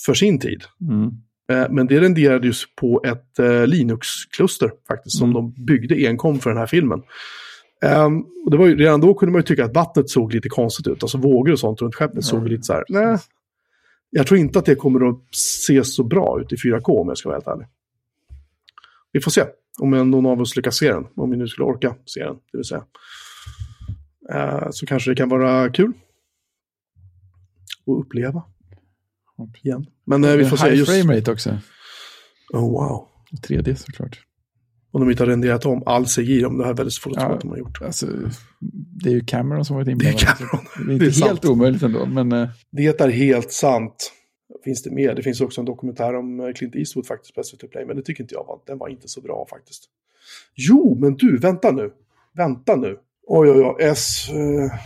för 0.06 0.14
sin 0.14 0.38
tid. 0.38 0.62
Mm. 0.80 1.10
Eh, 1.52 1.70
men 1.70 1.86
det 1.86 2.00
renderades 2.00 2.62
på 2.76 3.02
ett 3.06 3.38
eh, 3.38 3.66
Linux-kluster 3.66 4.70
faktiskt. 4.88 5.18
Som 5.18 5.30
Mm. 5.30 5.34
de 5.54 5.64
byggde 5.64 5.94
enkom 6.08 6.38
för 6.38 6.50
den 6.50 6.58
här 6.58 6.66
filmen. 6.66 7.02
Ehm, 7.84 8.20
och 8.44 8.50
det 8.50 8.56
var 8.56 8.66
ju, 8.66 8.76
redan 8.76 9.00
då 9.00 9.14
kunde 9.14 9.32
man 9.32 9.38
ju 9.38 9.42
tycka 9.46 9.64
att 9.64 9.74
vattnet 9.74 10.10
såg 10.10 10.34
lite 10.34 10.48
konstigt 10.48 10.86
ut. 10.86 11.02
Alltså 11.02 11.18
vågor 11.18 11.52
och 11.52 11.58
sånt 11.58 11.82
runt 11.82 11.94
skeppet 11.94 12.24
såg 12.24 12.48
lite 12.48 12.62
så 12.62 12.72
här. 12.72 12.84
Nej, 12.88 13.18
jag 14.10 14.26
tror 14.26 14.40
inte 14.40 14.58
att 14.58 14.64
det 14.64 14.74
kommer 14.74 15.08
att 15.08 15.34
se 15.34 15.84
så 15.84 16.04
bra 16.04 16.40
ut 16.40 16.52
i 16.52 16.56
4K 16.56 17.00
om 17.00 17.08
jag 17.08 17.18
ska 17.18 17.28
vara 17.28 17.36
helt 17.36 17.46
ärlig. 17.48 17.66
Vi 19.12 19.20
får 19.20 19.30
se 19.30 19.44
om 19.80 19.90
någon 20.10 20.26
av 20.26 20.40
oss 20.40 20.56
lyckas 20.56 20.76
se 20.76 20.92
den. 20.92 21.04
Om 21.16 21.30
vi 21.30 21.36
nu 21.36 21.48
skulle 21.48 21.64
orka 21.64 21.96
se 22.06 22.24
den, 22.24 22.34
det 22.52 22.58
vill 22.58 22.64
säga. 22.64 22.84
Eh, 24.32 24.68
så 24.70 24.86
kanske 24.86 25.10
det 25.10 25.14
kan 25.16 25.28
vara 25.28 25.70
kul. 25.72 25.92
att 27.86 28.04
uppleva. 28.06 28.42
Igen. 29.62 29.86
Men 30.06 30.24
eh, 30.24 30.36
vi 30.36 30.44
får 30.44 30.56
se 30.56 30.66
High 30.66 30.78
just... 30.78 30.92
frame 30.92 31.16
rate 31.18 31.32
också. 31.32 31.58
Oh, 32.52 32.60
wow. 32.70 33.08
3D 33.48 33.74
såklart. 33.74 34.20
Om 34.92 35.00
de 35.00 35.10
inte 35.10 35.22
har 35.22 35.28
renderat 35.28 35.66
om 35.66 35.82
all 35.86 36.06
CGI, 36.06 36.44
om 36.44 36.58
det 36.58 36.64
här 36.64 36.70
är 36.70 36.76
väldigt 36.76 36.94
svårt 36.94 37.12
att 37.12 37.18
tro 37.18 37.28
Ja. 37.28 37.34
att 37.34 37.40
de 37.40 37.50
har 37.50 37.56
gjort. 37.58 37.82
Alltså, 37.82 38.06
det 39.02 39.08
är 39.08 39.12
ju 39.14 39.24
Cameron 39.24 39.64
som 39.64 39.76
varit 39.76 39.86
Det 39.86 39.90
är 39.90 39.92
inblandad. 39.92 40.18
Cameron. 40.20 40.60
Det 40.76 40.82
är 40.82 40.86
Det 40.86 40.92
inte 40.92 41.04
är 41.04 41.10
helt 41.10 41.16
sant. 41.42 41.44
omöjligt 41.44 41.82
ändå, 41.82 42.06
men 42.06 42.32
eh, 42.32 42.48
Det 42.72 43.00
är 43.00 43.08
helt 43.08 43.52
sant. 43.52 44.12
Finns 44.64 44.82
det 44.82 44.90
mer? 44.90 45.14
Det 45.14 45.22
finns 45.22 45.40
också 45.40 45.60
en 45.60 45.64
dokumentär 45.64 46.14
om 46.14 46.40
eh, 46.40 46.52
Clint 46.52 46.76
Eastwood 46.76 47.06
faktiskt 47.06 47.34
på 47.34 47.42
SVT 47.42 47.70
Play, 47.70 47.84
men 47.86 47.96
det 47.96 48.02
tycker 48.02 48.24
inte 48.24 48.34
jag 48.34 48.44
var, 48.44 48.60
den 48.66 48.78
var 48.78 48.88
inte 48.88 49.08
så 49.08 49.20
bra 49.20 49.46
faktiskt. 49.50 49.84
Jo, 50.54 50.96
men 51.00 51.16
du, 51.16 51.38
vänta 51.38 51.70
nu. 51.70 51.92
Vänta 52.32 52.76
nu. 52.76 52.98
Oj, 53.26 53.50
oj, 53.50 53.64
oj. 53.64 53.76
S... 53.80 54.28
Eh, 54.28 54.78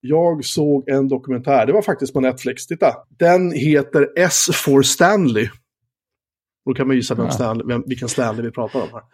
jag 0.00 0.44
såg 0.44 0.88
en 0.88 1.08
dokumentär, 1.08 1.66
det 1.66 1.72
var 1.72 1.82
faktiskt 1.82 2.12
på 2.12 2.20
Netflix, 2.20 2.66
titta. 2.66 2.96
Den 3.08 3.52
heter 3.52 4.08
S 4.16 4.48
for 4.52 4.82
Stanley. 4.82 5.48
Då 6.64 6.74
kan 6.74 6.86
man 6.86 6.96
gissa 6.96 7.14
vem. 7.14 7.30
Stanley, 7.30 7.66
vem, 7.66 7.84
vilken 7.86 8.08
Stanley 8.08 8.42
vi 8.42 8.50
pratar 8.50 8.80
om 8.80 8.88
här. 8.92 9.02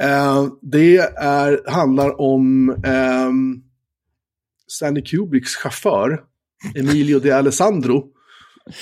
Eh, 0.00 0.46
det 0.62 0.96
är, 1.16 1.70
handlar 1.70 2.20
om 2.20 2.70
ehm, 2.84 3.62
Stanley 4.66 5.02
Kubricks 5.02 5.56
chaufför, 5.56 6.24
Emilio 6.74 7.18
de 7.18 7.32
Alessandro. 7.32 8.04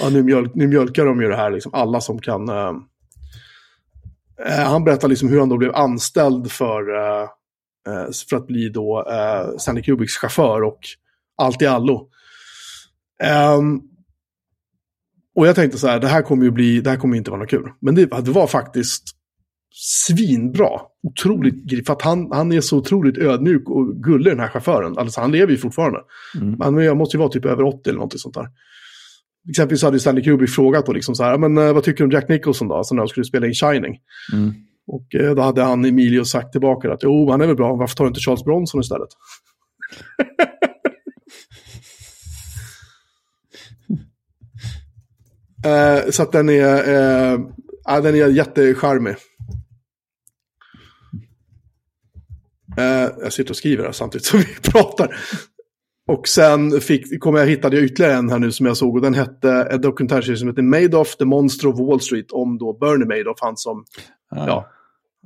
Ja, 0.00 0.08
nu, 0.10 0.22
mjölk, 0.22 0.54
nu 0.54 0.66
mjölkar 0.66 1.06
de 1.06 1.20
ju 1.20 1.28
det 1.28 1.36
här, 1.36 1.50
liksom, 1.50 1.74
alla 1.74 2.00
som 2.00 2.18
kan. 2.18 2.48
eh, 2.48 2.72
eh 4.46 4.64
han 4.64 4.84
berättar 4.84 5.08
liksom 5.08 5.28
hur 5.28 5.40
han 5.40 5.48
då 5.48 5.56
blev 5.56 5.74
anställd 5.74 6.50
för, 6.50 6.94
eh, 6.94 7.22
eh 7.88 8.10
för 8.30 8.36
att 8.36 8.46
bli 8.46 8.68
då 8.68 9.04
eh, 9.10 9.56
Stanley 9.58 9.82
Kubiks 9.82 10.16
chaufför 10.16 10.62
och 10.62 10.78
allt 11.36 11.62
i 11.62 11.66
allo. 11.66 12.10
Um, 13.58 13.82
och 15.36 15.46
jag 15.46 15.54
tänkte 15.54 15.78
så 15.78 15.86
här, 15.86 16.00
det 16.00 16.08
här 16.08 16.22
kommer 16.22 16.44
ju 16.44 16.50
bli, 16.50 16.80
det 16.80 16.90
här 16.90 16.96
kommer 16.96 17.16
inte 17.16 17.30
vara 17.30 17.40
något 17.40 17.50
kul. 17.50 17.72
Men 17.80 17.94
det, 17.94 18.06
det 18.06 18.30
var 18.30 18.46
faktiskt 18.46 19.02
svinbra. 19.74 20.80
Otroligt, 21.06 21.86
för 21.86 21.92
att 21.92 22.02
han, 22.02 22.32
han 22.32 22.52
är 22.52 22.60
så 22.60 22.78
otroligt 22.78 23.18
ödmjuk 23.18 23.70
och 23.70 23.96
gullig 24.02 24.32
den 24.32 24.40
här 24.40 24.48
chauffören. 24.48 24.98
Alltså 24.98 25.20
han 25.20 25.32
lever 25.32 25.52
ju 25.52 25.58
fortfarande. 25.58 26.00
mm. 26.40 26.74
Men 26.74 26.84
jag 26.84 26.96
måste 26.96 27.16
ju 27.16 27.18
vara 27.18 27.28
typ 27.28 27.44
över 27.44 27.62
80 27.62 27.90
eller 27.90 27.98
något 27.98 28.20
sånt 28.20 28.34
där. 28.34 28.48
Exempelvis 29.50 29.82
hade 29.82 30.00
Stanley 30.00 30.24
Kubrick 30.24 30.50
frågat 30.50 30.86
då 30.86 30.92
liksom 30.92 31.14
så 31.14 31.24
här, 31.24 31.38
men 31.38 31.58
eh, 31.58 31.72
vad 31.72 31.84
tycker 31.84 31.98
du 31.98 32.04
om 32.04 32.10
Jack 32.10 32.28
Nicholson 32.28 32.68
då? 32.68 32.74
Alltså 32.74 32.94
när 32.94 33.02
de 33.02 33.08
skulle 33.08 33.24
spela 33.24 33.46
in 33.46 33.54
Shining. 33.54 33.98
Mm. 34.32 34.54
Och 34.86 35.14
eh, 35.14 35.34
då 35.34 35.42
hade 35.42 35.62
han 35.62 35.84
Emilio 35.84 36.24
sagt 36.24 36.52
tillbaka 36.52 36.92
att 36.92 37.02
jo, 37.02 37.30
han 37.30 37.40
är 37.40 37.46
väl 37.46 37.56
bra, 37.56 37.74
varför 37.74 37.96
tar 37.96 38.04
du 38.04 38.08
inte 38.08 38.20
Charles 38.20 38.44
Bronson 38.44 38.80
istället? 38.80 39.08
eh, 46.06 46.10
så 46.10 46.22
att 46.22 46.32
den 46.32 46.48
är, 46.48 46.88
eh, 46.88 47.40
ja, 47.84 48.00
den 48.00 48.14
är 48.14 48.28
jättecharmig. 48.28 49.10
Eh, 49.10 49.16
jag 53.22 53.32
sitter 53.32 53.50
och 53.50 53.56
skriver 53.56 53.84
här 53.84 53.92
samtidigt 53.92 54.24
som 54.26 54.38
vi 54.38 54.46
pratar. 54.72 55.16
Och 56.08 56.28
sen 56.28 56.80
fick, 56.80 57.20
kom 57.20 57.34
jag, 57.34 57.46
hittade 57.46 57.76
jag 57.76 57.84
ytterligare 57.84 58.14
en 58.14 58.30
här 58.30 58.38
nu 58.38 58.52
som 58.52 58.66
jag 58.66 58.76
såg 58.76 58.94
och 58.94 59.02
den 59.02 59.14
hette, 59.14 59.50
en 59.70 59.80
dokumentärserie 59.80 60.36
som 60.36 60.48
heter 60.48 60.62
Madoff, 60.62 61.16
The 61.16 61.24
Monster 61.24 61.68
of 61.68 61.78
Wall 61.78 62.00
Street 62.00 62.32
om 62.32 62.58
då 62.58 62.72
Bernie 62.72 63.18
Madoff, 63.18 63.38
han 63.40 63.56
som 63.56 63.84
Ja. 64.30 64.46
ja, 64.46 64.68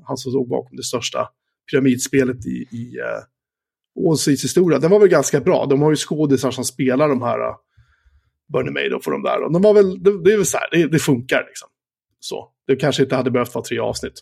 han 0.05 0.17
som 0.17 0.33
låg 0.33 0.49
bakom 0.49 0.77
det 0.77 0.83
största 0.83 1.29
pyramidspelet 1.71 2.47
i, 2.47 2.67
i 2.71 2.99
uh, 2.99 4.05
Wall 4.05 4.19
Streets 4.19 4.45
historia. 4.45 4.79
Den 4.79 4.91
var 4.91 5.01
väl 5.01 5.09
ganska 5.09 5.41
bra. 5.41 5.67
De 5.67 5.83
har 5.83 5.91
ju 5.91 5.97
skådisar 5.97 6.51
som 6.51 6.65
spelar 6.65 7.09
de 7.09 7.23
här 7.23 7.39
uh, 7.39 7.57
Bernie 8.53 8.71
Madoff 8.71 9.07
och 9.07 9.13
de 9.13 9.23
där. 9.23 9.43
Och 9.43 9.53
de 9.53 9.63
var 9.63 9.75
väl, 9.75 10.03
det, 10.03 10.23
det 10.25 10.33
är 10.33 10.37
väl 10.37 10.47
så 10.47 10.59
här, 10.59 10.69
det, 10.73 10.87
det 10.87 10.99
funkar 10.99 11.45
liksom. 11.47 11.69
Så. 12.21 12.53
Det 12.67 12.77
kanske 12.77 13.03
inte 13.03 13.17
hade 13.17 13.31
behövt 13.31 13.55
vara 13.55 13.65
tre 13.65 13.79
avsnitt. 13.79 14.21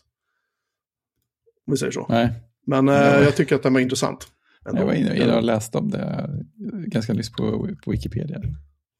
Om 1.67 1.71
vi 1.71 1.77
säger 1.77 1.91
så. 1.91 2.05
Nej, 2.09 2.29
Men 2.69 2.87
Ja. 2.87 3.21
jag 3.23 3.35
tycker 3.35 3.55
att 3.55 3.63
den 3.63 3.73
var 3.73 3.79
intressant. 3.79 4.27
Ändå. 4.69 4.81
jag 4.81 4.85
var 4.85 4.93
inne, 4.93 5.35
och 5.35 5.43
läste 5.43 5.77
om 5.77 5.89
det 5.89 6.29
ganska 6.87 7.13
nyss 7.13 7.31
på, 7.31 7.69
på 7.85 7.91
Wikipedia. 7.91 8.39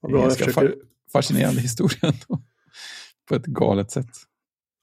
var 0.02 0.10
bra. 0.10 0.20
Jag 0.20 0.28
ganska 0.28 0.46
försöker, 0.46 0.68
fa- 0.68 0.74
fascinerande 1.14 1.62
historia. 1.62 2.14
På 3.30 3.36
ett 3.36 3.46
galet 3.46 3.92
sätt. 3.92 4.10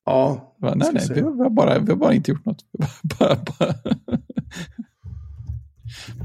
ja, 0.05 0.57
Va, 0.61 0.75
nej, 0.75 0.91
nej, 0.93 1.07
vi 1.15 1.21
har, 1.21 1.51
bara, 1.51 1.79
vi 1.79 1.91
har 1.91 1.97
bara 1.97 2.15
inte 2.15 2.31
gjort 2.31 2.45
något. 2.45 2.59
Bara, 3.19 3.37
bara, 3.59 3.75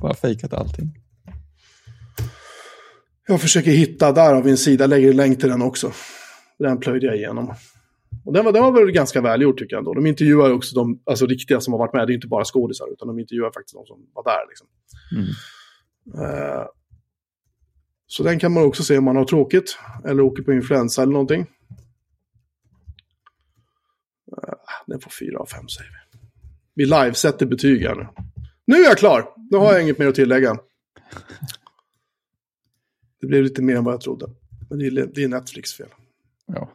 bara 0.02 0.14
fejkat 0.14 0.54
allting. 0.54 0.98
Jag 3.28 3.42
försöker 3.42 3.72
hitta, 3.72 4.12
där 4.12 4.34
har 4.34 4.42
vi 4.44 4.52
en 4.52 4.58
sida, 4.58 4.88
lägger 4.88 5.10
en 5.10 5.16
länk 5.16 5.40
till 5.40 5.50
den 5.50 5.62
också. 5.62 5.92
Den 6.60 6.78
plöjde 6.80 7.06
jag 7.06 7.16
igenom. 7.16 7.54
Och 8.26 8.34
den 8.34 8.46
var, 8.46 8.52
den 8.52 8.64
var 8.64 8.72
väl 8.72 8.92
ganska 8.92 9.22
välgjord 9.22 9.58
tycker 9.58 9.76
jag 9.76 9.80
ändå. 9.80 9.94
De 9.94 10.06
intervjuar 10.06 10.48
ju 10.48 10.54
också 10.54 10.76
de 10.76 11.02
alltså, 11.06 11.26
riktiga 11.26 11.62
som 11.62 11.74
har 11.74 11.80
varit 11.80 11.94
med. 11.94 12.08
Det 12.08 12.14
är 12.14 12.16
inte 12.16 12.28
bara 12.28 12.46
skådisar, 12.46 12.88
utan 12.94 13.08
de 13.08 13.20
intervjuar 13.20 13.52
faktiskt 13.52 13.76
de 13.76 13.86
som 13.86 14.06
var 14.14 14.24
där. 14.24 14.48
Liksom. 14.50 14.68
Mm. 15.16 15.28
Eh, 16.26 16.66
så 18.08 18.24
den 18.24 18.40
kan 18.40 18.52
man 18.52 18.64
också 18.64 18.84
se 18.84 18.98
om 18.98 19.04
man 19.04 19.16
har 19.16 19.26
tråkigt. 19.26 19.78
Eller 20.06 20.24
åker 20.24 20.44
på 20.44 20.54
influensa 20.54 21.02
eller 21.02 21.14
någonting. 21.14 21.42
Eh, 24.38 24.54
den 24.88 25.00
får 25.00 25.12
fyra 25.12 25.40
av 25.40 25.46
fem 25.46 25.68
säger 25.68 25.90
vi. 25.90 26.20
Vi 26.74 26.86
livesätter 26.86 27.46
betyg 27.46 27.82
här 27.82 27.96
nu. 27.96 28.08
Nu 28.66 28.76
är 28.76 28.84
jag 28.84 28.98
klar! 28.98 29.34
Nu 29.52 29.58
har 29.58 29.74
jag 29.74 29.82
inget 29.82 29.98
mer 29.98 30.08
att 30.08 30.16
tillägga. 30.16 30.58
Det 33.22 33.28
blev 33.28 33.44
lite 33.44 33.62
mer 33.62 33.76
än 33.76 33.84
vad 33.84 33.94
jag 33.94 34.02
trodde. 34.02 34.30
Men 34.70 34.80
det 35.14 35.24
är 35.24 35.28
Netflix 35.28 35.74
fel. 35.74 35.90
Ja. 36.46 36.72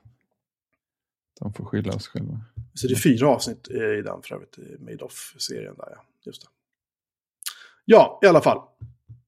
De 1.40 1.52
får 1.52 1.64
skylla 1.64 1.92
oss 1.92 2.08
själva. 2.08 2.40
Så 2.74 2.86
det 2.86 2.94
är 2.94 2.96
fyra 2.96 3.28
avsnitt 3.28 3.68
i 3.68 4.02
den 4.02 4.22
för 4.22 4.34
övrigt, 4.34 4.58
i 4.58 4.76
Made 4.80 5.04
Off-serien 5.04 5.74
där 5.76 5.88
ja. 5.90 6.02
Just 6.26 6.42
det. 6.42 6.48
Ja, 7.84 8.20
i 8.22 8.26
alla 8.26 8.40
fall. 8.40 8.58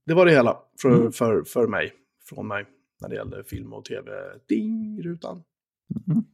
Det 0.07 0.15
var 0.15 0.27
det 0.27 0.33
hela 0.33 0.59
för, 0.83 0.89
Mm. 1.01 1.13
för, 1.13 1.43
för 1.45 1.67
mig, 1.67 1.93
från 2.25 2.49
mig, 2.49 2.67
när 3.01 3.09
det 3.09 3.15
gällde 3.15 3.45
film 3.45 3.73
och 3.73 3.85
tv. 3.85 4.11
Ding-rutan. 4.49 5.43
Mm. 6.07 6.25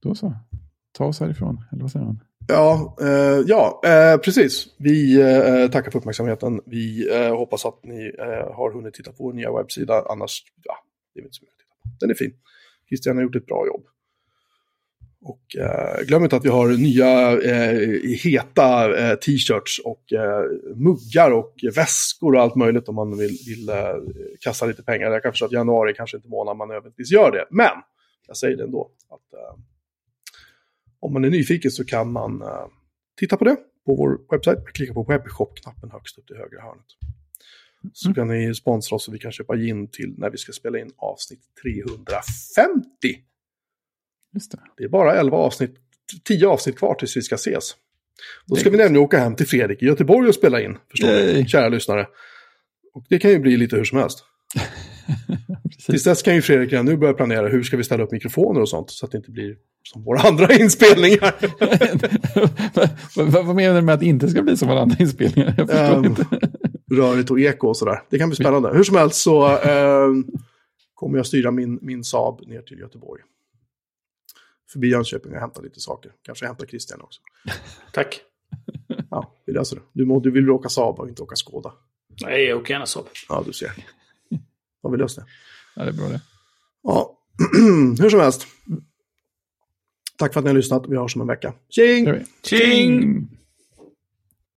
Då 0.00 0.14
så. 0.14 0.34
Ta 0.92 1.04
oss 1.04 1.20
härifrån, 1.20 1.64
eller 1.72 1.82
vad 1.82 1.90
säger 1.90 2.06
man? 2.06 2.20
Ja, 2.48 2.96
eh, 3.00 3.40
ja 3.46 3.80
eh, 3.84 4.16
precis. 4.20 4.66
Vi 4.78 5.20
eh, 5.20 5.70
tackar 5.70 5.90
för 5.90 5.98
uppmärksamheten. 5.98 6.60
Vi 6.66 7.14
eh, 7.16 7.36
hoppas 7.36 7.64
att 7.66 7.84
ni 7.84 8.14
eh, 8.18 8.54
har 8.54 8.72
hunnit 8.72 8.94
titta 8.94 9.12
på 9.12 9.24
vår 9.24 9.32
nya 9.32 9.52
webbsida. 9.52 10.04
Annars, 10.10 10.44
ja, 10.62 10.74
det 11.14 11.20
är 11.20 11.24
inte 11.24 11.34
så 11.34 11.42
mycket 11.44 11.54
att 11.54 11.58
titta 11.58 11.74
på. 11.82 11.96
Den 12.00 12.10
är 12.10 12.14
fin. 12.14 12.34
Christian 12.88 13.16
har 13.16 13.22
gjort 13.22 13.36
ett 13.36 13.46
bra 13.46 13.66
jobb. 13.66 13.86
Och 15.26 15.56
eh, 15.56 16.04
glöm 16.06 16.22
inte 16.24 16.36
att 16.36 16.44
vi 16.44 16.48
har 16.48 16.68
nya 16.68 17.32
eh, 17.42 18.00
heta 18.24 18.96
eh, 18.98 19.14
t-shirts 19.14 19.78
och 19.84 20.12
eh, 20.12 20.44
muggar 20.74 21.30
och 21.30 21.54
väskor 21.76 22.34
och 22.34 22.40
allt 22.40 22.54
möjligt 22.54 22.88
om 22.88 22.94
man 22.94 23.18
vill, 23.18 23.38
vill 23.46 23.68
eh, 23.68 23.94
kasta 24.40 24.66
lite 24.66 24.82
pengar. 24.82 25.10
Jag 25.10 25.22
kan 25.22 25.32
förstå 25.32 25.46
att 25.46 25.52
januari 25.52 25.94
kanske 25.94 26.16
inte 26.16 26.28
månad 26.28 26.56
man 26.56 26.68
nödvändigtvis 26.68 27.12
gör 27.12 27.30
det. 27.32 27.46
Men 27.50 27.72
jag 28.26 28.36
säger 28.36 28.56
det 28.56 28.64
ändå. 28.64 28.90
Att, 29.08 29.32
eh, 29.38 29.58
om 31.00 31.12
man 31.12 31.24
är 31.24 31.30
nyfiken 31.30 31.70
så 31.70 31.84
kan 31.84 32.12
man 32.12 32.42
titta 33.18 33.36
på 33.36 33.44
det 33.44 33.56
på 33.86 33.94
vår 33.94 34.18
webbsajt. 34.30 34.64
Klicka 34.74 34.94
på 34.94 35.02
webbshop-knappen 35.02 35.90
högst 35.90 36.18
upp 36.18 36.26
till 36.26 36.36
högra 36.36 36.62
hörnet. 36.62 36.86
Så 37.92 38.14
kan 38.14 38.28
ni 38.28 38.54
sponsra 38.54 38.96
oss 38.96 39.08
och 39.08 39.14
vi 39.14 39.18
kan 39.18 39.32
köpa 39.32 39.56
gin 39.56 39.90
till 39.90 40.14
när 40.18 40.30
vi 40.30 40.38
ska 40.38 40.52
spela 40.52 40.78
in 40.78 40.90
avsnitt 40.96 41.40
350. 41.62 43.33
Just 44.34 44.50
det. 44.52 44.58
Det 44.76 44.84
är 44.84 44.88
bara 44.88 45.14
11 45.14 45.36
avsnitt, 45.36 45.74
10 46.24 46.46
avsnitt 46.48 46.76
kvar 46.78 46.94
tills 46.94 47.16
vi 47.16 47.22
ska 47.22 47.34
ses. 47.34 47.74
Då 48.46 48.56
ska 48.56 48.70
vi 48.70 48.76
nämligen 48.76 49.04
åka 49.04 49.18
hem 49.18 49.34
till 49.36 49.46
Fredrik 49.46 49.82
i 49.82 49.86
Göteborg 49.86 50.28
och 50.28 50.34
spela 50.34 50.60
in, 50.60 50.76
förstår 50.90 51.08
ni, 51.08 51.14
Yay. 51.14 51.46
kära 51.46 51.68
lyssnare. 51.68 52.06
Och 52.94 53.04
det 53.08 53.18
kan 53.18 53.30
ju 53.30 53.38
bli 53.38 53.56
lite 53.56 53.76
hur 53.76 53.84
som 53.84 53.98
helst. 53.98 54.24
Tills 55.86 56.04
dess 56.04 56.22
kan 56.22 56.34
ju 56.34 56.42
Fredrik 56.42 56.72
redan 56.72 56.86
nu 56.86 56.96
börja 56.96 57.12
planera 57.14 57.48
hur 57.48 57.62
ska 57.62 57.76
vi 57.76 57.84
ställa 57.84 58.04
upp 58.04 58.12
mikrofoner 58.12 58.60
och 58.60 58.68
sånt, 58.68 58.90
så 58.90 59.06
att 59.06 59.12
det 59.12 59.18
inte 59.18 59.30
blir 59.30 59.56
som 59.92 60.04
våra 60.04 60.20
andra 60.28 60.54
inspelningar. 60.54 61.34
vad, 63.30 63.44
vad, 63.46 63.56
menar 63.56 63.74
du 63.74 63.82
med 63.82 63.94
att 63.94 64.00
det 64.00 64.06
inte 64.06 64.28
ska 64.28 64.42
bli 64.42 64.56
som 64.56 64.70
alla 64.70 64.80
andra 64.80 64.96
inspelningar? 65.00 65.54
Jag 65.58 65.68
förstår 65.68 65.96
Ehm, 65.96 66.04
inte. 66.04 66.26
rörigt 66.92 67.30
och 67.30 67.40
eko 67.40 67.68
och 67.68 67.76
sådär. 67.76 68.02
Det 68.10 68.18
kan 68.18 68.28
bli 68.28 68.36
spännande. 68.36 68.70
Hur 68.74 68.82
som 68.84 68.96
helst 68.96 69.16
så 69.22 69.46
ehm, 69.58 70.24
kommer 70.94 71.16
jag 71.16 71.26
styra 71.26 71.50
min, 71.50 71.78
min 71.82 72.04
Saab 72.04 72.40
ner 72.48 72.62
till 72.62 72.78
Göteborg. 72.78 73.22
Förbi 74.74 74.88
Jönköping 74.88 75.32
och 75.32 75.40
hämta 75.40 75.60
lite 75.60 75.80
saker. 75.80 76.12
Kanske 76.22 76.46
hämta 76.46 76.66
Christian 76.66 77.00
också. 77.00 77.20
Tack. 77.92 78.20
Ja, 79.10 79.34
vi 79.46 79.52
löser 79.52 79.76
det. 79.76 79.82
Du, 79.92 80.04
må, 80.04 80.20
du 80.20 80.30
vill 80.30 80.50
åka 80.50 80.68
Saab 80.68 81.00
och 81.00 81.08
inte 81.08 81.22
åka 81.22 81.36
Skåda. 81.36 81.72
Nej, 82.22 82.44
jag 82.44 82.58
åker 82.58 82.74
gärna 82.74 82.86
Saab. 82.86 83.04
Ja, 83.28 83.42
du 83.46 83.52
ser. 83.52 83.72
Har 84.82 84.90
vi 84.90 84.96
löst 84.96 85.16
det? 85.16 85.24
Ja, 85.76 85.82
det 85.82 85.88
är 85.88 85.92
bra 85.92 86.08
det. 86.08 86.20
Ja, 86.82 87.18
hur 88.00 88.10
som 88.10 88.20
helst. 88.20 88.46
Tack 90.18 90.32
för 90.32 90.40
att 90.40 90.44
ni 90.44 90.50
har 90.50 90.56
lyssnat. 90.56 90.84
Vi 90.88 90.96
hörs 90.96 91.16
om 91.16 91.20
en 91.20 91.28
vecka. 91.28 91.54
Tjing! 91.68 92.24
Tjing! 92.42 93.28